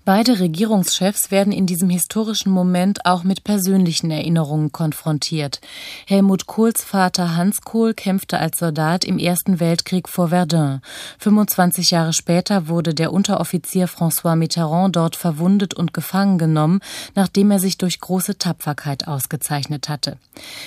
Beide 0.05 0.40
Regierungschefs 0.40 1.30
werden 1.30 1.53
in 1.53 1.66
diesem 1.66 1.88
historischen 1.88 2.50
Moment 2.50 3.07
auch 3.07 3.22
mit 3.22 3.44
persönlichen 3.44 4.11
Erinnerungen 4.11 4.72
konfrontiert. 4.72 5.61
Helmut 6.09 6.46
Kohls 6.48 6.82
Vater 6.82 7.36
Hans 7.36 7.61
Kohl 7.61 7.94
kämpfte 7.94 8.40
als 8.40 8.59
Soldat 8.59 9.05
im 9.05 9.20
Ersten 9.20 9.61
Weltkrieg 9.61 10.09
vor 10.09 10.30
Verdun. 10.30 10.80
25 11.20 11.92
Jahre 11.92 12.12
später 12.12 12.66
wurde 12.66 12.94
der 12.94 13.12
Unteroffizier 13.12 13.88
François 13.88 14.34
Mitterrand 14.34 14.96
dort 14.96 15.14
verwundet 15.14 15.72
und 15.72 15.94
gefangen 15.94 16.36
genommen, 16.36 16.80
nachdem 17.14 17.53
er 17.53 17.61
sich 17.61 17.78
durch 17.78 18.00
große 18.00 18.38
Tapferkeit 18.38 19.07
ausgezeichnet 19.07 19.88
hatte. 19.88 20.16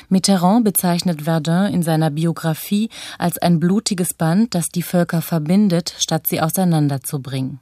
Mitterrand 0.08 0.64
bezeichnet 0.64 1.24
Verdun 1.24 1.74
in 1.74 1.84
seiner 1.84 2.10
Biografie 2.10 2.90
als 3.20 3.38
ein 3.38 3.60
blutiges 3.60 4.14
Band, 4.14 4.56
das 4.56 4.70
die 4.70 4.82
Völker 4.82 5.22
verbindet, 5.22 5.94
statt 5.98 6.26
sie 6.26 6.40
auseinanderzubringen. 6.40 7.60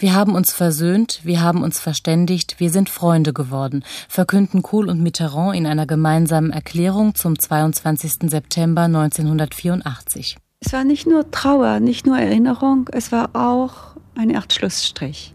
Wir 0.00 0.14
haben 0.14 0.36
uns 0.36 0.52
versöhnt, 0.52 1.22
wir 1.24 1.40
haben 1.40 1.64
uns 1.64 1.80
verständigt, 1.80 2.60
wir 2.60 2.70
sind 2.70 2.88
Freunde 2.88 3.32
geworden, 3.32 3.82
verkünden 4.08 4.62
Kohl 4.62 4.88
und 4.88 5.02
Mitterrand 5.02 5.56
in 5.56 5.66
einer 5.66 5.86
gemeinsamen 5.86 6.52
Erklärung 6.52 7.16
zum 7.16 7.36
22. 7.36 8.30
September 8.30 8.82
1984. 8.82 10.36
Es 10.60 10.72
war 10.72 10.84
nicht 10.84 11.08
nur 11.08 11.28
Trauer, 11.32 11.80
nicht 11.80 12.06
nur 12.06 12.16
Erinnerung, 12.16 12.88
es 12.92 13.10
war 13.10 13.30
auch 13.34 13.96
eine 14.14 14.36
Art 14.36 14.52
Schlussstrich. 14.52 15.34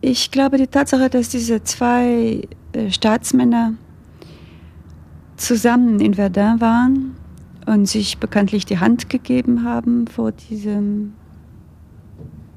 Ich 0.00 0.30
glaube, 0.30 0.56
die 0.56 0.66
Tatsache, 0.66 1.10
dass 1.10 1.28
diese 1.28 1.62
zwei 1.64 2.48
äh, 2.72 2.90
Staatsmänner 2.90 3.74
zusammen 5.36 6.00
in 6.00 6.14
Verdun 6.14 6.62
waren 6.62 7.16
und 7.66 7.84
sich 7.90 8.16
bekanntlich 8.16 8.64
die 8.64 8.78
Hand 8.78 9.10
gegeben 9.10 9.64
haben 9.64 10.06
vor 10.06 10.32
diesem 10.32 11.12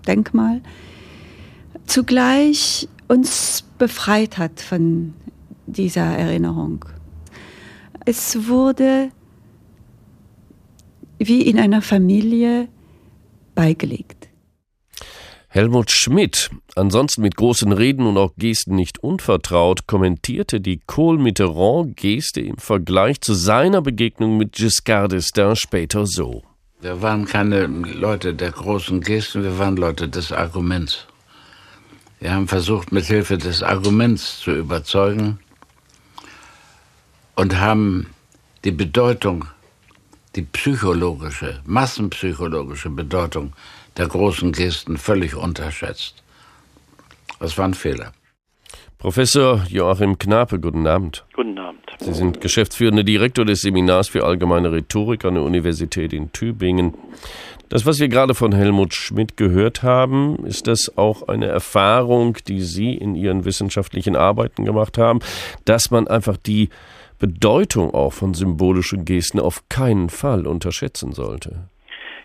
Denkmal, 0.07 0.61
zugleich 1.85 2.87
uns 3.07 3.63
befreit 3.77 4.37
hat 4.37 4.61
von 4.61 5.13
dieser 5.65 6.05
Erinnerung. 6.05 6.85
Es 8.05 8.47
wurde 8.47 9.11
wie 11.19 11.41
in 11.41 11.59
einer 11.59 11.81
Familie 11.81 12.67
beigelegt. 13.55 14.29
Helmut 15.49 15.89
Schmidt, 15.89 16.51
ansonsten 16.75 17.21
mit 17.21 17.35
großen 17.35 17.71
Reden 17.71 18.05
und 18.05 18.17
auch 18.17 18.33
Gesten 18.37 18.75
nicht 18.75 18.99
unvertraut, 18.99 19.87
kommentierte 19.87 20.61
die 20.61 20.79
Kohl-Mitterrand-Geste 20.85 22.41
im 22.41 22.57
Vergleich 22.57 23.21
zu 23.21 23.33
seiner 23.33 23.81
Begegnung 23.81 24.37
mit 24.37 24.51
Giscard 24.51 25.13
d'Estaing 25.13 25.55
später 25.55 26.05
so. 26.05 26.43
Wir 26.79 27.01
waren 27.01 27.25
keine 27.25 27.65
Leute 27.65 28.35
der 28.35 28.51
großen 28.51 29.01
Gesten, 29.01 29.41
wir 29.41 29.57
waren 29.57 29.77
Leute 29.77 30.07
des 30.07 30.31
Arguments. 30.31 31.07
Wir 32.19 32.31
haben 32.31 32.47
versucht, 32.47 32.91
mit 32.91 33.05
Hilfe 33.05 33.39
des 33.39 33.63
Arguments 33.63 34.41
zu 34.41 34.51
überzeugen 34.51 35.39
und 37.33 37.59
haben 37.59 38.13
die 38.63 38.71
Bedeutung 38.71 39.45
die 40.35 40.43
psychologische, 40.43 41.61
massenpsychologische 41.65 42.91
Bedeutung 42.91 43.53
der 43.97 44.07
großen 44.07 44.51
Gesten 44.51 44.99
völlig 44.99 45.33
unterschätzt. 45.33 46.21
Das 47.39 47.57
war 47.57 47.65
ein 47.65 47.73
Fehler. 47.73 48.13
Professor 48.99 49.63
Joachim 49.69 50.17
Knape, 50.17 50.59
guten 50.59 50.87
Abend. 50.87 51.23
Guten 51.33 51.59
Abend. 51.59 51.81
Sie 51.99 52.13
sind 52.15 52.41
geschäftsführender 52.41 53.03
Direktor 53.03 53.45
des 53.45 53.61
Seminars 53.61 54.07
für 54.07 54.23
allgemeine 54.23 54.71
Rhetorik 54.71 55.23
an 55.23 55.35
der 55.35 55.43
Universität 55.43 56.13
in 56.13 56.31
Tübingen. 56.31 56.95
Das, 57.69 57.85
was 57.85 57.99
wir 57.99 58.07
gerade 58.07 58.33
von 58.33 58.53
Helmut 58.53 58.95
Schmidt 58.95 59.37
gehört 59.37 59.83
haben, 59.83 60.43
ist 60.47 60.65
das 60.65 60.97
auch 60.97 61.27
eine 61.27 61.45
Erfahrung, 61.45 62.37
die 62.47 62.61
Sie 62.61 62.95
in 62.95 63.13
Ihren 63.13 63.45
wissenschaftlichen 63.45 64.15
Arbeiten 64.15 64.65
gemacht 64.65 64.97
haben, 64.97 65.19
dass 65.65 65.91
man 65.91 66.07
einfach 66.07 66.37
die 66.37 66.69
Bedeutung 67.19 67.93
auch 67.93 68.13
von 68.13 68.33
symbolischen 68.33 69.05
Gesten 69.05 69.39
auf 69.39 69.69
keinen 69.69 70.09
Fall 70.09 70.47
unterschätzen 70.47 71.11
sollte? 71.11 71.69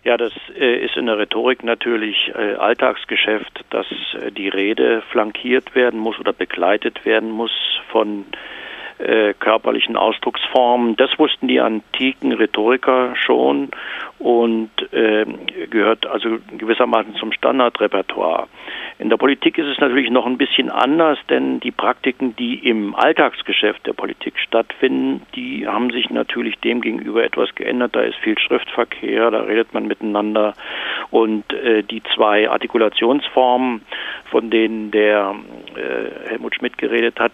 Ja, 0.04 0.16
das 0.16 0.32
äh, 0.58 0.84
ist 0.84 0.96
in 0.96 1.06
der 1.06 1.18
Rhetorik 1.18 1.62
natürlich 1.62 2.32
äh, 2.34 2.54
Alltagsgeschäft, 2.54 3.64
dass 3.70 3.86
äh, 4.20 4.32
die 4.32 4.48
Rede 4.48 5.02
flankiert 5.12 5.76
werden 5.76 6.00
muss 6.00 6.18
oder 6.18 6.32
begleitet 6.32 7.04
werden 7.04 7.30
muss 7.30 7.52
von 7.90 8.24
körperlichen 9.40 9.96
Ausdrucksformen. 9.96 10.94
Das 10.94 11.10
wussten 11.18 11.48
die 11.48 11.60
antiken 11.60 12.32
Rhetoriker 12.32 13.16
schon 13.16 13.70
und 14.20 14.70
äh, 14.92 15.26
gehört 15.70 16.06
also 16.06 16.38
gewissermaßen 16.56 17.16
zum 17.16 17.32
Standardrepertoire. 17.32 18.46
In 19.02 19.10
der 19.10 19.16
Politik 19.16 19.58
ist 19.58 19.66
es 19.66 19.80
natürlich 19.80 20.10
noch 20.10 20.26
ein 20.26 20.38
bisschen 20.38 20.70
anders, 20.70 21.18
denn 21.28 21.58
die 21.58 21.72
Praktiken, 21.72 22.36
die 22.36 22.54
im 22.54 22.94
Alltagsgeschäft 22.94 23.84
der 23.84 23.94
Politik 23.94 24.38
stattfinden, 24.38 25.22
die 25.34 25.66
haben 25.66 25.90
sich 25.90 26.08
natürlich 26.10 26.60
dem 26.60 26.80
gegenüber 26.80 27.24
etwas 27.24 27.52
geändert. 27.56 27.96
Da 27.96 28.02
ist 28.02 28.14
viel 28.18 28.38
Schriftverkehr, 28.38 29.32
da 29.32 29.40
redet 29.40 29.74
man 29.74 29.88
miteinander 29.88 30.54
und 31.10 31.52
äh, 31.52 31.82
die 31.82 32.00
zwei 32.14 32.48
Artikulationsformen, 32.48 33.82
von 34.30 34.50
denen 34.50 34.92
der 34.92 35.34
äh, 35.74 36.28
Helmut 36.28 36.54
Schmidt 36.54 36.78
geredet 36.78 37.18
hat, 37.18 37.32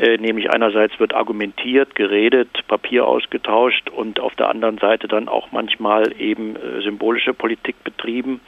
äh, 0.00 0.16
nämlich 0.16 0.50
einerseits 0.54 0.98
wird 0.98 1.14
argumentiert, 1.14 1.94
geredet, 1.94 2.48
Papier 2.66 3.06
ausgetauscht 3.06 3.90
und 3.90 4.20
auf 4.20 4.34
der 4.36 4.48
anderen 4.48 4.78
Seite 4.78 5.06
dann 5.06 5.28
auch 5.28 5.52
manchmal 5.52 6.14
eben 6.18 6.56
äh, 6.56 6.80
symbolische 6.80 7.34
Politik 7.34 7.76
betrieben. 7.84 8.40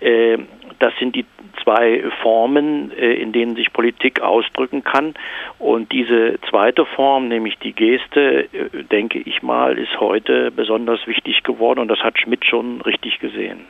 Äh, 0.00 0.36
das 0.78 0.92
sind 0.98 1.16
die 1.16 1.24
zwei 1.64 2.04
Formen, 2.22 2.92
äh, 2.92 3.14
in 3.14 3.32
denen 3.32 3.56
sich 3.56 3.72
Politik 3.72 4.20
ausdrücken 4.20 4.84
kann. 4.84 5.14
Und 5.58 5.90
diese 5.90 6.38
zweite 6.48 6.84
Form, 6.84 7.28
nämlich 7.28 7.58
die 7.58 7.72
Geste, 7.72 8.44
äh, 8.52 8.84
denke 8.84 9.18
ich 9.18 9.42
mal, 9.42 9.78
ist 9.78 9.98
heute 9.98 10.50
besonders 10.50 11.06
wichtig 11.06 11.42
geworden 11.42 11.80
und 11.80 11.88
das 11.88 12.00
hat 12.00 12.18
Schmidt 12.18 12.44
schon 12.44 12.80
richtig 12.82 13.18
gesehen. 13.18 13.60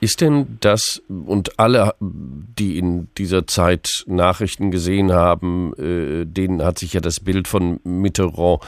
Ist 0.00 0.20
denn 0.20 0.58
das 0.60 1.02
und 1.08 1.58
alle, 1.58 1.94
die 2.00 2.78
in 2.78 3.08
dieser 3.18 3.48
Zeit 3.48 3.88
Nachrichten 4.06 4.70
gesehen 4.70 5.12
haben, 5.12 5.72
äh, 5.76 6.24
denen 6.24 6.64
hat 6.64 6.78
sich 6.78 6.92
ja 6.94 7.00
das 7.00 7.18
Bild 7.18 7.48
von 7.48 7.80
Mitterrand 7.82 8.60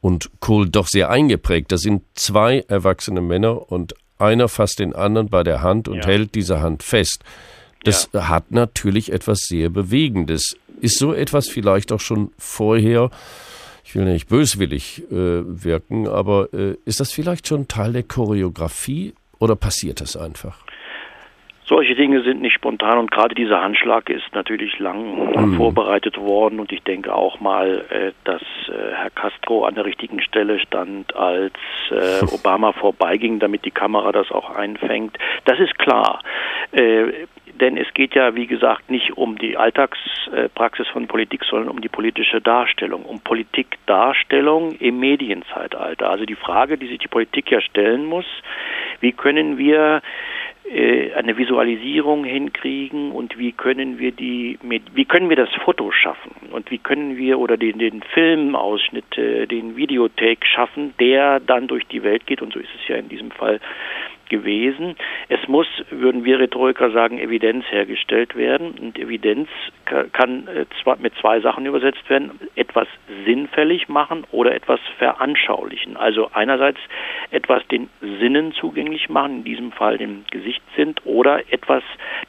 und 0.00 0.30
Kohl 0.38 0.68
doch 0.68 0.86
sehr 0.86 1.10
eingeprägt. 1.10 1.72
Das 1.72 1.80
sind 1.80 2.02
zwei 2.14 2.64
erwachsene 2.68 3.20
Männer 3.20 3.72
und 3.72 3.94
einer 4.18 4.48
fasst 4.48 4.78
den 4.78 4.94
anderen 4.94 5.28
bei 5.28 5.42
der 5.42 5.60
Hand 5.60 5.88
und 5.88 5.98
ja. 5.98 6.06
hält 6.06 6.36
diese 6.36 6.60
Hand 6.60 6.84
fest. 6.84 7.24
Das 7.84 8.10
ja. 8.12 8.28
hat 8.28 8.50
natürlich 8.50 9.12
etwas 9.12 9.40
sehr 9.40 9.70
Bewegendes. 9.70 10.56
Ist 10.80 10.98
so 10.98 11.12
etwas 11.12 11.48
vielleicht 11.48 11.92
auch 11.92 12.00
schon 12.00 12.32
vorher, 12.38 13.10
ich 13.84 13.94
will 13.94 14.04
nicht 14.04 14.28
böswillig 14.28 15.04
äh, 15.10 15.12
wirken, 15.12 16.08
aber 16.08 16.52
äh, 16.52 16.76
ist 16.84 17.00
das 17.00 17.12
vielleicht 17.12 17.46
schon 17.46 17.68
Teil 17.68 17.92
der 17.92 18.02
Choreografie 18.02 19.14
oder 19.38 19.56
passiert 19.56 20.00
das 20.00 20.16
einfach? 20.16 20.66
Solche 21.68 21.96
Dinge 21.96 22.22
sind 22.22 22.42
nicht 22.42 22.54
spontan 22.54 22.98
und 22.98 23.10
gerade 23.10 23.34
dieser 23.34 23.60
Handschlag 23.60 24.08
ist 24.08 24.32
natürlich 24.34 24.78
lang 24.78 25.34
mhm. 25.34 25.54
vorbereitet 25.56 26.16
worden 26.16 26.60
und 26.60 26.70
ich 26.70 26.84
denke 26.84 27.12
auch 27.12 27.40
mal, 27.40 27.84
äh, 27.90 28.12
dass 28.22 28.42
äh, 28.68 28.94
Herr 28.94 29.10
Castro 29.10 29.64
an 29.64 29.74
der 29.74 29.84
richtigen 29.84 30.20
Stelle 30.22 30.60
stand, 30.60 31.16
als 31.16 31.54
äh, 31.90 32.24
Obama 32.32 32.72
vorbeiging, 32.72 33.40
damit 33.40 33.64
die 33.64 33.72
Kamera 33.72 34.12
das 34.12 34.30
auch 34.30 34.50
einfängt. 34.50 35.18
Das 35.44 35.58
ist 35.58 35.76
klar. 35.78 36.22
Denn 37.60 37.76
es 37.76 37.92
geht 37.94 38.14
ja, 38.14 38.34
wie 38.34 38.46
gesagt, 38.46 38.90
nicht 38.90 39.16
um 39.16 39.38
die 39.38 39.56
Alltagspraxis 39.56 40.88
von 40.88 41.06
Politik, 41.06 41.44
sondern 41.44 41.68
um 41.68 41.80
die 41.80 41.88
politische 41.88 42.40
Darstellung, 42.40 43.04
um 43.04 43.20
Politikdarstellung 43.20 44.72
im 44.78 44.98
Medienzeitalter. 45.00 46.10
Also 46.10 46.24
die 46.24 46.34
Frage, 46.34 46.78
die 46.78 46.88
sich 46.88 46.98
die 46.98 47.08
Politik 47.08 47.50
ja 47.50 47.60
stellen 47.60 48.04
muss, 48.04 48.26
wie 49.00 49.12
können 49.12 49.58
wir 49.58 50.02
äh, 50.68 51.12
eine 51.12 51.38
Visualisierung 51.38 52.24
hinkriegen 52.24 53.12
und 53.12 53.38
wie 53.38 53.52
können 53.52 54.00
wir 54.00 54.10
die 54.10 54.58
wie 54.62 55.04
können 55.04 55.28
wir 55.28 55.36
das 55.36 55.50
Foto 55.64 55.92
schaffen 55.92 56.32
und 56.50 56.72
wie 56.72 56.78
können 56.78 57.16
wir 57.16 57.38
oder 57.38 57.56
den, 57.56 57.78
den 57.78 58.02
Filmausschnitt, 58.02 59.16
äh, 59.16 59.46
den 59.46 59.76
Videotake 59.76 60.44
schaffen, 60.44 60.92
der 60.98 61.38
dann 61.38 61.68
durch 61.68 61.86
die 61.86 62.02
Welt 62.02 62.26
geht 62.26 62.42
und 62.42 62.52
so 62.52 62.58
ist 62.58 62.74
es 62.80 62.88
ja 62.88 62.96
in 62.96 63.08
diesem 63.08 63.30
Fall 63.30 63.60
gewesen. 64.28 64.96
Es 65.28 65.46
muss, 65.48 65.66
würden 65.90 66.24
wir 66.24 66.38
Rhetoriker 66.38 66.90
sagen, 66.90 67.18
Evidenz 67.18 67.64
hergestellt 67.70 68.36
werden. 68.36 68.72
Und 68.78 68.98
Evidenz 68.98 69.48
kann 70.12 70.46
äh, 70.48 70.66
mit 70.98 71.14
zwei 71.20 71.40
Sachen 71.40 71.66
übersetzt 71.66 72.08
werden. 72.08 72.32
Etwas 72.54 72.88
sinnfällig 73.26 73.88
machen 73.88 74.24
oder 74.32 74.54
etwas 74.54 74.80
veranschaulichen. 74.98 75.98
Also 75.98 76.30
einerseits 76.32 76.78
etwas 77.30 77.66
den 77.68 77.90
Sinnen 78.00 78.52
zugänglich 78.52 79.10
machen, 79.10 79.38
in 79.38 79.44
diesem 79.44 79.72
Fall 79.72 79.98
dem 79.98 80.24
Gesichtssinn, 80.30 80.94
oder 81.04 81.52
etwas 81.52 81.82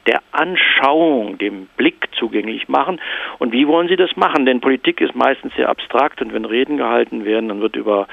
der 0.06 0.20
Anschauung, 0.32 1.38
dem 1.38 1.68
Blick 1.76 2.08
zugänglich 2.18 2.68
machen. 2.68 3.00
Und 3.38 3.52
wie 3.52 3.66
wollen 3.66 3.88
Sie 3.88 3.96
das 3.96 4.16
machen? 4.16 4.44
Denn 4.44 4.60
Politik 4.60 5.00
ist 5.00 5.14
meistens 5.14 5.54
sehr 5.54 5.68
abstrakt 5.68 6.20
und 6.20 6.32
wenn 6.34 6.44
Reden 6.44 6.76
gehalten 6.76 7.24
werden, 7.24 7.48
dann 7.48 7.60
wird 7.60 7.76
über 7.76 8.08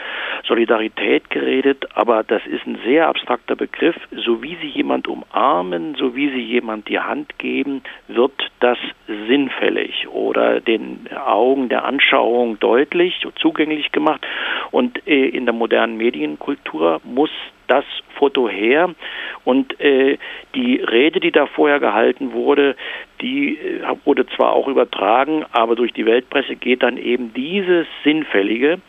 Solidarität 0.48 1.30
geredet, 1.30 1.86
aber 1.96 2.24
das 2.24 2.46
ist 2.46 2.66
ein 2.66 2.78
sehr 2.86 3.08
abstrakter 3.08 3.56
Begriff 3.56 3.96
so 4.12 4.42
wie 4.44 4.56
Sie 4.62 4.68
jemand 4.68 5.08
umarmen, 5.08 5.96
so 5.96 6.16
wie 6.16 6.30
Sie 6.30 6.42
jemand 6.42 6.88
die 6.88 7.00
Hand 7.00 7.38
geben, 7.40 7.82
wird 8.08 8.34
das 8.60 8.78
sinnfällig 9.08 10.08
oder 10.10 10.60
den 10.62 11.08
Augen 11.26 11.70
der 11.70 11.86
Anschauung 11.86 12.60
deutlich, 12.60 12.75
zugänglich 13.36 13.92
gemacht. 13.92 14.26
Und 14.72 15.08
äh, 15.08 15.28
in 15.28 15.46
der 15.46 15.54
modernen 15.54 15.98
Medienkultur 15.98 17.00
muss 17.04 17.30
das 17.68 17.86
Foto 18.18 18.48
her. 18.50 18.94
Und 19.44 19.80
äh, 19.80 20.18
die 20.56 20.78
Rede, 20.78 21.20
die 21.20 21.32
da 21.32 21.46
vorher 21.46 21.80
gehalten 21.80 22.34
wurde, 22.34 22.76
die 23.22 23.58
äh, 23.58 23.82
wurde 24.06 24.26
zwar 24.28 24.54
auch 24.54 24.68
übertragen, 24.68 25.46
aber 25.52 25.76
durch 25.76 25.94
die 25.94 26.06
Weltpresse 26.06 26.56
geht 26.56 26.84
dann 26.84 26.98
eben 26.98 27.34
dieses 27.34 27.88
Sinnfällige. 28.04 28.80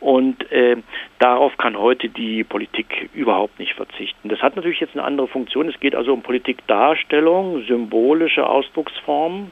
Und 0.00 0.50
äh, 0.52 0.76
darauf 1.18 1.56
kann 1.56 1.78
heute 1.78 2.08
die 2.08 2.44
Politik 2.44 3.10
überhaupt 3.14 3.58
nicht 3.58 3.74
verzichten. 3.74 4.28
Das 4.28 4.40
hat 4.40 4.56
natürlich 4.56 4.80
jetzt 4.80 4.94
eine 4.94 5.04
andere 5.04 5.28
Funktion. 5.28 5.68
Es 5.68 5.80
geht 5.80 5.94
also 5.94 6.12
um 6.12 6.22
Politikdarstellung, 6.22 7.64
symbolische 7.66 8.46
Ausdrucksformen. 8.48 9.50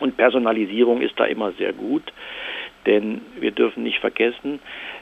Und 0.00 0.16
Personalisierung 0.16 1.02
ist 1.02 1.18
da 1.20 1.26
immer 1.26 1.52
sehr 1.52 1.74
gut. 1.74 2.02
Denn 2.86 3.20
wir 3.38 3.50
dürfen 3.50 3.82
nicht 3.82 3.98
vergessen, 3.98 4.60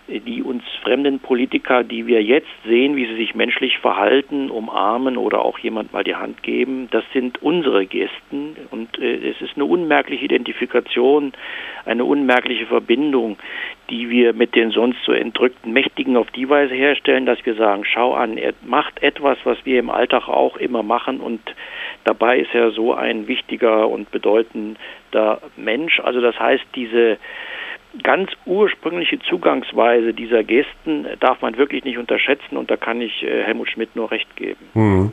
die 0.09 0.43
uns 0.43 0.63
fremden 0.83 1.21
Politiker, 1.21 1.85
die 1.85 2.07
wir 2.07 2.23
jetzt 2.23 2.49
sehen, 2.65 2.97
wie 2.97 3.07
sie 3.07 3.17
sich 3.17 3.35
menschlich 3.35 3.79
verhalten, 3.79 4.51
umarmen 4.51 5.19
oder 5.19 5.45
auch 5.45 5.59
jemand 5.59 5.93
mal 5.93 6.03
die 6.03 6.15
Hand 6.15 6.43
geben, 6.43 6.89
das 6.91 7.05
sind 7.13 7.43
unsere 7.43 7.85
Gesten 7.85 8.57
und 8.71 8.99
äh, 8.99 9.31
es 9.31 9.41
ist 9.43 9.57
eine 9.57 9.67
unmerkliche 9.67 10.25
Identifikation, 10.25 11.33
eine 11.85 12.05
unmerkliche 12.05 12.67
Verbindung, 12.67 13.37
die 13.91 14.09
wir 14.09 14.33
mit 14.33 14.55
den 14.55 14.71
sonst 14.71 14.99
so 15.05 15.13
entrückten 15.13 15.73
Mächtigen 15.73 16.17
auf 16.17 16.31
die 16.31 16.49
Weise 16.49 16.75
herstellen, 16.75 17.27
dass 17.27 17.45
wir 17.45 17.55
sagen, 17.55 17.85
schau 17.85 18.15
an, 18.15 18.39
er 18.39 18.55
macht 18.65 19.03
etwas, 19.03 19.37
was 19.45 19.59
wir 19.65 19.79
im 19.79 19.91
Alltag 19.91 20.29
auch 20.29 20.57
immer 20.57 20.83
machen 20.83 21.21
und 21.21 21.41
dabei 22.05 22.39
ist 22.39 22.55
er 22.55 22.71
so 22.71 22.95
ein 22.95 23.29
wichtiger 23.29 23.89
und 23.89 24.11
bedeutender 24.11 25.41
Mensch. 25.57 26.01
Also 26.01 26.23
das 26.23 26.39
heißt, 26.39 26.65
diese 26.75 27.19
ganz 28.03 28.31
ursprüngliche 28.47 29.19
Zugangsweise 29.21 30.15
dieser 30.15 30.45
Gesten 30.45 31.07
darf 31.21 31.41
man 31.43 31.57
wirklich 31.57 31.85
nicht 31.85 31.99
unterschätzen 31.99 32.57
und 32.57 32.71
da 32.71 32.77
kann 32.77 33.01
ich 33.01 33.23
äh, 33.23 33.45
Helmut 33.45 33.71
Schmidt 33.71 33.95
nur 33.97 34.11
recht 34.11 34.35
geben. 34.37 34.61
Hm. 34.75 35.13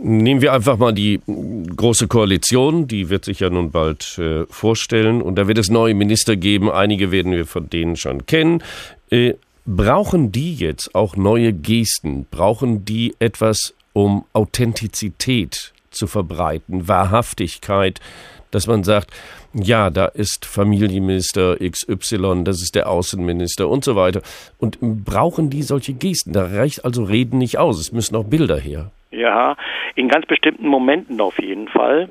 Nehmen 0.00 0.40
wir 0.40 0.52
einfach 0.52 0.78
mal 0.78 0.92
die 0.92 1.20
große 1.26 2.06
Koalition, 2.06 2.86
die 2.86 3.10
wird 3.10 3.24
sich 3.24 3.40
ja 3.40 3.50
nun 3.50 3.72
bald 3.72 4.18
äh, 4.18 4.44
vorstellen 4.46 5.20
und 5.22 5.36
da 5.36 5.48
wird 5.48 5.58
es 5.58 5.70
neue 5.70 5.94
Minister 5.94 6.36
geben, 6.36 6.70
einige 6.70 7.10
werden 7.10 7.32
wir 7.32 7.46
von 7.46 7.68
denen 7.68 7.96
schon 7.96 8.24
kennen. 8.24 8.62
Äh, 9.10 9.34
brauchen 9.66 10.30
die 10.30 10.54
jetzt 10.54 10.94
auch 10.94 11.16
neue 11.16 11.52
Gesten? 11.52 12.26
Brauchen 12.30 12.84
die 12.84 13.14
etwas, 13.18 13.74
um 13.92 14.24
Authentizität 14.32 15.72
zu 15.90 16.06
verbreiten, 16.06 16.86
Wahrhaftigkeit, 16.86 18.00
dass 18.50 18.66
man 18.66 18.84
sagt, 18.84 19.10
ja, 19.54 19.90
da 19.90 20.06
ist 20.06 20.44
Familienminister 20.44 21.56
XY, 21.56 22.44
das 22.44 22.62
ist 22.62 22.74
der 22.74 22.88
Außenminister 22.88 23.68
und 23.68 23.84
so 23.84 23.96
weiter. 23.96 24.22
Und 24.58 24.78
brauchen 24.80 25.50
die 25.50 25.62
solche 25.62 25.94
Gesten? 25.94 26.32
Da 26.32 26.46
reicht 26.46 26.84
also 26.84 27.04
Reden 27.04 27.38
nicht 27.38 27.58
aus. 27.58 27.78
Es 27.78 27.92
müssen 27.92 28.16
auch 28.16 28.24
Bilder 28.24 28.58
her. 28.58 28.90
Ja, 29.10 29.56
in 29.94 30.08
ganz 30.08 30.26
bestimmten 30.26 30.68
Momenten 30.68 31.20
auf 31.20 31.38
jeden 31.38 31.68
Fall. 31.68 32.08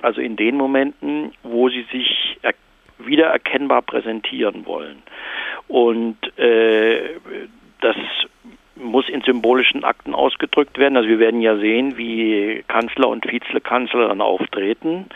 Also 0.00 0.20
in 0.20 0.36
den 0.36 0.56
Momenten, 0.56 1.32
wo 1.42 1.68
sie 1.68 1.86
sich 1.92 2.38
er 2.42 2.54
wiedererkennbar 2.98 3.82
präsentieren 3.82 4.66
wollen. 4.66 5.02
Und 5.68 6.16
äh, 6.38 7.16
das 7.80 7.96
muss 8.76 9.08
in 9.08 9.22
symbolischen 9.22 9.84
Akten 9.84 10.14
ausgedrückt 10.14 10.78
werden. 10.78 10.96
Also 10.96 11.08
wir 11.08 11.18
werden 11.18 11.40
ja 11.40 11.56
sehen, 11.56 11.96
wie 11.96 12.62
Kanzler 12.68 13.08
und 13.08 13.30
Vizekanzler 13.30 14.08
dann 14.08 14.20
auftreten 14.20 15.06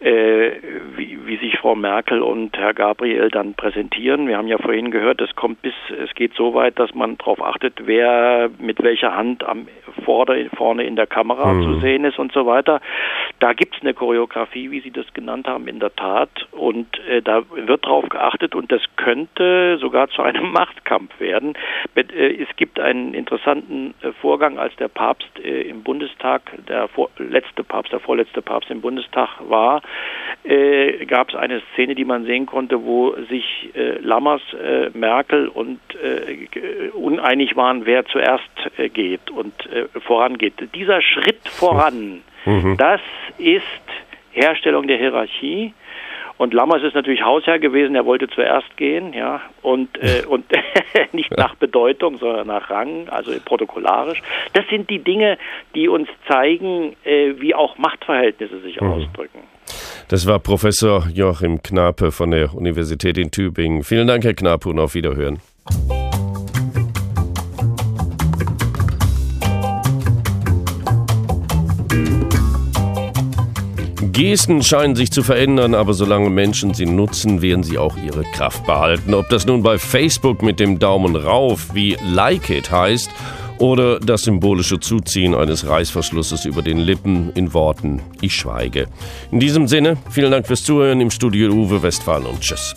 wie, 0.00 1.18
wie 1.26 1.36
sich 1.36 1.58
Frau 1.58 1.74
Merkel 1.74 2.22
und 2.22 2.56
Herr 2.56 2.72
Gabriel 2.72 3.28
dann 3.28 3.54
präsentieren. 3.54 4.26
Wir 4.26 4.38
haben 4.38 4.48
ja 4.48 4.58
vorhin 4.58 4.90
gehört, 4.90 5.20
es 5.20 5.34
kommt 5.36 5.60
bis, 5.62 5.74
es 6.02 6.14
geht 6.14 6.34
so 6.34 6.54
weit, 6.54 6.78
dass 6.78 6.94
man 6.94 7.18
darauf 7.18 7.42
achtet, 7.42 7.86
wer 7.86 8.50
mit 8.58 8.82
welcher 8.82 9.14
Hand 9.14 9.44
am 9.44 9.68
vorder, 10.04 10.36
vorne 10.56 10.84
in 10.84 10.96
der 10.96 11.06
Kamera 11.06 11.52
mhm. 11.52 11.62
zu 11.64 11.80
sehen 11.80 12.04
ist 12.04 12.18
und 12.18 12.32
so 12.32 12.46
weiter. 12.46 12.80
Da 13.38 13.52
gibt 13.52 13.76
es 13.76 13.82
eine 13.82 13.94
Choreografie, 13.94 14.70
wie 14.70 14.80
Sie 14.80 14.90
das 14.90 15.12
genannt 15.14 15.46
haben, 15.46 15.68
in 15.68 15.80
der 15.80 15.94
Tat. 15.94 16.30
Und 16.50 16.86
äh, 17.08 17.22
da 17.22 17.42
wird 17.50 17.84
darauf 17.84 18.08
geachtet 18.08 18.54
und 18.54 18.70
das 18.72 18.82
könnte 18.96 19.78
sogar 19.78 20.08
zu 20.08 20.22
einem 20.22 20.52
Machtkampf 20.52 21.18
werden. 21.20 21.54
Äh, 21.94 22.42
es 22.42 22.48
gibt 22.56 22.80
einen 22.80 23.14
interessanten 23.14 23.94
äh, 24.02 24.12
Vorgang, 24.20 24.58
als 24.58 24.74
der 24.76 24.88
Papst 24.88 25.30
äh, 25.42 25.62
im 25.62 25.82
Bundestag, 25.82 26.42
der 26.68 26.88
vor, 26.88 27.10
letzte 27.18 27.64
Papst, 27.64 27.92
der 27.92 28.00
vorletzte 28.00 28.42
Papst 28.42 28.70
im 28.70 28.80
Bundestag 28.80 29.28
war, 29.48 29.82
äh, 30.44 31.04
gab 31.06 31.30
es 31.30 31.34
eine 31.34 31.62
Szene, 31.72 31.94
die 31.94 32.04
man 32.04 32.24
sehen 32.24 32.46
konnte, 32.46 32.84
wo 32.84 33.14
sich 33.28 33.70
äh, 33.74 33.98
Lammers, 34.00 34.42
äh, 34.54 34.90
Merkel 34.94 35.48
und 35.48 35.80
äh, 36.02 36.88
uneinig 36.90 37.56
waren, 37.56 37.86
wer 37.86 38.04
zuerst 38.06 38.50
äh, 38.78 38.88
geht 38.88 39.30
und 39.30 39.54
äh, 39.66 39.86
vorangeht. 40.00 40.54
Dieser 40.74 41.02
Schritt 41.02 41.46
voran, 41.46 42.22
mhm. 42.46 42.76
das 42.76 43.00
ist 43.38 43.64
Herstellung 44.32 44.86
der 44.86 44.98
Hierarchie. 44.98 45.74
Und 46.40 46.54
Lammers 46.54 46.82
ist 46.82 46.94
natürlich 46.94 47.22
Hausherr 47.22 47.58
gewesen, 47.58 47.94
er 47.94 48.06
wollte 48.06 48.26
zuerst 48.26 48.74
gehen, 48.78 49.12
ja, 49.12 49.42
und, 49.60 49.90
äh, 49.98 50.24
und 50.26 50.46
nicht 51.12 51.30
nach 51.36 51.54
Bedeutung, 51.56 52.16
sondern 52.16 52.46
nach 52.46 52.70
Rang, 52.70 53.10
also 53.10 53.30
protokollarisch. 53.44 54.22
Das 54.54 54.64
sind 54.70 54.88
die 54.88 55.00
Dinge, 55.00 55.36
die 55.74 55.86
uns 55.86 56.08
zeigen, 56.26 56.96
äh, 57.04 57.34
wie 57.38 57.54
auch 57.54 57.76
Machtverhältnisse 57.76 58.58
sich 58.60 58.80
mhm. 58.80 58.90
ausdrücken. 58.90 59.40
Das 60.08 60.26
war 60.26 60.38
Professor 60.38 61.06
Joachim 61.12 61.62
Knape 61.62 62.10
von 62.10 62.30
der 62.30 62.54
Universität 62.54 63.18
in 63.18 63.30
Tübingen. 63.30 63.82
Vielen 63.82 64.06
Dank, 64.06 64.24
Herr 64.24 64.32
Knape, 64.32 64.70
und 64.70 64.78
auf 64.78 64.94
Wiederhören. 64.94 65.40
Gesten 74.12 74.62
scheinen 74.62 74.96
sich 74.96 75.10
zu 75.12 75.22
verändern, 75.22 75.74
aber 75.74 75.94
solange 75.94 76.30
Menschen 76.30 76.74
sie 76.74 76.86
nutzen, 76.86 77.42
werden 77.42 77.62
sie 77.62 77.78
auch 77.78 77.96
ihre 77.96 78.24
Kraft 78.24 78.66
behalten. 78.66 79.14
Ob 79.14 79.28
das 79.28 79.46
nun 79.46 79.62
bei 79.62 79.78
Facebook 79.78 80.42
mit 80.42 80.58
dem 80.58 80.78
Daumen 80.78 81.16
rauf 81.16 81.74
wie 81.74 81.96
Like 82.02 82.50
It 82.50 82.70
heißt 82.70 83.10
oder 83.58 84.00
das 84.00 84.22
symbolische 84.22 84.80
Zuziehen 84.80 85.34
eines 85.34 85.66
Reißverschlusses 85.66 86.46
über 86.46 86.62
den 86.62 86.78
Lippen 86.78 87.30
in 87.34 87.52
Worten 87.52 88.00
Ich 88.20 88.34
schweige. 88.34 88.86
In 89.30 89.38
diesem 89.38 89.68
Sinne, 89.68 89.96
vielen 90.08 90.30
Dank 90.30 90.46
fürs 90.46 90.64
Zuhören 90.64 91.00
im 91.00 91.10
Studio 91.10 91.52
Uwe 91.52 91.82
Westphal 91.82 92.22
und 92.22 92.40
Tschüss. 92.40 92.74